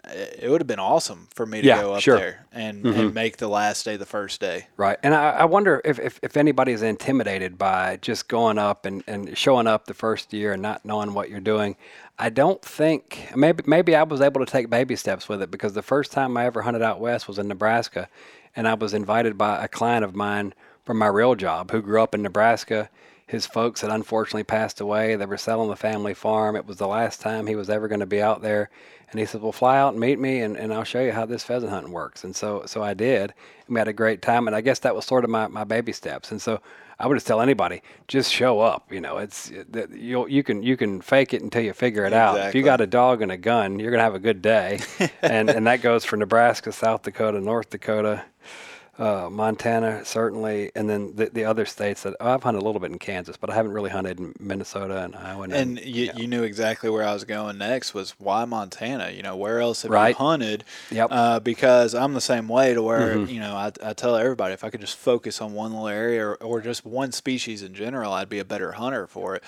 it 0.05 0.49
would 0.49 0.59
have 0.61 0.67
been 0.67 0.79
awesome 0.79 1.27
for 1.33 1.45
me 1.45 1.61
to 1.61 1.67
Yeah, 1.67 1.81
go 1.81 1.93
up 1.93 2.01
sure. 2.01 2.17
Mm-hmm. 2.17 2.23
there 2.23 2.45
and, 2.51 2.85
and 2.85 3.13
make 3.13 3.37
the 3.37 3.47
last 3.47 3.85
day 3.85 3.95
the 3.97 4.05
first 4.05 4.41
day. 4.41 4.67
Right. 4.77 4.97
And 5.03 5.13
I, 5.15 5.29
I 5.31 5.45
wonder 5.45 5.81
if, 5.85 5.99
if, 5.99 6.19
if 6.21 6.35
anybody 6.37 6.73
is 6.73 6.81
intimidated 6.81 7.57
by 7.57 7.97
just 8.01 8.27
going 8.27 8.57
up 8.57 8.85
and, 8.85 9.03
and 9.07 9.37
showing 9.37 9.67
up 9.67 9.85
the 9.85 9.93
first 9.93 10.33
year 10.33 10.53
and 10.53 10.61
not 10.61 10.83
knowing 10.85 11.13
what 11.13 11.29
you're 11.29 11.39
doing. 11.39 11.75
I 12.19 12.29
don't 12.29 12.61
think 12.61 13.29
maybe 13.35 13.63
maybe 13.65 13.95
I 13.95 14.03
was 14.03 14.21
able 14.21 14.45
to 14.45 14.51
take 14.51 14.69
baby 14.69 14.95
steps 14.95 15.27
with 15.29 15.41
it 15.41 15.49
because 15.51 15.73
the 15.73 15.81
first 15.81 16.11
time 16.11 16.37
I 16.37 16.45
ever 16.45 16.61
hunted 16.61 16.81
out 16.83 16.99
west 16.99 17.27
was 17.27 17.39
in 17.39 17.47
Nebraska 17.47 18.07
and 18.55 18.67
I 18.67 18.75
was 18.75 18.93
invited 18.93 19.37
by 19.37 19.63
a 19.63 19.67
client 19.67 20.05
of 20.05 20.15
mine 20.15 20.53
from 20.85 20.97
my 20.99 21.07
real 21.07 21.35
job 21.35 21.71
who 21.71 21.81
grew 21.81 22.01
up 22.03 22.13
in 22.13 22.21
Nebraska. 22.21 22.89
His 23.33 23.47
folks 23.47 23.81
had 23.81 23.89
unfortunately 23.89 24.43
passed 24.43 24.79
away. 24.79 25.15
They 25.15 25.25
were 25.25 25.37
selling 25.37 25.71
the 25.71 25.75
family 25.75 26.13
farm. 26.13 26.55
It 26.55 26.67
was 26.67 26.77
the 26.77 26.87
last 26.87 27.19
time 27.19 27.47
he 27.47 27.55
was 27.55 27.67
ever 27.67 27.87
going 27.87 28.01
to 28.01 28.05
be 28.05 28.21
out 28.21 28.43
there. 28.43 28.69
And 29.09 29.19
he 29.19 29.25
said, 29.25 29.41
Well, 29.41 29.51
fly 29.51 29.79
out 29.79 29.93
and 29.93 29.99
meet 29.99 30.19
me, 30.19 30.41
and, 30.41 30.55
and 30.55 30.71
I'll 30.71 30.83
show 30.83 31.01
you 31.01 31.13
how 31.13 31.25
this 31.25 31.43
pheasant 31.43 31.71
hunting 31.71 31.91
works. 31.91 32.23
And 32.23 32.35
so 32.35 32.61
so 32.67 32.83
I 32.83 32.93
did. 32.93 33.33
And 33.65 33.73
we 33.73 33.79
had 33.79 33.87
a 33.87 33.93
great 33.93 34.21
time. 34.21 34.45
And 34.45 34.55
I 34.55 34.61
guess 34.61 34.77
that 34.79 34.95
was 34.95 35.05
sort 35.05 35.23
of 35.23 35.31
my, 35.31 35.47
my 35.47 35.63
baby 35.63 35.93
steps. 35.93 36.29
And 36.29 36.39
so 36.39 36.61
I 36.99 37.07
would 37.07 37.15
just 37.15 37.25
tell 37.25 37.41
anybody, 37.41 37.81
just 38.07 38.31
show 38.31 38.59
up. 38.59 38.93
You 38.93 39.01
know, 39.01 39.17
it's 39.17 39.51
you 39.91 40.27
you 40.27 40.43
can 40.43 40.61
you 40.61 40.77
can 40.77 41.01
fake 41.01 41.33
it 41.33 41.41
until 41.41 41.63
you 41.63 41.73
figure 41.73 42.05
it 42.05 42.13
out. 42.13 42.37
If 42.49 42.53
you 42.53 42.61
got 42.61 42.81
a 42.81 42.87
dog 42.87 43.23
and 43.23 43.31
a 43.31 43.37
gun, 43.37 43.79
you're 43.79 43.89
gonna 43.89 44.03
have 44.03 44.13
a 44.13 44.19
good 44.19 44.43
day. 44.43 44.79
and 45.23 45.49
and 45.49 45.65
that 45.65 45.81
goes 45.81 46.05
for 46.05 46.17
Nebraska, 46.17 46.71
South 46.71 47.01
Dakota, 47.01 47.41
North 47.41 47.71
Dakota, 47.71 48.23
uh, 48.99 49.27
Montana 49.31 50.05
certainly, 50.05 50.71
and 50.75 50.87
then 50.87 51.15
the, 51.15 51.25
the 51.25 51.45
other 51.45 51.65
states 51.65 52.03
that 52.03 52.15
oh, 52.19 52.29
I've 52.33 52.43
hunted 52.43 52.61
a 52.61 52.65
little 52.65 52.79
bit 52.79 52.91
in 52.91 52.99
Kansas, 52.99 53.37
but 53.37 53.49
I 53.49 53.55
haven't 53.55 53.71
really 53.71 53.89
hunted 53.89 54.19
in 54.19 54.33
Minnesota 54.39 55.03
and 55.03 55.15
Iowa. 55.15 55.47
And 55.51 55.79
you, 55.79 56.11
you 56.15 56.27
knew 56.27 56.43
exactly 56.43 56.89
where 56.91 57.03
I 57.03 57.11
was 57.13 57.23
going 57.23 57.57
next 57.57 57.93
was 57.95 58.11
why 58.19 58.45
Montana? 58.45 59.09
You 59.09 59.23
know, 59.23 59.35
where 59.35 59.59
else 59.61 59.81
have 59.81 59.91
Right. 59.91 60.09
you 60.09 60.15
hunted? 60.15 60.63
Yep. 60.91 61.09
Mm-hmm. 61.09 61.17
Uh, 61.17 61.39
because 61.39 61.95
I'm 61.95 62.13
the 62.13 62.21
same 62.21 62.47
way 62.47 62.73
to 62.75 62.83
where, 62.83 63.17
you 63.17 63.39
know, 63.39 63.55
I, 63.55 63.71
I 63.83 63.93
tell 63.93 64.15
everybody 64.15 64.53
if 64.53 64.63
I 64.63 64.69
could 64.69 64.81
just 64.81 64.97
focus 64.97 65.41
on 65.41 65.53
one 65.53 65.71
little 65.71 65.87
area 65.87 66.23
or, 66.25 66.35
or 66.35 66.61
just 66.61 66.85
one 66.85 67.11
species 67.11 67.63
in 67.63 67.73
general, 67.73 68.13
I'd 68.13 68.29
be 68.29 68.39
a 68.39 68.45
better 68.45 68.73
hunter 68.73 69.07
for 69.07 69.35
it. 69.35 69.43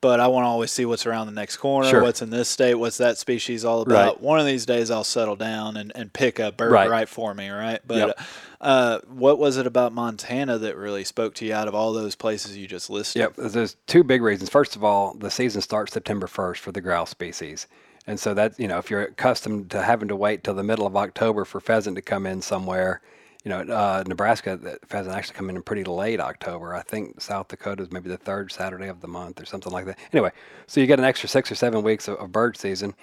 But 0.00 0.20
I 0.20 0.28
want 0.28 0.44
to 0.44 0.48
always 0.48 0.70
see 0.70 0.84
what's 0.84 1.06
around 1.06 1.26
the 1.26 1.32
next 1.32 1.56
corner, 1.56 1.88
Sure. 1.88 2.02
what's 2.02 2.22
in 2.22 2.30
this 2.30 2.48
state, 2.48 2.74
what's 2.74 2.98
that 2.98 3.18
species 3.18 3.64
all 3.64 3.82
about. 3.82 4.14
Right. 4.14 4.20
One 4.20 4.38
of 4.38 4.46
these 4.46 4.64
days 4.64 4.90
I'll 4.90 5.02
settle 5.04 5.34
down 5.36 5.76
and, 5.76 5.90
and 5.94 6.12
pick 6.12 6.38
a 6.38 6.52
bird 6.52 6.70
Right. 6.72 6.88
right, 6.88 7.08
for 7.08 7.34
me, 7.34 7.48
right? 7.48 7.80
But 7.86 7.96
Yep. 7.96 8.20
uh, 8.60 8.98
what 9.08 9.38
was 9.38 9.56
it 9.56 9.66
about 9.66 9.92
Montana 9.92 10.58
that 10.58 10.76
really 10.76 11.04
spoke 11.04 11.34
to 11.36 11.44
you 11.46 11.52
out 11.54 11.66
of 11.68 11.74
all 11.74 11.92
those 11.92 12.14
places 12.14 12.56
you 12.56 12.66
just 12.68 12.90
listed? 12.90 13.20
Yep, 13.20 13.34
there's 13.52 13.76
two 13.86 14.04
big 14.04 14.22
reasons. 14.22 14.50
First 14.50 14.76
of 14.76 14.84
all, 14.84 15.14
the 15.14 15.30
season 15.30 15.62
starts 15.62 15.92
September 15.94 16.26
1st 16.28 16.58
for 16.58 16.70
the 16.70 16.80
grouse 16.80 17.10
species. 17.10 17.66
And 18.06 18.18
so 18.20 18.32
that, 18.34 18.58
you 18.58 18.68
know, 18.68 18.78
if 18.78 18.90
you're 18.90 19.02
accustomed 19.02 19.70
to 19.72 19.82
having 19.82 20.08
to 20.08 20.16
wait 20.16 20.42
till 20.44 20.54
the 20.54 20.62
middle 20.62 20.86
of 20.86 20.96
October 20.96 21.44
for 21.44 21.60
pheasant 21.60 21.96
to 21.96 22.02
come 22.02 22.24
in 22.24 22.40
somewhere, 22.40 23.00
you 23.44 23.50
know, 23.50 23.60
uh, 23.60 24.04
Nebraska, 24.06 24.58
pheasant 24.86 25.14
actually 25.16 25.34
come 25.36 25.50
in 25.50 25.56
in 25.56 25.62
pretty 25.62 25.84
late 25.84 26.20
October. 26.20 26.74
I 26.74 26.82
think 26.82 27.20
South 27.20 27.48
Dakota 27.48 27.82
is 27.84 27.92
maybe 27.92 28.08
the 28.10 28.16
third 28.18 28.52
Saturday 28.52 28.88
of 28.88 29.00
the 29.00 29.08
month 29.08 29.40
or 29.40 29.46
something 29.46 29.72
like 29.72 29.86
that. 29.86 29.98
Anyway, 30.12 30.30
so 30.66 30.80
you 30.80 30.86
get 30.86 30.98
an 30.98 31.04
extra 31.04 31.28
six 31.28 31.50
or 31.52 31.54
seven 31.54 31.82
weeks 31.82 32.08
of, 32.08 32.16
of 32.18 32.32
bird 32.32 32.56
season 32.56 32.94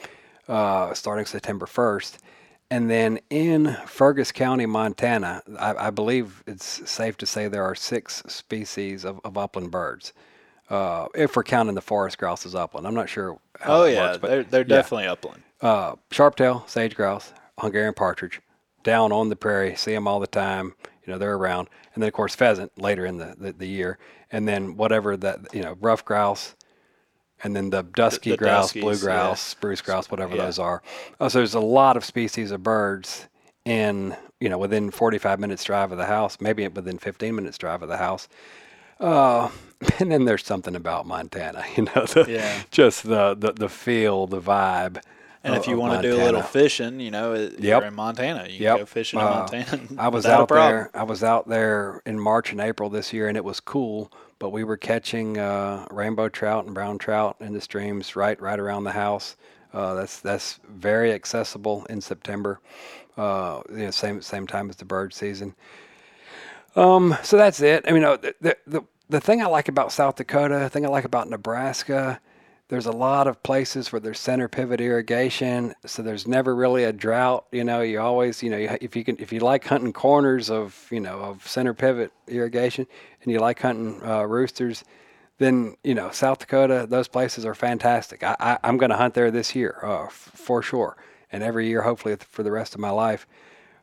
uh, 0.47 0.93
starting 0.93 1.25
September 1.25 1.65
1st. 1.65 2.17
And 2.71 2.89
then 2.89 3.19
in 3.29 3.77
Fergus 3.85 4.31
County, 4.31 4.65
Montana, 4.65 5.43
I, 5.59 5.87
I 5.87 5.89
believe 5.91 6.43
it's 6.47 6.89
safe 6.89 7.17
to 7.17 7.25
say 7.25 7.47
there 7.47 7.63
are 7.63 7.75
six 7.75 8.23
species 8.27 9.05
of, 9.05 9.19
of 9.23 9.37
upland 9.37 9.71
birds. 9.71 10.13
Uh, 10.69 11.07
if 11.15 11.35
we're 11.35 11.43
counting 11.43 11.75
the 11.75 11.81
forest 11.81 12.17
grouse 12.17 12.45
as 12.45 12.55
upland, 12.55 12.87
I'm 12.87 12.95
not 12.95 13.09
sure. 13.09 13.39
How 13.59 13.81
Oh 13.81 13.85
yeah, 13.85 13.95
works, 13.95 14.17
but 14.17 14.29
they're 14.29 14.43
they're 14.43 14.63
definitely 14.63 15.07
upland. 15.07 15.43
uh, 15.61 15.95
sharptail, 16.11 16.67
sage 16.69 16.95
grouse, 16.95 17.33
Hungarian 17.59 17.93
partridge, 17.93 18.41
down 18.85 19.11
on 19.11 19.27
the 19.27 19.35
prairie. 19.35 19.75
See 19.75 19.91
them 19.93 20.07
all 20.07 20.21
the 20.21 20.27
time. 20.27 20.73
You 21.05 21.11
know 21.11 21.19
they're 21.19 21.35
around, 21.35 21.67
and 21.93 22.01
then 22.01 22.07
of 22.07 22.13
course 22.13 22.33
pheasant 22.35 22.71
later 22.81 23.05
in 23.05 23.17
the, 23.17 23.35
the, 23.37 23.51
the 23.51 23.67
year, 23.67 23.97
and 24.31 24.47
then 24.47 24.77
whatever 24.77 25.17
that 25.17 25.53
you 25.53 25.61
know 25.61 25.75
ruffed 25.81 26.05
grouse, 26.05 26.55
and 27.43 27.55
then 27.55 27.69
the 27.69 27.83
dusky 27.83 28.31
the 28.31 28.37
grouse, 28.37 28.71
duskies, 28.71 28.81
blue 28.81 28.93
yeah. 28.93 28.99
grouse, 28.99 29.41
spruce 29.41 29.81
grouse, 29.81 30.09
whatever 30.09 30.35
Yeah. 30.35 30.45
those 30.45 30.57
are. 30.59 30.81
Uh, 31.19 31.27
so 31.29 31.39
there's 31.39 31.53
a 31.53 31.59
lot 31.59 31.97
of 31.97 32.05
species 32.05 32.51
of 32.51 32.63
birds 32.63 33.27
in 33.65 34.15
you 34.39 34.49
know 34.49 34.57
within 34.57 34.89
45 34.89 35.39
minutes 35.39 35.63
drive 35.65 35.91
of 35.91 35.97
the 35.97 36.05
house, 36.05 36.37
maybe 36.39 36.67
within 36.67 36.97
15 36.97 37.35
minutes 37.35 37.57
drive 37.57 37.83
of 37.83 37.89
the 37.89 37.97
house. 37.97 38.27
Uh, 38.99 39.49
and 39.99 40.11
then 40.11 40.25
there's 40.25 40.45
something 40.45 40.75
about 40.75 41.05
Montana, 41.05 41.63
you 41.75 41.83
know, 41.83 42.05
the, 42.05 42.25
Yeah. 42.27 42.61
just 42.71 43.03
the, 43.03 43.35
the 43.35 43.51
the 43.51 43.69
feel, 43.69 44.25
the 44.25 44.41
vibe. 44.41 45.01
And 45.45 45.55
if 45.55 45.67
you 45.67 45.77
want 45.77 46.01
to 46.01 46.09
do 46.09 46.15
a 46.21 46.23
little 46.25 46.41
fishing, 46.41 46.99
you 46.99 47.11
know, 47.11 47.33
Yep. 47.35 47.61
you're 47.61 47.83
in 47.83 47.93
Montana. 47.95 48.47
You 48.49 48.59
Yep. 48.59 48.75
can 48.75 48.81
go 48.81 48.85
fishing 48.87 49.19
in 49.19 49.25
Uh, 49.25 49.29
Montana. 49.29 49.81
I 49.99 50.07
was 50.09 50.25
out 50.25 50.49
there. 50.49 50.89
I 50.93 51.03
was 51.03 51.23
out 51.23 51.47
there 51.47 52.01
in 52.05 52.19
March 52.19 52.51
and 52.51 52.59
April 52.59 52.89
this 52.89 53.13
year, 53.13 53.27
and 53.27 53.37
it 53.37 53.45
was 53.45 53.59
cool. 53.59 54.11
But 54.39 54.49
we 54.49 54.63
were 54.63 54.75
catching 54.77 55.37
uh, 55.37 55.85
rainbow 55.91 56.29
trout 56.29 56.65
and 56.65 56.73
brown 56.73 56.97
trout 56.97 57.37
in 57.39 57.53
the 57.53 57.61
streams 57.61 58.15
right 58.15 58.39
right 58.41 58.59
around 58.59 58.83
the 58.83 58.91
house. 58.91 59.35
Uh, 59.73 59.93
that's 59.93 60.19
that's 60.19 60.59
very 60.67 61.13
accessible 61.13 61.85
in 61.89 62.01
September. 62.01 62.59
Uh, 63.17 63.61
you 63.69 63.77
know, 63.85 63.91
same 63.91 64.21
same 64.21 64.47
time 64.47 64.69
as 64.69 64.75
the 64.77 64.85
bird 64.85 65.13
season. 65.13 65.55
Um, 66.75 67.15
so 67.23 67.37
that's 67.37 67.61
it. 67.61 67.85
I 67.87 67.91
mean, 67.91 68.03
uh, 68.03 68.17
the 68.17 68.57
the 68.67 68.83
the 69.09 69.21
thing 69.21 69.41
I 69.41 69.45
like 69.45 69.69
about 69.69 69.91
South 69.91 70.15
Dakota, 70.15 70.59
the 70.59 70.69
thing 70.69 70.85
I 70.85 70.89
like 70.89 71.05
about 71.05 71.29
Nebraska, 71.29 72.19
there's 72.67 72.87
a 72.87 72.91
lot 72.91 73.27
of 73.27 73.43
places 73.43 73.91
where 73.91 73.99
there's 73.99 74.19
center 74.19 74.47
pivot 74.47 74.81
irrigation, 74.81 75.75
so 75.85 76.01
there's 76.01 76.27
never 76.27 76.55
really 76.55 76.83
a 76.83 76.91
drought. 76.91 77.45
You 77.51 77.63
know, 77.63 77.81
you 77.81 77.99
always, 77.99 78.41
you 78.41 78.49
know, 78.49 78.77
if 78.81 78.95
you 78.95 79.03
can, 79.03 79.17
if 79.19 79.31
you 79.31 79.39
like 79.39 79.65
hunting 79.65 79.93
corners 79.93 80.49
of, 80.49 80.87
you 80.91 80.99
know, 80.99 81.19
of 81.19 81.47
center 81.47 81.75
pivot 81.75 82.11
irrigation, 82.27 82.87
and 83.21 83.31
you 83.31 83.39
like 83.39 83.59
hunting 83.59 84.01
uh, 84.03 84.23
roosters, 84.23 84.83
then 85.37 85.75
you 85.83 85.93
know 85.93 86.09
South 86.11 86.39
Dakota, 86.39 86.87
those 86.89 87.07
places 87.07 87.45
are 87.45 87.53
fantastic. 87.53 88.23
I, 88.23 88.35
I, 88.39 88.57
I'm 88.63 88.77
going 88.77 88.89
to 88.89 88.97
hunt 88.97 89.13
there 89.13 89.29
this 89.29 89.55
year 89.55 89.79
uh, 89.83 90.05
f- 90.05 90.31
for 90.33 90.63
sure, 90.63 90.97
and 91.31 91.43
every 91.43 91.67
year, 91.67 91.83
hopefully, 91.83 92.15
for 92.15 92.41
the 92.41 92.51
rest 92.51 92.73
of 92.73 92.79
my 92.79 92.89
life. 92.89 93.27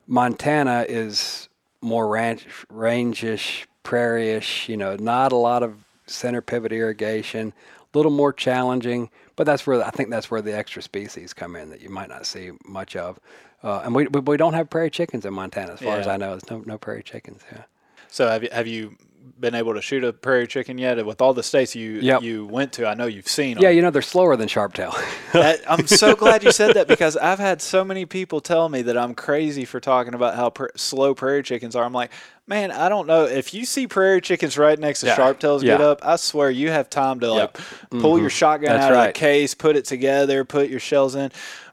Montana 0.09 0.87
is 0.89 1.49
more 1.81 2.09
ranch, 2.09 2.47
range-ish, 2.69 3.69
prairie-ish. 3.85 4.69
You 4.69 4.77
know, 4.77 4.97
not 4.97 5.31
a 5.31 5.37
lot 5.37 5.63
of 5.63 5.85
center 6.07 6.41
pivot 6.41 6.73
irrigation. 6.73 7.53
A 7.95 7.99
little 7.99 8.13
more 8.13 8.33
challenging, 8.33 9.11
but 9.37 9.45
that's 9.45 9.67
where 9.67 9.85
I 9.85 9.91
think 9.91 10.11
that's 10.11 10.31
where 10.31 10.41
the 10.43 10.57
extra 10.57 10.81
species 10.83 11.33
come 11.35 11.57
in 11.57 11.71
that 11.71 11.81
you 11.83 11.91
might 11.91 12.09
not 12.09 12.25
see 12.27 12.51
much 12.65 12.97
of. 12.97 13.19
Uh, 13.63 13.83
and 13.85 13.95
we, 13.95 14.07
we 14.09 14.21
we 14.21 14.37
don't 14.37 14.55
have 14.55 14.71
prairie 14.71 14.91
chickens 14.91 15.25
in 15.27 15.35
Montana, 15.35 15.75
as 15.75 15.81
far 15.81 15.99
as 15.99 16.07
I 16.07 16.17
know. 16.17 16.31
There's 16.31 16.51
no 16.51 16.63
no 16.67 16.79
prairie 16.79 17.03
chickens. 17.03 17.43
Yeah. 17.53 17.63
So 18.09 18.29
have 18.29 18.43
you 18.43 18.49
have 18.53 18.67
you 18.67 18.97
been 19.39 19.55
able 19.55 19.75
to 19.75 19.83
shoot 19.83 20.03
a 20.05 20.13
prairie 20.13 20.47
chicken 20.47 20.79
yet? 20.79 21.05
With 21.05 21.21
all 21.21 21.33
the 21.35 21.43
states 21.43 21.75
you 21.77 21.93
Yep. 22.01 22.23
you 22.23 22.47
went 22.47 22.73
to, 22.75 22.87
I 22.87 22.95
know 22.95 23.07
you've 23.07 23.29
seen 23.29 23.55
them. 23.55 23.63
Yeah, 23.63 23.71
you 23.71 23.83
know 23.83 23.91
they're 23.91 24.03
slower 24.03 24.37
than 24.37 24.49
sharptail. 24.49 24.95
That, 25.33 25.63
I'm 25.67 25.87
so 25.87 26.15
glad 26.15 26.45
you 26.45 26.53
said 26.53 26.75
that 26.75 26.87
because 26.87 27.17
I've 27.17 27.39
had 27.39 27.63
so 27.63 27.85
many 27.85 28.05
people 28.05 28.43
tell 28.43 28.69
me 28.69 28.83
that 28.83 28.99
I'm 28.99 29.15
crazy 29.15 29.65
for 29.65 29.81
talking 29.81 30.13
about 30.13 30.35
how 30.35 30.51
pr- 30.51 30.67
slow 30.77 31.15
prairie 31.15 31.43
chickens 31.43 31.75
are. 31.75 31.85
I'm 31.85 31.95
like, 31.95 32.11
man, 32.47 32.71
I 32.71 32.89
don't 32.89 33.07
know. 33.07 33.25
If 33.25 33.55
you 33.55 33.65
see 33.65 33.87
prairie 33.87 34.21
chickens 34.21 34.59
right 34.59 34.79
next 34.79 35.01
to 35.01 35.07
Yeah. 35.07 35.17
sharptails 35.17 35.63
get 35.63 35.81
up, 35.81 36.01
I 36.05 36.17
swear 36.17 36.51
you 36.51 36.71
have 36.71 36.91
time 36.91 37.21
to 37.21 37.31
like 37.33 37.57
Yep. 37.93 38.01
pull 38.03 38.19
your 38.19 38.31
shotgun 38.31 38.73
That's 38.73 38.85
out 38.85 38.93
of 38.93 38.99
right. 38.99 39.15
the 39.15 39.19
case, 39.19 39.55
put 39.55 39.77
it 39.77 39.85
together, 39.85 40.45
put 40.45 40.69
your 40.69 40.81
shells 40.81 41.15
in. 41.15 41.31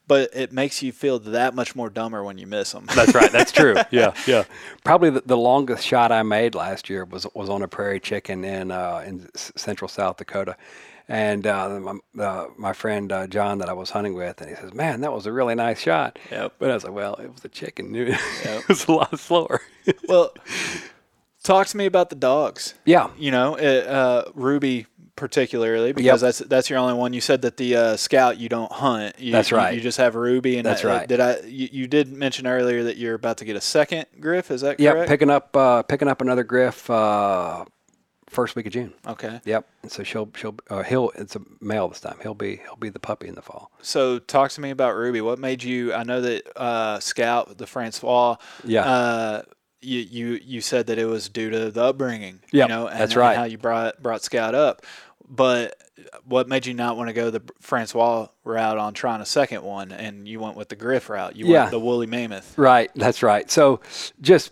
But 0.08 0.32
it 0.34 0.52
makes 0.52 0.82
you 0.82 0.92
feel 0.92 1.20
that 1.20 1.54
much 1.54 1.76
more 1.76 1.88
dumber 1.88 2.24
when 2.24 2.40
you 2.40 2.48
miss 2.48 2.72
them. 2.72 2.86
That's 2.96 3.14
right. 3.14 3.32
That's 3.32 3.52
true. 3.52 3.76
Yeah, 3.92 4.14
yeah. 4.26 4.46
Probably 4.84 5.12
the, 5.12 5.22
the 5.24 5.38
longest 5.38 5.86
shot 5.86 6.12
I 6.12 6.24
made 6.24 6.56
last 6.56 6.90
year 6.90 7.06
was 7.06 7.28
was 7.36 7.48
on 7.48 7.62
a 7.62 7.68
prairie 7.68 8.00
chicken 8.00 8.44
in 8.44 8.72
uh, 8.72 9.04
in 9.06 9.30
central 9.36 9.88
South 9.88 10.18
Dakota, 10.18 10.56
and 11.10 11.46
uh, 11.48 11.80
my, 12.14 12.24
uh, 12.24 12.46
my 12.56 12.72
friend 12.72 13.12
uh, 13.12 13.28
John 13.28 13.58
that 13.58 13.68
I 13.68 13.74
was 13.74 13.90
hunting 13.90 14.14
with, 14.14 14.40
and 14.40 14.50
he 14.50 14.56
says, 14.56 14.74
"Man, 14.74 15.02
that 15.02 15.12
was 15.12 15.26
a 15.26 15.32
really 15.34 15.56
nice 15.56 15.82
shot." 15.82 16.20
Yep. 16.32 16.54
But 16.60 16.72
I 16.72 16.76
was 16.76 16.84
like, 16.86 16.94
"Well, 16.94 17.16
it 17.16 17.34
was 17.34 17.44
a 17.44 17.50
chicken. 17.50 17.94
it 17.96 18.68
was 18.70 18.86
a 18.88 18.92
lot 18.92 19.20
slower." 19.20 19.60
well, 20.08 20.34
talk 21.44 21.68
to 21.68 21.78
me 21.78 21.86
about 21.88 22.10
the 22.10 22.16
dogs. 22.16 22.76
yeah. 22.86 23.10
You 23.18 23.32
know, 23.32 23.58
uh, 23.58 23.62
uh, 24.28 24.32
Ruby 24.36 24.86
particularly 25.16 25.92
because 25.92 26.22
that's 26.22 26.38
that's 26.40 26.70
your 26.70 26.80
only 26.80 26.94
one. 26.94 27.12
You 27.12 27.20
said 27.20 27.42
that 27.42 27.58
the 27.58 27.76
uh, 27.76 27.98
scout 27.98 28.38
you 28.38 28.48
don't 28.48 28.72
hunt. 28.72 29.20
You, 29.20 29.34
That's 29.34 29.52
right. 29.52 29.74
You, 29.76 29.82
just 29.82 29.98
have 29.98 30.16
Ruby, 30.16 30.56
and 30.58 30.66
That's 30.66 30.86
I- 30.86 30.88
right. 31.00 31.08
Did 31.10 31.20
I? 31.20 31.40
You, 31.42 31.68
you 31.72 31.88
did 31.88 32.08
mention 32.14 32.48
earlier 32.48 32.84
that 32.86 32.96
you're 32.96 33.16
about 33.16 33.38
to 33.40 33.46
get 33.46 33.58
a 33.58 33.62
second 33.62 34.06
Griff. 34.22 34.50
Is 34.50 34.62
that 34.62 34.80
Yep. 34.80 34.94
correct? 34.94 35.10
Picking 35.10 35.30
up 35.30 35.58
uh, 35.58 35.84
picking 35.84 36.08
up 36.08 36.22
another 36.22 36.44
griff 36.46 36.90
uh, 36.90 37.66
first 38.30 38.56
week 38.56 38.66
of 38.66 38.72
June. 38.74 38.94
okay. 39.06 39.42
Yep. 39.46 39.68
And 39.84 39.92
so 39.92 40.04
she'll 40.04 40.30
she'll 40.36 40.56
uh, 40.70 40.84
he'll 40.84 41.10
it's 41.16 41.36
a 41.36 41.42
male 41.60 41.88
this 41.90 42.00
time. 42.00 42.18
He'll 42.22 42.34
be 42.34 42.58
he'll 42.58 42.76
be 42.78 42.90
the 42.90 43.00
puppy 43.00 43.28
in 43.28 43.36
the 43.36 43.42
fall. 43.42 43.72
So 43.82 44.20
talk 44.20 44.52
to 44.52 44.62
me 44.62 44.70
about 44.70 44.96
Ruby. 44.96 45.22
What 45.22 45.40
made 45.40 45.64
you? 45.64 45.94
I 45.94 46.04
know 46.04 46.22
that 46.22 46.58
uh, 46.58 47.00
Scout, 47.00 47.58
the 47.58 47.68
Francois. 47.68 48.38
Yeah. 48.64 48.86
Uh, 48.86 49.42
you, 49.82 50.00
you 50.00 50.40
you 50.44 50.62
said 50.62 50.88
that 50.88 50.98
it 51.00 51.06
was 51.06 51.30
due 51.30 51.50
to 51.50 51.72
the 51.72 51.84
upbringing. 51.84 52.40
Yeah. 52.52 52.66
You 52.66 52.70
know, 52.70 52.88
and, 52.88 53.00
that's 53.00 53.14
and 53.14 53.20
right. 53.22 53.38
how 53.38 53.44
you 53.46 53.58
brought 53.58 54.02
brought 54.02 54.22
Scout 54.24 54.54
up, 54.54 54.86
but 55.28 55.76
what 56.24 56.48
made 56.48 56.66
you 56.66 56.74
not 56.74 56.98
want 56.98 57.08
to 57.10 57.14
go 57.14 57.30
the 57.30 57.42
Francois 57.62 58.28
route 58.44 58.78
on 58.78 58.94
trying 58.94 59.22
a 59.22 59.26
second 59.26 59.64
one, 59.64 59.92
and 59.92 60.28
you 60.28 60.40
went 60.40 60.56
with 60.56 60.70
the 60.70 60.76
Griff 60.76 61.10
route? 61.10 61.36
You 61.36 61.48
Yeah. 61.48 61.60
went 61.62 61.72
the 61.72 61.80
woolly 61.80 62.08
mammoth. 62.08 62.58
Right, 62.58 62.92
that's 62.96 63.24
right. 63.24 63.50
So 63.50 63.80
just 64.22 64.52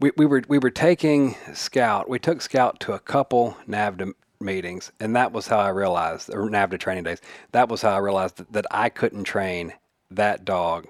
we, 0.00 0.12
we 0.16 0.26
were 0.26 0.42
we 0.48 0.58
were 0.58 0.70
taking 0.70 1.36
Scout. 1.54 2.08
We 2.08 2.18
took 2.18 2.40
Scout 2.42 2.80
to 2.80 2.92
a 2.92 2.98
couple 2.98 3.56
NAVHDA 3.68 4.12
meetings, 4.40 4.92
and 5.00 5.16
that 5.16 5.32
was 5.32 5.48
how 5.48 5.58
I 5.58 5.68
realized, 5.70 6.30
or 6.32 6.48
NAVHDA 6.48 6.78
training 6.78 7.04
days. 7.04 7.20
That 7.52 7.68
was 7.68 7.82
how 7.82 7.90
I 7.90 7.98
realized 7.98 8.36
that, 8.36 8.52
that 8.52 8.66
I 8.70 8.88
couldn't 8.88 9.24
train 9.24 9.72
that 10.10 10.44
dog 10.44 10.86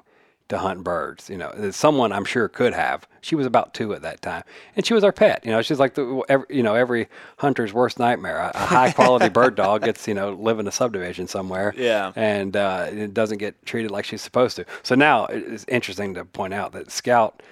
to 0.48 0.58
hunt 0.58 0.82
birds. 0.84 1.28
You 1.28 1.36
know, 1.38 1.70
someone 1.70 2.12
I'm 2.12 2.24
sure 2.24 2.48
could 2.48 2.72
have. 2.74 3.06
She 3.20 3.34
was 3.34 3.46
about 3.46 3.74
two 3.74 3.94
at 3.94 4.02
that 4.02 4.20
time, 4.22 4.42
and 4.76 4.84
she 4.86 4.92
was 4.94 5.04
our 5.04 5.12
pet. 5.12 5.44
You 5.44 5.52
know, 5.52 5.62
she's 5.62 5.78
like 5.78 5.94
the 5.94 6.22
every, 6.28 6.46
you 6.50 6.62
know 6.62 6.74
every 6.74 7.08
hunter's 7.38 7.72
worst 7.72 7.98
nightmare. 7.98 8.38
A, 8.38 8.52
a 8.54 8.58
high 8.66 8.92
quality 8.92 9.28
bird 9.30 9.54
dog 9.54 9.84
gets 9.84 10.06
you 10.06 10.14
know 10.14 10.32
live 10.32 10.58
in 10.58 10.66
a 10.68 10.72
subdivision 10.72 11.26
somewhere 11.28 11.72
Yeah. 11.76 12.12
and 12.14 12.56
uh, 12.56 12.88
it 12.90 13.14
doesn't 13.14 13.38
get 13.38 13.64
treated 13.64 13.90
like 13.90 14.04
she's 14.04 14.22
supposed 14.22 14.56
to. 14.56 14.66
So 14.82 14.94
now 14.94 15.26
it's 15.26 15.64
interesting 15.68 16.12
to 16.14 16.24
point 16.26 16.52
out 16.54 16.72
that 16.72 16.90
Scout 16.90 17.42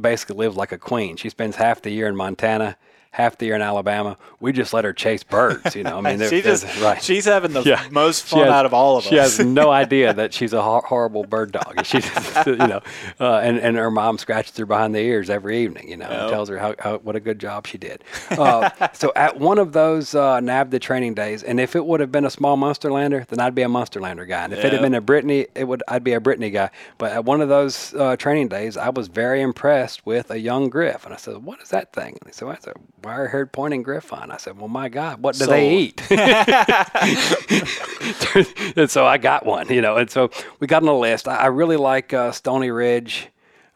basically 0.00 0.36
lives 0.36 0.56
like 0.56 0.72
a 0.72 0.78
queen. 0.78 1.16
She 1.16 1.28
spends 1.28 1.56
half 1.56 1.82
the 1.82 1.90
year 1.90 2.08
in 2.08 2.16
Montana, 2.16 2.76
half 3.12 3.36
the 3.38 3.46
year 3.46 3.56
in 3.56 3.62
Alabama. 3.62 4.16
We 4.38 4.52
just 4.52 4.72
let 4.72 4.84
her 4.84 4.92
chase 4.92 5.22
birds. 5.24 5.74
You 5.74 5.82
know, 5.82 5.98
I 5.98 6.00
mean, 6.00 6.18
there- 6.20 6.28
she 6.30 6.40
there's- 6.40 6.62
just 6.62 6.80
right. 6.80 7.02
she's 7.02 7.24
having 7.24 7.52
the 7.52 7.62
Yeah. 7.62 7.84
most 7.90 8.24
fun 8.26 8.40
has- 8.44 8.48
out 8.52 8.66
of 8.66 8.72
all 8.74 8.96
of 8.98 9.04
she 9.04 9.18
us. 9.18 9.36
She 9.36 9.42
has 9.42 9.46
no 9.48 9.70
idea 9.84 10.14
that 10.14 10.32
she's 10.32 10.52
a 10.52 10.62
hor- 10.62 10.82
horrible 10.86 11.24
bird 11.24 11.52
dog. 11.52 11.84
She, 11.84 11.98
you 12.46 12.56
know, 12.56 12.80
uh, 13.18 13.38
and 13.38 13.58
and 13.58 13.76
her 13.76 13.90
mom 13.90 14.18
scratches 14.18 14.56
her 14.58 14.66
behind 14.66 14.94
the 14.94 15.00
ears 15.00 15.28
every 15.28 15.58
evening. 15.62 15.88
You 15.90 15.96
know, 15.96 16.06
and 16.06 16.30
tells 16.30 16.48
her 16.48 16.58
how, 16.58 16.74
how 16.78 16.98
what 16.98 17.16
a 17.16 17.20
good 17.20 17.38
job 17.38 17.66
she 17.66 17.78
did. 17.78 18.04
Uh, 18.30 18.70
so 18.92 19.12
at 19.16 19.38
one 19.38 19.58
of 19.58 19.72
those 19.72 20.14
uh, 20.14 20.38
NAVHDA 20.40 20.80
training 20.80 21.14
days, 21.14 21.42
and 21.42 21.58
if 21.60 21.74
it 21.74 21.84
would 21.84 22.00
have 22.00 22.12
been 22.12 22.24
a 22.24 22.30
small 22.30 22.56
Munsterlander, 22.56 23.26
then 23.26 23.40
I'd 23.40 23.54
be 23.54 23.62
a 23.62 23.68
Munsterlander 23.68 24.26
guy. 24.28 24.44
And 24.44 24.52
if 24.52 24.64
it 24.64 24.72
had 24.72 24.82
been 24.82 24.94
a 24.94 25.00
Brittany, 25.00 25.46
it 25.54 25.64
would 25.64 25.82
I'd 25.88 26.04
be 26.04 26.12
a 26.12 26.20
Brittany 26.20 26.50
guy. 26.50 26.70
But 26.98 27.12
at 27.12 27.24
one 27.24 27.40
of 27.40 27.48
those 27.48 27.92
uh, 27.94 28.16
training 28.16 28.48
days, 28.48 28.76
I 28.76 28.90
was 28.90 29.08
very 29.08 29.40
impressed 29.42 30.06
with 30.06 30.30
a 30.30 30.38
young 30.38 30.68
Griff, 30.70 31.04
and 31.04 31.12
I 31.12 31.16
said, 31.16 31.38
"What 31.38 31.60
is 31.60 31.70
that 31.70 31.92
thing?" 31.92 32.10
And 32.20 32.20
they 32.24 32.32
said, 32.32 32.46
well, 32.46 32.54
"That's 32.54 32.66
a 32.68 32.74
wire-haired 33.04 33.52
pointing 33.52 33.82
Griffon." 33.82 34.30
I 34.30 34.36
said, 34.36 34.58
"Well, 34.58 34.68
my 34.68 34.88
God, 34.88 35.22
what 35.22 35.36
do 35.36 35.46
they 35.46 35.76
eat?" 35.76 36.02
and 38.76 38.90
so 38.90 39.06
I 39.06 39.18
got 39.18 39.46
one, 39.46 39.68
you 39.68 39.80
know. 39.80 39.96
And 39.96 40.10
so 40.10 40.30
we 40.58 40.66
got 40.66 40.82
on 40.82 40.86
the 40.86 40.94
list. 40.94 41.28
I, 41.28 41.36
I 41.36 41.46
really 41.46 41.76
like 41.76 42.12
uh, 42.12 42.32
Stony 42.32 42.70
Ridge 42.70 43.28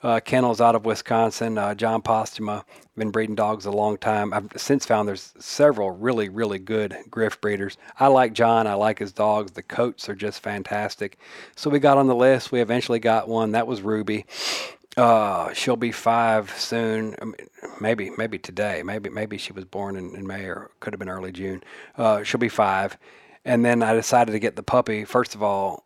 uh, 0.02 0.20
kennels 0.20 0.60
out 0.60 0.74
of 0.74 0.84
Wisconsin. 0.84 1.58
Uh, 1.58 1.74
John 1.74 2.02
Postuma 2.02 2.64
been 2.96 3.10
breeding 3.10 3.34
dogs 3.34 3.66
a 3.66 3.70
long 3.70 3.96
time. 3.96 4.32
I've 4.32 4.48
since 4.56 4.86
found 4.86 5.08
there's 5.08 5.32
several 5.38 5.90
really 5.90 6.28
really 6.28 6.58
good 6.58 6.96
Griff 7.10 7.40
breeders. 7.40 7.76
I 7.98 8.08
like 8.08 8.34
John. 8.34 8.66
I 8.66 8.74
like 8.74 8.98
his 8.98 9.12
dogs. 9.12 9.52
The 9.52 9.62
coats 9.62 10.08
are 10.08 10.14
just 10.14 10.42
fantastic. 10.42 11.18
So 11.56 11.70
we 11.70 11.80
got 11.80 11.98
on 11.98 12.06
the 12.06 12.14
list. 12.14 12.52
We 12.52 12.60
eventually 12.60 13.00
got 13.00 13.28
one. 13.28 13.52
That 13.52 13.66
was 13.66 13.82
Ruby. 13.82 14.26
Uh, 14.96 15.52
she'll 15.52 15.76
be 15.76 15.92
five 15.92 16.50
soon. 16.58 17.16
Maybe, 17.80 18.10
maybe 18.16 18.38
today. 18.38 18.82
Maybe, 18.84 19.10
maybe 19.10 19.38
she 19.38 19.52
was 19.52 19.64
born 19.64 19.96
in, 19.96 20.14
in 20.14 20.26
May 20.26 20.44
or 20.44 20.70
could 20.80 20.92
have 20.92 20.98
been 21.00 21.08
early 21.08 21.32
June. 21.32 21.62
Uh, 21.96 22.22
she'll 22.22 22.38
be 22.40 22.48
five. 22.48 22.96
And 23.44 23.64
then 23.64 23.82
I 23.82 23.92
decided 23.94 24.32
to 24.32 24.38
get 24.38 24.56
the 24.56 24.62
puppy. 24.62 25.04
First 25.04 25.34
of 25.34 25.42
all, 25.42 25.84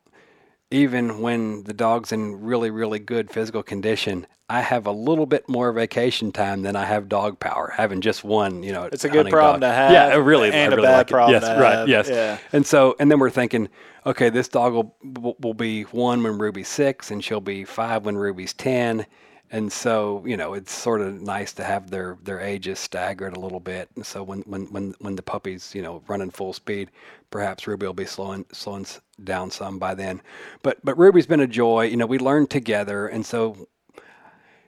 even 0.71 1.21
when 1.23 1.65
the 1.65 1.73
dog's 1.73 2.13
in 2.13 2.43
really, 2.43 2.71
really 2.71 2.99
good 2.99 3.31
physical 3.31 3.63
condition, 3.63 4.27
I 4.51 4.61
have 4.61 4.87
a 4.87 4.93
little 4.93 5.27
bit 5.27 5.49
more 5.49 5.73
vacation 5.73 6.31
time 6.31 6.63
than 6.63 6.77
I 6.77 6.85
have 6.85 7.09
dog 7.09 7.41
power, 7.41 7.73
having 7.75 8.01
just 8.03 8.23
one, 8.25 8.63
you 8.63 8.73
know. 8.73 8.85
It's 8.93 9.05
a 9.05 9.09
good 9.09 9.29
problem 9.29 9.61
dog. 9.61 9.71
to 9.71 9.75
have, 9.75 9.93
Yeah, 9.93 10.15
it 10.15 10.19
really, 10.19 10.49
and 10.53 10.57
I 10.57 10.75
a 10.75 10.77
really 10.77 10.83
bad 10.89 10.97
like 10.99 11.09
problem 11.09 11.41
Yes, 11.41 11.59
right, 11.59 11.79
have. 11.79 11.89
yes. 11.89 12.09
Yeah. 12.09 12.39
And 12.53 12.67
so, 12.67 12.97
and 13.01 13.11
then 13.11 13.19
we're 13.19 13.31
thinking, 13.31 13.69
okay, 14.09 14.31
this 14.31 14.49
dog 14.49 14.73
will 14.73 14.97
will, 15.39 15.55
be 15.55 15.83
one 15.85 16.23
when 16.23 16.39
Ruby's 16.39 16.69
six, 16.69 17.11
and 17.11 17.23
she'll 17.23 17.41
be 17.41 17.65
five 17.65 18.05
when 18.05 18.17
Ruby's 18.17 18.55
ten. 18.55 19.07
And 19.51 19.73
so, 19.73 20.23
you 20.27 20.37
know, 20.37 20.53
it's 20.53 20.73
sort 20.73 21.01
of 21.01 21.23
nice 21.23 21.55
to 21.55 21.65
have 21.65 21.89
their, 21.91 22.19
their 22.23 22.39
ages 22.39 22.79
staggered 22.79 23.35
a 23.35 23.41
little 23.41 23.61
bit. 23.61 23.89
And 23.97 24.05
so 24.05 24.23
when, 24.23 24.41
when, 24.43 24.67
when, 24.67 24.95
when 24.99 25.17
the 25.17 25.23
puppy's, 25.23 25.75
you 25.75 25.81
know, 25.81 26.03
running 26.07 26.31
full 26.31 26.53
speed, 26.53 26.91
perhaps 27.31 27.67
Ruby 27.67 27.87
will 27.87 27.95
be 27.95 28.05
slowing, 28.05 28.45
slowing 28.53 28.85
down 29.25 29.51
some 29.51 29.79
by 29.79 29.95
then. 29.95 30.21
But, 30.63 30.85
but 30.85 30.99
Ruby's 30.99 31.27
been 31.27 31.41
a 31.41 31.47
joy. 31.47 31.85
You 31.85 31.97
know, 31.97 32.05
we 32.05 32.19
learned 32.19 32.51
together. 32.51 33.09
And 33.09 33.25
so 33.25 33.69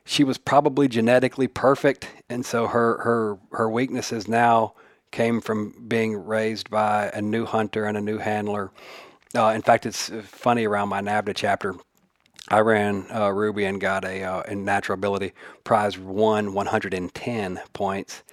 she 0.07 0.24
was 0.24 0.38
probably 0.38 0.88
genetically 0.88 1.47
perfect. 1.47 2.09
And 2.30 2.47
so 2.47 2.66
her, 2.66 3.03
her, 3.03 3.38
her 3.53 3.68
weaknesses 3.68 4.28
now 4.28 4.72
came 5.11 5.43
from 5.43 5.74
being 5.88 6.16
raised 6.16 6.70
by 6.70 7.11
a 7.12 7.20
new 7.20 7.45
hunter 7.45 7.84
and 7.84 7.99
a 7.99 8.01
new 8.01 8.16
handler. 8.16 8.70
Uh, 9.35 9.49
in 9.55 9.62
fact, 9.62 9.87
it's 9.87 10.11
funny 10.24 10.66
around 10.66 10.89
my 10.89 11.01
NAVHDA 11.01 11.33
chapter. 11.37 11.74
I 12.49 12.61
ran 12.61 13.07
uh, 13.14 13.31
Ruby 13.31 13.64
and 13.64 13.81
got 13.81 14.05
a 14.05 14.24
uh, 14.24 14.43
in 14.43 14.64
natural 14.64 14.95
ability 14.95 15.33
prize 15.62 15.97
one 15.97 16.53
110 16.53 17.61
points, 17.72 18.24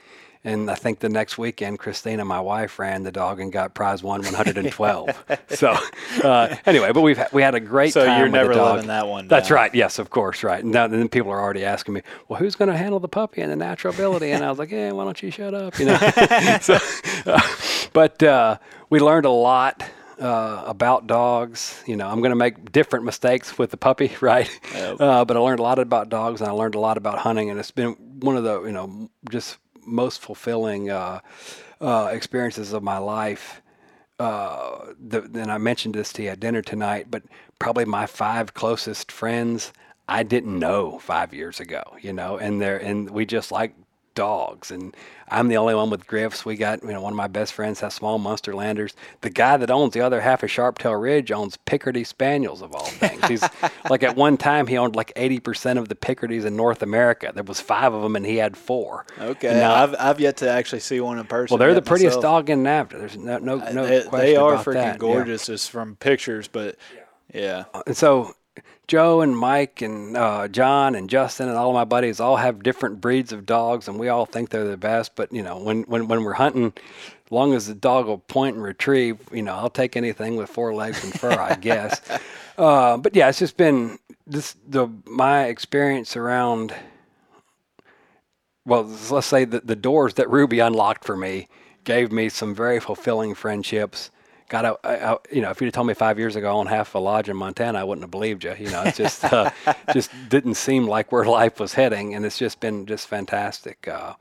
and 0.43 0.71
I 0.71 0.75
think 0.75 0.99
the 0.99 1.09
next 1.09 1.37
weekend 1.37 1.77
Christina, 1.77 2.25
my 2.25 2.39
wife, 2.39 2.79
ran 2.79 3.03
the 3.03 3.11
dog 3.11 3.39
and 3.39 3.51
got 3.51 3.75
prize 3.75 4.01
one 4.01 4.23
112. 4.23 5.25
so 5.49 5.75
uh, 6.23 6.55
anyway, 6.65 6.91
but 6.93 7.01
we've 7.01 7.17
ha- 7.17 7.27
we 7.31 7.43
had 7.43 7.53
a 7.53 7.59
great 7.59 7.93
So 7.93 8.05
time. 8.05 8.17
you're 8.17 8.25
with 8.27 8.33
never 8.33 8.49
the 8.53 8.55
dog. 8.55 8.73
living 8.75 8.87
that 8.87 9.07
one 9.07 9.27
That's 9.27 9.49
down. 9.49 9.55
right. 9.55 9.75
Yes, 9.75 9.99
of 9.99 10.09
course. 10.09 10.41
Right. 10.41 10.63
And, 10.63 10.71
now, 10.73 10.87
then 10.87 11.07
people 11.09 11.31
are 11.31 11.39
already 11.39 11.63
asking 11.63 11.93
me, 11.93 12.01
well, 12.27 12.39
who's 12.39 12.55
going 12.55 12.71
to 12.71 12.77
handle 12.77 12.99
the 12.99 13.09
puppy 13.09 13.41
and 13.41 13.51
the 13.51 13.55
natural 13.55 13.93
ability? 13.93 14.31
And 14.31 14.43
I 14.43 14.49
was 14.49 14.57
like, 14.57 14.71
yeah, 14.71 14.93
why 14.93 15.03
don't 15.03 15.21
you 15.21 15.29
shut 15.29 15.53
up? 15.53 15.77
You 15.77 15.85
know. 15.87 15.97
so, 16.61 16.79
uh, 17.27 17.41
but 17.93 18.23
uh, 18.23 18.57
we 18.89 18.99
learned 18.99 19.27
a 19.27 19.31
lot 19.31 19.83
uh, 20.19 20.63
about 20.65 21.07
dogs. 21.07 21.81
You 21.85 21.95
know, 21.95 22.07
I'm 22.07 22.19
going 22.19 22.31
to 22.31 22.35
make 22.35 22.71
different 22.71 23.05
mistakes 23.05 23.57
with 23.57 23.71
the 23.71 23.77
puppy, 23.77 24.11
right? 24.21 24.49
Uh, 24.75 25.25
but 25.25 25.37
I 25.37 25.39
learned 25.39 25.59
a 25.59 25.63
lot 25.63 25.79
about 25.79 26.09
dogs, 26.09 26.41
and 26.41 26.49
I 26.49 26.53
learned 26.53 26.75
a 26.75 26.79
lot 26.79 26.97
about 26.97 27.19
hunting, 27.19 27.49
and 27.49 27.59
it's 27.59 27.71
been 27.71 27.93
one 28.19 28.37
of 28.37 28.43
the 28.43 28.63
you 28.63 28.71
know 28.71 29.09
just 29.29 29.57
most 29.85 30.21
fulfilling 30.21 30.89
uh, 30.89 31.19
uh, 31.81 32.09
experiences 32.11 32.73
of 32.73 32.83
my 32.83 32.97
life. 32.97 33.61
Uh, 34.19 34.93
the, 34.99 35.21
and 35.21 35.51
I 35.51 35.59
mentioned 35.59 35.93
this 35.93 36.11
to 36.13 36.23
you 36.23 36.29
at 36.29 36.39
dinner 36.39 36.61
tonight, 36.61 37.07
but 37.09 37.23
probably 37.59 37.85
my 37.85 38.07
five 38.07 38.53
closest 38.55 39.11
friends 39.11 39.71
I 40.09 40.23
didn't 40.23 40.57
know 40.57 40.99
five 40.99 41.33
years 41.33 41.59
ago, 41.59 41.83
you 42.01 42.13
know, 42.13 42.37
and 42.37 42.61
they're 42.61 42.77
and 42.77 43.09
we 43.09 43.25
just 43.25 43.51
like 43.51 43.75
dogs 44.17 44.71
and 44.71 44.95
I'm 45.29 45.47
the 45.47 45.57
only 45.57 45.75
one 45.75 45.89
with 45.89 46.07
Griffs. 46.07 46.43
We 46.43 46.55
got, 46.55 46.81
you 46.81 46.89
know, 46.89 47.01
one 47.01 47.13
of 47.13 47.17
my 47.17 47.27
best 47.27 47.53
friends 47.53 47.81
has 47.81 47.93
small 47.93 48.17
Munsterlanders. 48.17 48.93
The 49.21 49.29
guy 49.29 49.57
that 49.57 49.69
owns 49.69 49.93
the 49.93 50.01
other 50.01 50.21
half 50.21 50.41
of 50.41 50.49
Sharptail 50.49 50.99
Ridge 50.99 51.31
owns 51.31 51.57
Picardy 51.65 52.03
Spaniels 52.03 52.61
of 52.61 52.73
all 52.73 52.85
things. 52.85 53.23
He's 53.27 53.43
like 53.89 54.03
at 54.03 54.15
one 54.15 54.37
time 54.37 54.65
he 54.65 54.77
owned 54.77 54.95
like 54.95 55.13
80% 55.15 55.77
of 55.77 55.89
the 55.89 55.95
Picardies 55.95 56.45
in 56.45 56.55
North 56.55 56.81
America. 56.81 57.31
There 57.33 57.43
was 57.43 57.61
five 57.61 57.93
of 57.93 58.01
them 58.01 58.15
and 58.15 58.25
he 58.25 58.37
had 58.37 58.57
four. 58.57 59.05
Okay. 59.19 59.49
And 59.49 59.59
now- 59.59 59.75
I've, 59.75 59.95
I've 59.99 60.19
yet 60.19 60.37
to 60.37 60.49
actually 60.49 60.79
see 60.79 60.99
one 60.99 61.19
in 61.19 61.25
person. 61.25 61.53
well, 61.53 61.59
they're 61.59 61.75
the 61.75 61.81
prettiest 61.81 62.17
myself. 62.17 62.23
dog 62.23 62.49
in 62.49 62.63
NAVHDA. 62.63 62.89
There's 62.89 63.17
no, 63.17 63.37
no, 63.37 63.55
no 63.57 63.83
uh, 63.83 63.85
they, 63.85 64.01
question 64.03 64.19
they 64.19 64.35
are 64.35 64.53
about 64.53 64.65
freaking 64.65 64.73
that. 64.73 64.93
Yeah. 64.93 64.97
gorgeous 64.97 65.45
just 65.45 65.69
from 65.69 65.95
pictures, 65.97 66.47
but 66.47 66.77
yeah. 67.33 67.65
And 67.85 67.95
so 67.95 68.33
Joe 68.87 69.19
and 69.19 69.37
Mike 69.37 69.81
and 69.81 70.15
uh, 70.15 70.47
John 70.47 70.95
and 70.95 71.09
Justin 71.09 71.49
and 71.49 71.57
all 71.57 71.69
of 71.69 71.73
my 71.73 71.83
buddies 71.83 72.21
all 72.21 72.37
have 72.37 72.63
different 72.63 73.01
breeds 73.01 73.33
of 73.33 73.45
dogs, 73.45 73.87
and 73.87 73.99
we 73.99 74.07
all 74.07 74.25
think 74.25 74.49
they're 74.49 74.67
the 74.67 74.77
best. 74.77 75.15
But 75.15 75.31
you 75.33 75.43
know, 75.43 75.57
when 75.57 75.83
when 75.83 76.07
when 76.07 76.23
we're 76.23 76.33
hunting, 76.33 76.73
as 77.25 77.31
long 77.31 77.53
as 77.53 77.67
the 77.67 77.75
dog 77.75 78.05
will 78.05 78.19
point 78.19 78.55
and 78.55 78.63
retrieve, 78.63 79.17
you 79.33 79.41
know, 79.41 79.53
I'll 79.55 79.69
take 79.69 79.97
anything 79.97 80.37
with 80.37 80.49
four 80.49 80.73
legs 80.73 81.03
and 81.03 81.13
fur, 81.13 81.31
I 81.31 81.55
guess. 81.55 82.01
Uh, 82.57 82.97
but 82.97 83.15
yeah, 83.15 83.29
it's 83.29 83.37
just 83.37 83.55
been 83.55 83.99
this 84.25 84.55
the 84.67 84.87
my 85.05 85.45
experience 85.45 86.17
around. 86.17 86.73
Well, 88.65 88.91
let's 89.11 89.27
say 89.27 89.45
that 89.45 89.67
the 89.67 89.75
doors 89.75 90.15
that 90.15 90.27
Ruby 90.31 90.57
unlocked 90.57 91.05
for 91.05 91.15
me 91.15 91.49
gave 91.83 92.11
me 92.11 92.29
some 92.29 92.55
very 92.55 92.79
fulfilling 92.79 93.35
friendships. 93.35 94.09
Got 94.49 94.65
a, 94.65 94.77
I, 94.83 95.13
I- 95.13 95.17
you 95.31 95.41
know, 95.41 95.49
if 95.49 95.59
you'd 95.59 95.67
have 95.67 95.73
told 95.73 95.87
me 95.87 95.93
five 95.93 96.17
years 96.17 96.35
ago 96.35 96.47
I 96.49 96.51
owned 96.53 96.69
half 96.69 96.95
a 96.95 96.99
lodge 96.99 97.27
in 97.29 97.35
Montana, 97.35 97.79
I 97.79 97.83
wouldn't 97.83 98.03
have 98.03 98.11
believed 98.11 98.43
you. 98.45 98.55
You 98.57 98.69
know, 98.71 98.83
it's 98.83 98.97
just 98.97 99.23
uh, 99.25 99.51
just 99.93 100.09
didn't 100.29 100.55
seem 100.55 100.87
like 100.87 101.11
where 101.11 101.25
life 101.25 101.59
was 101.59 101.73
heading, 101.73 102.15
and 102.15 102.25
it's 102.25 102.37
just 102.37 102.59
been 102.59 102.85
just 102.85 103.07
fantastic. 103.07 103.87
Uh, 103.87 104.13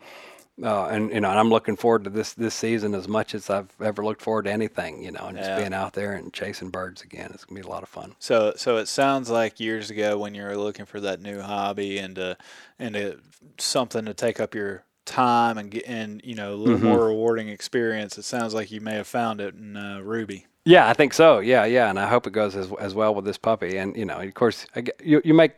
uh, 0.62 0.86
and 0.86 1.10
you 1.12 1.20
know, 1.20 1.28
and 1.28 1.38
I'm 1.38 1.50
looking 1.50 1.76
forward 1.76 2.04
to 2.04 2.10
this 2.10 2.32
this 2.32 2.54
season 2.54 2.94
as 2.94 3.06
much 3.06 3.34
as 3.34 3.50
I've 3.50 3.68
ever 3.80 4.02
looked 4.02 4.22
forward 4.22 4.46
to 4.46 4.52
anything. 4.52 5.02
You 5.02 5.12
know, 5.12 5.26
and 5.26 5.36
just 5.36 5.50
Yeah. 5.50 5.58
being 5.58 5.74
out 5.74 5.92
there 5.92 6.12
and 6.14 6.32
chasing 6.32 6.70
birds 6.70 7.02
again. 7.02 7.30
It's 7.34 7.44
gonna 7.44 7.60
be 7.60 7.66
a 7.66 7.70
lot 7.70 7.82
of 7.82 7.88
fun. 7.90 8.14
So 8.18 8.54
so 8.56 8.78
it 8.78 8.88
sounds 8.88 9.28
like 9.30 9.60
years 9.60 9.90
ago 9.90 10.16
when 10.18 10.34
you 10.34 10.42
were 10.44 10.56
looking 10.56 10.86
for 10.86 10.98
that 11.00 11.20
new 11.20 11.40
hobby 11.42 11.98
and 11.98 12.18
uh, 12.18 12.34
and 12.78 13.20
something 13.58 14.06
to 14.06 14.14
take 14.14 14.40
up 14.40 14.54
your 14.54 14.82
time 15.06 15.56
and 15.56 15.74
and 15.86 16.20
you 16.24 16.34
know 16.34 16.52
a 16.52 16.56
little 16.56 16.76
Mm-hmm. 16.76 16.86
more 16.88 17.06
rewarding 17.06 17.48
experience. 17.48 18.18
It 18.18 18.24
sounds 18.24 18.52
like 18.52 18.70
you 18.70 18.80
may 18.82 18.94
have 18.94 19.06
found 19.06 19.40
it 19.40 19.54
in 19.54 19.76
uh, 19.76 20.00
Ruby. 20.02 20.46
Yeah, 20.64 20.88
I 20.88 20.92
think 20.94 21.14
so. 21.14 21.38
Yeah, 21.38 21.64
yeah, 21.64 21.88
and 21.88 21.98
I 21.98 22.06
hope 22.08 22.26
it 22.26 22.32
goes 22.32 22.54
as 22.56 22.70
as 22.80 22.94
well 22.94 23.14
with 23.14 23.24
this 23.24 23.38
puppy. 23.38 23.78
And 23.78 23.96
you 23.96 24.04
know, 24.04 24.18
of 24.20 24.34
course, 24.34 24.66
I 24.76 24.82
get- 24.82 25.00
you 25.02 25.22
you 25.24 25.32
make 25.32 25.52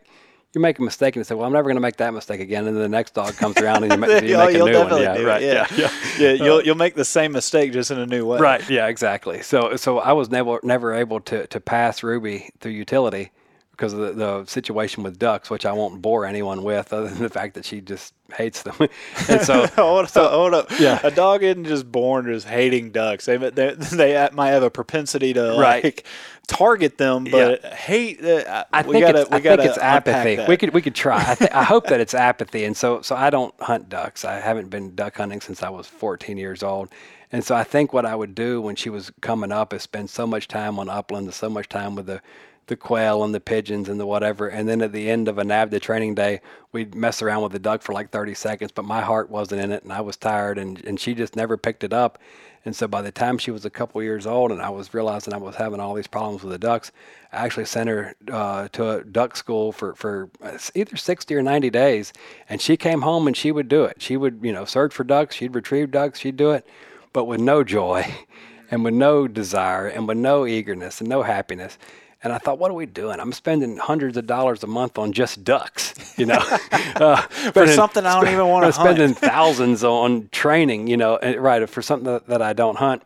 you 0.55 0.61
make 0.63 0.79
a 0.79 0.83
mistake 0.83 1.17
and 1.17 1.27
say, 1.27 1.35
"Well, 1.35 1.47
I'm 1.47 1.53
never 1.53 1.65
going 1.65 1.77
to 1.77 1.81
make 1.81 1.97
that 1.97 2.13
mistake 2.15 2.41
again." 2.41 2.67
And 2.67 2.75
then 2.77 2.83
the 2.83 2.89
next 2.89 3.15
dog 3.15 3.35
comes 3.37 3.57
around 3.59 3.85
and 3.85 3.93
you, 3.93 3.99
ma- 3.99 4.07
you 4.23 4.37
make 4.37 4.55
a 4.55 4.59
new 4.65 4.79
one. 4.79 5.03
Yeah, 5.03 5.19
right. 5.23 5.43
yeah. 5.43 5.67
yeah, 5.77 5.91
Yeah, 6.19 6.33
you'll 6.33 6.63
you'll 6.63 6.75
make 6.77 6.95
the 6.95 7.05
same 7.05 7.33
mistake 7.33 7.73
just 7.73 7.91
in 7.91 7.99
a 7.99 8.07
new 8.07 8.25
way. 8.27 8.39
Right. 8.39 8.69
Yeah. 8.71 8.87
Exactly. 8.89 9.43
So 9.43 9.77
so 9.77 9.99
I 9.99 10.13
was 10.13 10.31
never 10.31 10.61
never 10.63 10.95
able 10.95 11.21
to 11.21 11.47
to 11.47 11.61
pass 11.61 12.03
Ruby 12.03 12.51
through 12.61 12.73
utility 12.73 13.31
because 13.79 13.93
of 13.93 14.01
the, 14.01 14.13
the 14.13 14.45
situation 14.47 15.05
with 15.05 15.21
ducks, 15.21 15.51
which 15.51 15.65
I 15.65 15.71
won't 15.73 16.03
bore 16.03 16.27
anyone 16.27 16.65
with, 16.65 16.93
other 16.93 17.07
than 17.09 17.23
the 17.23 17.29
fact 17.31 17.55
that 17.55 17.65
she 17.65 17.81
just 17.81 18.13
hates 18.35 18.63
them. 18.63 18.75
and 19.29 19.41
so 19.41 19.69
hold 19.69 20.05
up, 20.07 20.11
hold 20.33 20.53
up. 20.53 20.67
Yeah. 20.81 20.99
A 21.05 21.13
dog 21.13 21.45
isn't 21.45 21.65
just 21.65 21.91
born 21.91 22.27
just 22.27 22.49
hating 22.49 22.91
ducks. 22.91 23.27
They 23.27 23.37
they, 23.37 23.75
they 23.75 24.29
might 24.33 24.49
have 24.51 24.65
a 24.65 24.71
propensity 24.71 25.33
to 25.35 25.57
Right. 25.57 25.85
like 25.85 26.05
target 26.49 26.99
them, 26.99 27.23
but 27.31 27.65
hate. 27.67 28.23
Uh, 28.25 28.65
I 28.73 28.83
we 28.83 28.95
think 28.95 29.07
gotta, 29.07 29.21
it's, 29.21 29.31
I 29.31 29.41
think 29.41 29.61
it's 29.63 29.79
apathy. 29.79 30.35
that. 30.37 30.49
We 30.49 30.57
could 30.57 30.75
we 30.75 30.83
could 30.83 30.97
try. 30.97 31.23
I, 31.31 31.35
th- 31.37 31.51
I 31.53 31.63
hope 31.63 31.87
that 31.87 32.01
it's 32.01 32.15
apathy. 32.15 32.65
And 32.65 32.77
so 32.77 33.01
so 33.03 33.15
I 33.15 33.31
don't 33.31 33.55
hunt 33.61 33.89
ducks. 33.89 34.25
I 34.25 34.41
haven't 34.41 34.71
been 34.71 34.97
duck 34.97 35.19
hunting 35.19 35.41
since 35.41 35.63
I 35.63 35.69
was 35.69 35.87
14 35.87 36.37
years 36.37 36.65
old. 36.65 36.89
And 37.31 37.45
so 37.45 37.55
I 37.55 37.63
think 37.63 37.93
what 37.93 38.05
I 38.07 38.17
would 38.17 38.35
do 38.35 38.61
when 38.61 38.75
she 38.75 38.91
was 38.91 39.13
coming 39.21 39.53
up 39.53 39.73
is 39.73 39.83
spend 39.83 40.11
so 40.11 40.27
much 40.27 40.49
time 40.49 40.79
on 40.81 40.89
upland, 40.89 41.27
and 41.27 41.35
so 41.35 41.49
much 41.49 41.69
time 41.69 41.95
with 41.95 42.07
the 42.07 42.21
the 42.69 42.77
quail 42.77 43.25
and 43.25 43.35
the 43.35 43.41
pigeons 43.41 43.89
and 43.89 43.99
the 43.99 44.07
whatever. 44.07 44.49
And 44.49 44.69
then 44.69 44.81
at 44.81 44.93
the 44.93 45.11
end 45.11 45.29
of 45.29 45.39
a 45.39 45.43
NAVHDA 45.43 45.81
training 45.81 46.15
day, 46.15 46.41
we'd 46.73 46.95
mess 46.95 47.21
around 47.21 47.43
with 47.43 47.53
the 47.53 47.59
duck 47.59 47.83
for 47.83 47.93
like 47.93 48.11
30 48.11 48.35
seconds, 48.35 48.73
but 48.73 48.85
my 48.85 49.01
heart 49.01 49.31
wasn't 49.31 49.61
in 49.61 49.73
it 49.73 49.83
and 49.83 49.93
I 49.93 50.01
was 50.01 50.17
tired 50.17 50.59
and, 50.59 50.83
and 50.85 51.01
she 51.01 51.15
just 51.15 51.35
never 51.35 51.57
picked 51.57 51.85
it 51.85 51.93
up. 51.93 52.19
And 52.65 52.77
so 52.77 52.87
by 52.87 53.03
the 53.03 53.13
time 53.13 53.39
she 53.39 53.51
was 53.51 53.65
a 53.65 53.71
couple 53.71 54.03
years 54.03 54.27
old 54.27 54.53
and 54.53 54.61
I 54.61 54.69
was 54.69 54.93
realizing 54.93 55.33
I 55.33 55.39
was 55.39 55.57
having 55.57 55.81
all 55.81 55.95
these 55.95 56.07
problems 56.07 56.43
with 56.43 56.53
the 56.53 56.59
ducks, 56.59 56.93
I 57.33 57.45
actually 57.45 57.65
sent 57.65 57.89
her 57.89 58.15
uh, 58.31 58.69
to 58.69 58.91
a 58.91 59.05
duck 59.05 59.37
school 59.37 59.73
for, 59.73 59.95
for 59.95 60.31
either 60.75 60.97
60 60.97 61.35
or 61.35 61.43
90 61.43 61.71
days. 61.71 62.13
And 62.49 62.61
she 62.61 62.77
came 62.77 63.03
home 63.03 63.27
and 63.27 63.37
she 63.37 63.53
would 63.53 63.69
do 63.69 63.85
it. 63.85 64.03
She 64.03 64.17
would, 64.17 64.41
you 64.43 64.53
know, 64.53 64.65
search 64.65 64.93
for 64.93 65.05
ducks, 65.05 65.37
she'd 65.37 65.55
retrieve 65.55 65.91
ducks, 65.91 66.19
she'd 66.19 66.37
do 66.37 66.51
it, 66.51 66.67
but 67.13 67.25
with 67.25 67.41
no 67.41 67.65
joy 67.65 68.05
and 68.71 68.85
with 68.85 68.95
no 68.95 69.27
desire 69.27 69.87
and 69.87 70.07
with 70.07 70.19
no 70.19 70.47
eagerness 70.47 71.01
and 71.01 71.09
no 71.09 71.23
happiness. 71.23 71.79
And 72.23 72.33
I 72.33 72.39
thought, 72.39 72.59
what 72.59 72.71
are 72.71 72.75
we 72.75 72.87
doing? 72.87 73.21
I'm 73.21 73.33
spending 73.33 73.77
hundreds 73.77 74.17
of 74.17 74.27
dollars 74.27 74.63
a 74.65 74.67
month 74.67 74.99
on 74.99 75.13
just 75.13 75.45
ducks, 75.45 75.95
you 76.19 76.27
know, 76.27 76.39
uh, 76.73 77.17
for 77.23 77.51
spending- 77.51 77.75
something 77.77 78.07
I 78.07 78.21
don't 78.21 78.33
even 78.33 78.47
want 78.49 78.65
I'm 78.65 78.73
to 78.73 78.79
hunt. 78.79 78.97
spending 78.97 79.15
thousands 79.15 79.85
on 79.85 80.29
training, 80.33 80.89
you 80.89 80.97
know, 80.97 81.17
and, 81.17 81.37
right 81.41 81.69
for 81.69 81.83
something 81.83 82.13
that, 82.13 82.27
that 82.27 82.43
I 82.43 82.53
don't 82.53 82.77
hunt. 82.77 83.03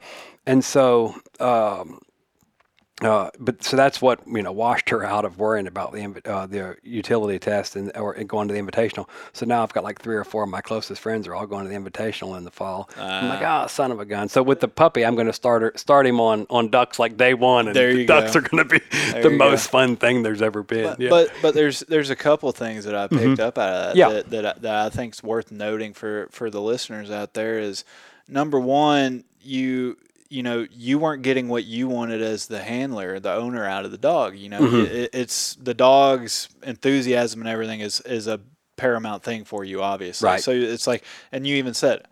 And 0.47 0.65
so, 0.65 1.15
um, 1.41 2.01
uh, 3.01 3.31
but 3.41 3.65
so 3.65 3.77
that's 3.77 4.01
what 4.03 4.21
you 4.27 4.43
know 4.43 4.53
washed 4.53 4.91
her 4.91 5.03
out 5.05 5.25
of 5.25 5.39
worrying 5.39 5.67
about 5.67 5.93
the 5.93 6.21
uh, 6.31 6.47
the 6.47 6.77
utility 6.83 7.39
test 7.39 7.75
and 7.75 7.91
or 7.97 8.13
going 8.25 8.47
to 8.49 8.55
the 8.55 8.61
invitational. 8.61 9.09
So 9.33 9.47
now 9.47 9.63
I've 9.63 9.73
got 9.73 9.83
like 9.83 10.01
three 10.01 10.15
or 10.15 10.25
four 10.25 10.45
of 10.45 10.51
my 10.51 10.61
closest 10.61 11.01
friends 11.01 11.27
are 11.27 11.35
all 11.35 11.47
going 11.47 11.65
to 11.65 11.71
the 11.71 11.75
invitational 11.75 12.37
in 12.37 12.45
the 12.45 12.51
fall. 12.51 12.89
I'm 12.99 13.29
like, 13.31 13.41
Ah. 13.43 13.65
oh, 13.65 13.67
son 13.67 13.91
of 13.93 13.99
a 13.99 14.05
gun. 14.05 14.29
So 14.29 14.43
with 14.43 14.61
the 14.61 14.69
puppy, 14.69 15.05
I'm 15.05 15.15
going 15.15 15.27
to 15.27 15.33
start 15.33 15.63
her, 15.63 15.73
start 15.75 16.07
him 16.07 16.21
on 16.21 16.47
on 16.51 16.69
ducks 16.69 16.99
like 16.99 17.17
day 17.17 17.35
one, 17.35 17.67
and 17.67 17.75
There 17.75 17.95
the 17.95 18.05
ducks 18.07 18.35
go. 18.35 18.39
are 18.39 18.43
going 18.43 18.63
to 18.63 18.69
be 18.69 18.79
There 19.11 19.23
the 19.23 19.31
you 19.31 19.39
go. 19.39 19.51
most 19.51 19.69
fun 19.71 19.97
thing 19.97 20.23
there's 20.23 20.43
ever 20.43 20.63
been. 20.63 20.85
But, 20.85 21.01
yeah. 21.01 21.09
but 21.11 21.33
but 21.41 21.55
there's 21.55 21.81
there's 21.89 22.11
a 22.11 22.17
couple 22.17 22.53
things 22.53 22.85
that 22.85 22.95
I 22.95 23.09
picked 23.09 23.41
up 23.41 23.57
out 23.59 23.69
of 23.73 23.85
that 23.87 23.97
Yeah. 23.97 24.11
that, 24.11 24.31
that, 24.31 24.47
I, 24.47 24.53
that 24.61 24.75
I 24.87 24.91
think's 24.91 25.23
worth 25.23 25.51
noting 25.51 25.93
for 25.95 26.29
for 26.31 26.51
the 26.51 26.61
listeners 26.61 27.11
out 27.11 27.35
there 27.35 27.59
is 27.59 27.85
number 28.29 28.61
one 28.61 29.25
you 29.43 29.97
you 30.33 30.43
know 30.43 30.67
you 30.73 30.99
weren't 30.99 31.23
getting 31.23 31.49
what 31.49 31.65
you 31.65 31.89
wanted 31.89 32.23
as 32.23 32.47
the 32.47 32.63
handler, 32.63 33.21
the 33.21 33.33
owner 33.35 33.65
out 33.65 33.85
of 33.85 33.91
the 33.91 33.99
dog. 33.99 34.37
You 34.37 34.49
know, 34.49 34.61
Mm-hmm. 34.61 34.95
it, 34.95 35.11
it's 35.13 35.55
the 35.57 35.75
dog's 35.75 36.49
enthusiasm 36.63 37.41
and 37.41 37.49
everything 37.49 37.81
is 37.81 38.01
is 38.03 38.27
a 38.27 38.41
paramount 38.77 39.23
thing 39.23 39.45
for 39.45 39.65
you, 39.65 39.83
obviously. 39.83 40.27
Right. 40.27 40.43
So 40.43 40.51
it's 40.53 40.87
like, 40.87 41.05
and 41.31 41.47
you 41.47 41.57
even 41.57 41.75
said. 41.75 42.07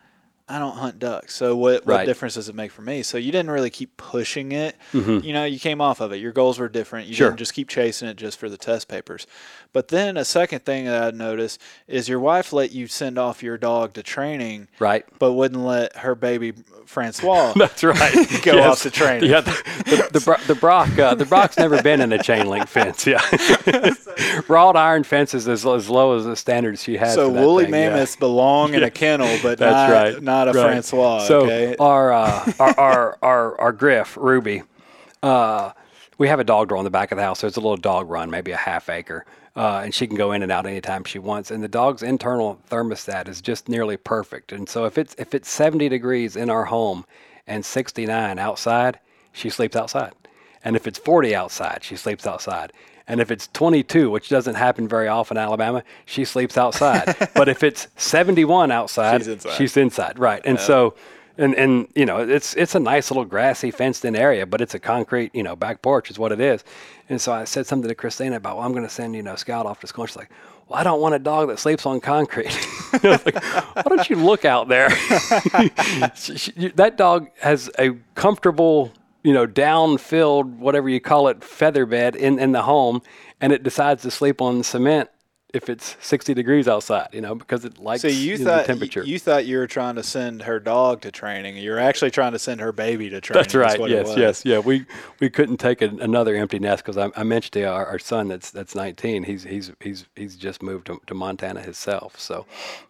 I 0.51 0.59
don't 0.59 0.76
hunt 0.76 0.98
ducks, 0.98 1.34
so 1.34 1.55
what, 1.57 1.86
what 1.86 1.94
Right. 1.94 2.07
difference 2.07 2.34
does 2.34 2.48
it 2.48 2.55
make 2.55 2.72
for 2.72 2.82
me? 2.82 3.03
So 3.05 3.16
you 3.18 3.30
didn't 3.30 3.51
really 3.53 3.70
keep 3.70 3.96
pushing 3.96 4.53
it. 4.53 4.76
You 4.92 5.32
know, 5.32 5.44
you 5.44 5.61
came 5.61 5.80
off 5.80 6.01
of 6.01 6.12
it. 6.12 6.16
Your 6.16 6.32
goals 6.32 6.59
were 6.59 6.68
different. 6.68 7.07
You 7.07 7.12
Mm-hmm. 7.12 7.18
Sure. 7.18 7.28
didn't 7.30 7.38
just 7.38 7.55
keep 7.55 7.68
chasing 7.68 8.09
it 8.09 8.16
just 8.16 8.38
for 8.38 8.48
the 8.48 8.57
test 8.57 8.88
papers. 8.88 9.26
But 9.72 9.88
then 9.88 10.16
a 10.16 10.24
second 10.24 10.64
thing 10.64 10.86
that 10.86 11.03
I 11.14 11.16
noticed 11.16 11.61
is 11.86 12.09
your 12.09 12.18
wife 12.18 12.53
let 12.53 12.72
you 12.72 12.88
send 12.88 13.18
off 13.18 13.42
your 13.42 13.57
dog 13.57 13.92
to 13.94 14.03
training, 14.03 14.66
Right. 14.80 15.05
but 15.20 15.32
wouldn't 15.34 15.62
let 15.64 15.96
her 15.98 16.14
baby 16.16 16.53
Francois 16.86 17.53
That's 17.57 17.84
right. 17.84 18.12
go 18.42 18.55
Yes. 18.57 18.66
off 18.66 18.82
to 18.82 18.90
training. 18.90 19.30
Yeah, 19.30 19.42
the, 19.42 19.53
the, 20.11 20.18
the, 20.18 20.40
the 20.48 20.55
Braque, 20.57 20.98
uh, 20.98 21.14
the 21.14 21.24
Braque's 21.24 21.57
never 21.59 21.80
been 21.82 22.01
in 22.01 22.12
a 22.12 22.20
chain 22.20 22.48
link 22.48 22.66
fence. 22.66 23.07
Yeah, 23.07 23.20
wrought 24.48 24.76
iron 24.76 25.05
fences 25.05 25.46
as, 25.48 25.64
as 25.66 25.88
low 25.88 26.16
as 26.16 26.24
the 26.24 26.36
standards 26.36 26.82
she 26.82 26.96
had. 26.96 27.12
So 27.14 27.28
woolly 27.28 27.64
thing, 27.64 27.74
yeah. 27.74 27.90
mammoths 27.90 28.16
belong 28.16 28.74
in 28.74 28.82
a 28.82 28.90
kennel, 28.90 29.38
but 29.42 29.59
That's 29.59 29.90
not, 29.90 29.90
right. 29.92 30.22
not 30.22 30.39
a 30.49 30.53
right. 30.53 30.62
Francois. 30.62 31.24
So 31.26 31.41
okay. 31.43 31.76
our, 31.78 32.12
uh, 32.12 32.53
our 32.59 32.78
our 32.78 33.18
our 33.22 33.61
our 33.61 33.72
Griff 33.72 34.16
Ruby, 34.16 34.62
uh, 35.22 35.72
we 36.18 36.28
have 36.28 36.41
a 36.41 36.45
dog 36.45 36.68
door 36.68 36.78
on 36.78 36.84
the 36.84 36.91
back 36.91 37.12
of 37.12 37.16
the 37.16 37.22
house. 37.22 37.41
So 37.41 37.47
it's 37.47 37.57
a 37.57 37.61
little 37.61 37.76
dog 37.76 38.11
run, 38.11 38.30
maybe 38.30 38.51
a 38.53 38.57
half 38.57 38.88
acre, 38.88 39.24
uh, 39.57 39.80
and 39.84 39.95
she 39.95 40.07
can 40.07 40.16
go 40.16 40.32
in 40.32 40.43
and 40.43 40.53
out 40.53 40.66
anytime 40.66 41.05
she 41.05 41.18
wants. 41.18 41.51
And 41.51 41.62
the 41.62 41.68
dog's 41.68 42.03
internal 42.03 42.61
thermostat 42.70 43.28
is 43.28 43.41
just 43.41 43.68
nearly 43.68 43.97
perfect. 43.97 44.53
And 44.53 44.68
so 44.68 44.84
if 44.84 44.99
it's 44.99 45.14
if 45.18 45.34
it's 45.34 45.51
70 45.51 45.88
degrees 45.88 46.36
in 46.36 46.51
our 46.51 46.64
home 46.64 47.05
and 47.47 47.64
69 47.64 48.38
outside, 48.38 48.99
she 49.32 49.51
sleeps 49.51 49.76
outside. 49.76 50.12
And 50.62 50.76
if 50.76 50.86
it's 50.86 50.99
40 50.99 51.34
outside, 51.34 51.82
she 51.82 51.97
sleeps 51.97 52.26
outside. 52.26 52.72
And 53.11 53.20
if 53.20 53.32
it's 53.32 53.48
22, 53.48 54.08
which 54.08 54.28
doesn't 54.28 54.54
happen 54.54 54.86
very 54.86 55.08
often 55.08 55.36
in 55.36 55.42
Alabama, 55.42 55.82
she 56.06 56.24
sleeps 56.24 56.56
outside. 56.56 57.16
but 57.34 57.48
if 57.48 57.64
it's 57.64 57.88
71 57.96 58.70
outside, 58.70 59.18
She's 59.22 59.26
inside. 59.28 59.56
she's 59.56 59.76
inside. 59.76 60.16
Right. 60.18 60.40
And 60.44 60.61
so, 60.61 60.94
and, 61.36 61.54
and, 61.56 61.88
you 61.96 62.06
know, 62.06 62.18
it's, 62.18 62.54
it's 62.54 62.76
a 62.76 62.78
nice 62.80 63.11
little 63.11 63.24
grassy 63.24 63.72
fenced 63.72 64.04
in 64.04 64.14
area, 64.14 64.46
but 64.46 64.61
it's 64.61 64.74
a 64.74 64.78
concrete, 64.78 65.34
you 65.34 65.42
know, 65.42 65.56
back 65.56 65.82
porch 65.82 66.08
is 66.08 66.20
what 66.20 66.30
it 66.30 66.38
is. 66.40 66.62
And 67.08 67.20
so 67.20 67.32
I 67.32 67.44
said 67.44 67.66
something 67.66 67.88
to 67.88 67.96
Christina 67.96 68.36
about, 68.36 68.56
well, 68.58 68.64
I'm 68.66 68.72
going 68.72 68.84
to 68.84 68.88
send, 68.88 69.16
you 69.16 69.24
know, 69.24 69.34
Scout 69.34 69.66
off 69.66 69.80
to 69.80 69.88
school. 69.88 70.06
She's 70.06 70.16
like, 70.16 70.30
well, 70.68 70.78
I 70.78 70.84
don't 70.84 71.00
want 71.00 71.16
a 71.16 71.18
dog 71.18 71.48
that 71.48 71.58
sleeps 71.58 71.84
on 71.86 72.00
concrete. 72.00 72.56
Like, 73.02 73.34
why 73.76 73.82
don't 73.86 74.11
you 74.11 74.16
look 74.16 74.44
out 74.44 74.68
there? 74.68 74.90
She- 76.16 76.36
she- 76.38 76.68
that 76.74 76.96
dog 76.96 77.28
has 77.40 77.70
a 77.78 77.92
comfortable, 78.14 78.92
you 79.23 79.33
know, 79.33 79.47
down-filled, 79.47 80.59
whatever 80.59 80.89
you 80.89 81.01
call 81.01 81.29
it, 81.29 81.45
feather 81.45 81.87
bed 81.87 82.16
in, 82.16 82.39
in 82.39 82.53
the 82.53 82.62
home, 82.62 83.03
and 83.41 83.53
it 83.53 83.62
decides 83.62 84.03
to 84.03 84.11
sleep 84.11 84.41
on 84.41 84.62
cement 84.62 85.11
if 85.53 85.68
it's 85.68 85.96
60 86.01 86.34
degrees 86.34 86.68
outside, 86.68 87.09
you 87.12 87.20
know, 87.20 87.34
because 87.34 87.64
it 87.64 87.78
likes 87.78 88.03
So 88.03 88.09
you 88.09 88.14
you 88.34 88.38
know, 88.38 88.44
thought 88.44 88.61
the 88.62 88.66
temperature. 88.66 89.03
you 89.05 89.18
thought 89.18 89.46
you 89.46 89.59
were 89.59 89.66
trying 89.66 89.96
to 89.96 90.03
send 90.03 90.42
her 90.42 90.61
dog 90.61 91.01
to 91.03 91.11
training. 91.11 91.57
You're 91.57 91.78
actually 91.78 92.11
trying 92.11 92.32
to 92.32 92.38
send 92.38 92.61
her 92.61 92.72
baby 92.72 93.11
to 93.11 93.20
training. 93.20 93.42
That's 93.42 93.55
right. 93.55 93.78
what 93.80 93.90
it 93.90 94.07
Yes, 94.07 94.16
yes, 94.16 94.44
yeah. 94.44 94.59
We 94.61 94.86
we 95.18 95.28
couldn't 95.30 95.57
take 95.59 95.82
an 95.82 96.01
another 96.01 96.36
empty 96.36 96.59
nest 96.59 96.84
because 96.84 96.96
I, 96.96 97.11
I 97.16 97.24
mentioned 97.24 97.53
to 97.55 97.64
our, 97.64 97.86
our 97.86 97.98
son 97.98 98.28
that's 98.28 98.51
that's 98.51 98.74
19. 98.74 99.24
He's 99.24 99.42
he's 99.44 99.72
he's 99.80 100.07
he's 100.16 100.36
just 100.36 100.62
moved 100.62 100.86
to, 100.86 101.01
to 101.07 101.14
Montana 101.14 101.61
himself. 101.61 102.18
So 102.18 102.46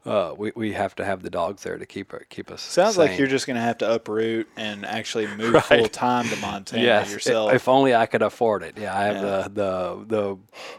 uh, 0.06 0.34
we, 0.36 0.52
we 0.54 0.72
have 0.72 0.94
to 0.96 1.04
have 1.04 1.22
the 1.22 1.30
dogs 1.30 1.62
there 1.62 1.78
to 1.78 1.86
keep 1.86 2.12
her- 2.12 2.26
keep 2.28 2.50
us. 2.50 2.60
Sounds 2.62 2.98
like 2.98 3.18
you're 3.18 3.26
just 3.28 3.46
going 3.46 3.56
to 3.56 3.62
have 3.62 3.78
to 3.78 3.90
uproot 3.92 4.48
and 4.56 4.84
actually 4.84 5.26
move 5.36 5.54
Right. 5.54 5.64
full 5.64 5.88
time 5.88 6.28
to 6.28 6.36
Montana 6.36 6.82
yes. 6.82 7.10
yourself. 7.12 7.52
If 7.52 7.68
only 7.68 7.94
I 7.94 8.06
could 8.06 8.22
afford 8.22 8.62
it. 8.62 8.76
Yeah, 8.78 8.96
I 8.96 9.04
have 9.04 9.16
Yeah. 9.16 9.20
the, 9.48 9.48
the 9.48 10.04
the 10.06 10.38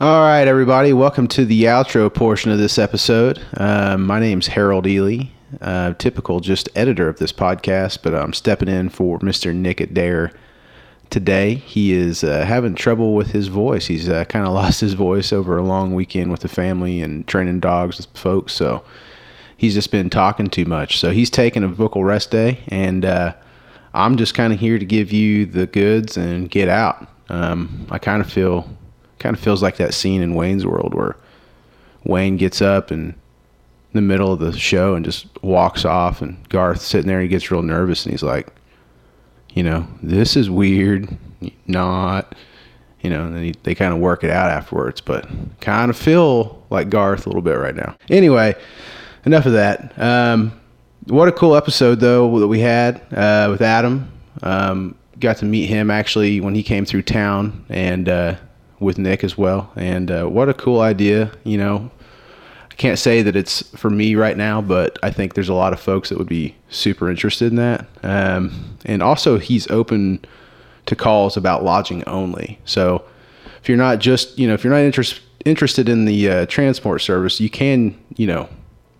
All 0.00 0.20
right, 0.20 0.46
everybody, 0.46 0.92
welcome 0.92 1.26
to 1.28 1.46
the 1.46 1.64
outro 1.64 2.12
portion 2.12 2.50
of 2.52 2.58
this 2.58 2.78
episode. 2.78 3.40
Um, 3.56 4.04
my 4.06 4.20
name's 4.20 4.46
Harold 4.46 4.86
Ely, 4.86 5.24
uh, 5.60 5.94
typical 5.94 6.40
just 6.40 6.68
editor 6.74 7.08
of 7.08 7.18
this 7.18 7.32
podcast, 7.32 8.02
but 8.02 8.14
I'm 8.14 8.32
stepping 8.32 8.68
in 8.68 8.88
for 8.88 9.18
Mr. 9.20 9.54
Nick 9.54 9.80
Adair 9.80 10.32
today. 11.10 11.54
He 11.54 11.92
is 11.92 12.22
uh, 12.22 12.44
having 12.44 12.74
trouble 12.74 13.14
with 13.14 13.30
his 13.30 13.48
voice. 13.48 13.86
He's 13.86 14.08
uh, 14.08 14.24
kind 14.26 14.46
of 14.46 14.52
lost 14.54 14.80
his 14.80 14.94
voice 14.94 15.32
over 15.32 15.56
a 15.56 15.62
long 15.62 15.94
weekend 15.94 16.30
with 16.30 16.40
the 16.40 16.48
family 16.48 17.00
and 17.00 17.26
training 17.26 17.60
dogs 17.60 17.98
with 17.98 18.06
folks, 18.16 18.52
so 18.52 18.84
he's 19.56 19.74
just 19.74 19.90
been 19.90 20.10
talking 20.10 20.48
too 20.48 20.64
much. 20.64 20.98
So 20.98 21.10
he's 21.10 21.30
taking 21.30 21.64
a 21.64 21.68
vocal 21.68 22.04
rest 22.04 22.30
day, 22.30 22.60
and 22.68 23.04
uh, 23.04 23.34
I'm 23.94 24.16
just 24.16 24.34
kind 24.34 24.52
of 24.52 24.60
here 24.60 24.78
to 24.78 24.84
give 24.84 25.12
you 25.12 25.46
the 25.46 25.66
goods 25.66 26.16
and 26.16 26.50
get 26.50 26.68
out. 26.68 27.08
Um, 27.28 27.86
I 27.90 27.98
kind 27.98 28.22
of 28.22 28.30
feel, 28.30 28.68
kind 29.18 29.36
of 29.36 29.42
feels 29.42 29.62
like 29.62 29.76
that 29.76 29.94
scene 29.94 30.22
in 30.22 30.34
Wayne's 30.34 30.66
World 30.66 30.94
where 30.94 31.16
Wayne 32.04 32.36
gets 32.36 32.62
up 32.62 32.90
and 32.90 33.14
the 33.92 34.02
middle 34.02 34.32
of 34.32 34.38
the 34.38 34.52
show 34.52 34.94
and 34.94 35.04
just 35.04 35.26
walks 35.42 35.84
off, 35.84 36.22
and 36.22 36.48
Garth 36.48 36.80
sitting 36.80 37.08
there, 37.08 37.18
and 37.18 37.24
he 37.24 37.28
gets 37.28 37.50
real 37.50 37.62
nervous, 37.62 38.04
and 38.04 38.12
he's 38.12 38.22
like, 38.22 38.48
you 39.54 39.62
know, 39.62 39.86
this 40.02 40.36
is 40.36 40.50
weird, 40.50 41.08
not, 41.66 42.34
you 43.00 43.10
know, 43.10 43.24
and 43.24 43.34
then 43.34 43.44
he, 43.44 43.54
they 43.62 43.74
kind 43.74 43.94
of 43.94 44.00
work 44.00 44.24
it 44.24 44.30
out 44.30 44.50
afterwards, 44.50 45.00
but 45.00 45.26
kind 45.60 45.90
of 45.90 45.96
feel 45.96 46.62
like 46.70 46.90
Garth 46.90 47.26
a 47.26 47.28
little 47.28 47.42
bit 47.42 47.54
right 47.54 47.74
now. 47.74 47.96
Anyway, 48.10 48.54
enough 49.24 49.46
of 49.46 49.52
that. 49.52 49.98
Um, 49.98 50.52
what 51.06 51.28
a 51.28 51.32
cool 51.32 51.56
episode 51.56 52.00
though 52.00 52.38
that 52.38 52.48
we 52.48 52.60
had 52.60 53.00
uh, 53.12 53.48
with 53.50 53.62
Adam. 53.62 54.12
Um, 54.42 54.94
got 55.18 55.38
to 55.38 55.46
meet 55.46 55.66
him 55.66 55.90
actually 55.90 56.40
when 56.40 56.54
he 56.54 56.62
came 56.62 56.84
through 56.84 57.02
town, 57.02 57.64
and 57.68 58.08
uh, 58.08 58.36
with 58.80 58.98
Nick 58.98 59.24
as 59.24 59.36
well. 59.36 59.72
And 59.76 60.10
uh, 60.10 60.26
what 60.26 60.48
a 60.48 60.54
cool 60.54 60.80
idea, 60.80 61.32
you 61.44 61.58
know. 61.58 61.90
Can't 62.78 62.98
say 62.98 63.22
that 63.22 63.36
it's 63.36 63.62
for 63.76 63.90
me 63.90 64.14
right 64.14 64.36
now, 64.36 64.62
but 64.62 64.98
I 65.02 65.10
think 65.10 65.34
there's 65.34 65.48
a 65.48 65.54
lot 65.54 65.72
of 65.72 65.80
folks 65.80 66.08
that 66.08 66.18
would 66.18 66.28
be 66.28 66.54
super 66.70 67.10
interested 67.10 67.48
in 67.50 67.56
that. 67.56 67.86
Um, 68.02 68.78
and 68.84 69.02
also, 69.02 69.38
he's 69.38 69.68
open 69.70 70.24
to 70.86 70.96
calls 70.96 71.36
about 71.36 71.64
lodging 71.64 72.02
only. 72.08 72.58
So 72.64 73.04
if 73.60 73.68
you're 73.68 73.76
not 73.76 73.98
just, 73.98 74.38
you 74.38 74.48
know, 74.48 74.54
if 74.54 74.64
you're 74.64 74.72
not 74.72 74.80
interest, 74.80 75.20
interested 75.44 75.88
in 75.88 76.04
the 76.06 76.30
uh, 76.30 76.46
transport 76.46 77.02
service, 77.02 77.40
you 77.40 77.50
can, 77.50 77.98
you 78.16 78.26
know, 78.26 78.48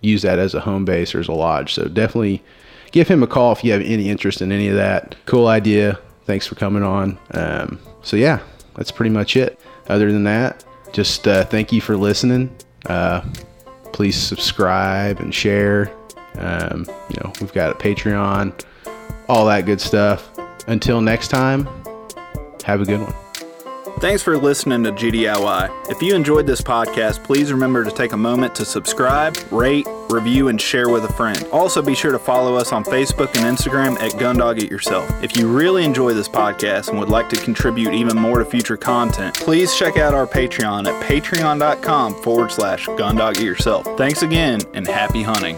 use 0.01 0.21
that 0.21 0.39
as 0.39 0.53
a 0.53 0.59
home 0.59 0.85
base 0.85 1.15
or 1.15 1.19
as 1.19 1.27
a 1.27 1.33
lodge. 1.33 1.73
So 1.73 1.87
definitely 1.87 2.43
give 2.91 3.07
him 3.07 3.23
a 3.23 3.27
call 3.27 3.51
if 3.53 3.63
you 3.63 3.71
have 3.71 3.81
any 3.81 4.09
interest 4.09 4.41
in 4.41 4.51
any 4.51 4.67
of 4.67 4.75
that. 4.75 5.15
Cool 5.25 5.47
idea. 5.47 5.99
thanks 6.25 6.45
for 6.45 6.55
coming 6.55 6.83
on. 6.83 7.17
Um, 7.31 7.79
so 8.03 8.17
yeah, 8.17 8.39
that's 8.75 8.91
pretty 8.91 9.09
much 9.09 9.35
it. 9.35 9.59
Other 9.87 10.11
than 10.11 10.25
that, 10.25 10.63
just 10.93 11.27
uh, 11.27 11.45
thank 11.45 11.71
you 11.71 11.81
for 11.81 11.97
listening. 11.97 12.55
Uh, 12.85 13.21
please 13.91 14.15
subscribe 14.15 15.19
and 15.19 15.33
share. 15.33 15.91
Um, 16.35 16.85
you 17.09 17.21
know, 17.23 17.33
we've 17.41 17.53
got 17.53 17.71
a 17.71 17.75
Patreon, 17.75 18.63
all 19.27 19.45
that 19.47 19.65
good 19.65 19.81
stuff. 19.81 20.29
Until 20.67 21.01
next 21.01 21.29
time, 21.29 21.67
have 22.63 22.81
a 22.81 22.85
good 22.85 23.01
one. 23.01 23.13
Thanks 23.99 24.23
for 24.23 24.37
listening 24.37 24.83
to 24.83 24.91
GDIY. 24.91 25.91
If 25.91 26.01
you 26.01 26.15
enjoyed 26.15 26.47
this 26.47 26.61
podcast, 26.61 27.23
please 27.23 27.51
remember 27.51 27.83
to 27.83 27.91
take 27.91 28.13
a 28.13 28.17
moment 28.17 28.55
to 28.55 28.65
subscribe, 28.65 29.35
rate, 29.51 29.85
review, 30.09 30.47
and 30.47 30.59
share 30.59 30.89
with 30.89 31.03
a 31.03 31.13
friend. 31.13 31.47
Also, 31.51 31.81
be 31.81 31.95
sure 31.95 32.11
to 32.11 32.19
follow 32.19 32.55
us 32.55 32.71
on 32.71 32.83
Facebook 32.83 33.35
and 33.35 33.57
Instagram 33.57 33.99
at 33.99 34.13
Gundog 34.13 34.61
It 34.61 34.69
Yourself. 34.69 35.09
If 35.23 35.37
you 35.37 35.47
really 35.47 35.83
enjoy 35.83 36.13
this 36.13 36.29
podcast 36.29 36.89
and 36.89 36.99
would 36.99 37.09
like 37.09 37.29
to 37.29 37.35
contribute 37.35 37.93
even 37.93 38.17
more 38.17 38.39
to 38.39 38.45
future 38.45 38.77
content, 38.77 39.35
please 39.35 39.75
check 39.75 39.97
out 39.97 40.13
our 40.13 40.27
Patreon 40.27 40.87
at 40.87 41.03
patreon.com 41.03 42.15
forward 42.23 42.51
slash 42.51 42.87
Gundog 42.87 43.37
It 43.37 43.43
Yourself. 43.43 43.85
Thanks 43.97 44.23
again 44.23 44.61
and 44.73 44.87
happy 44.87 45.23
hunting. 45.23 45.57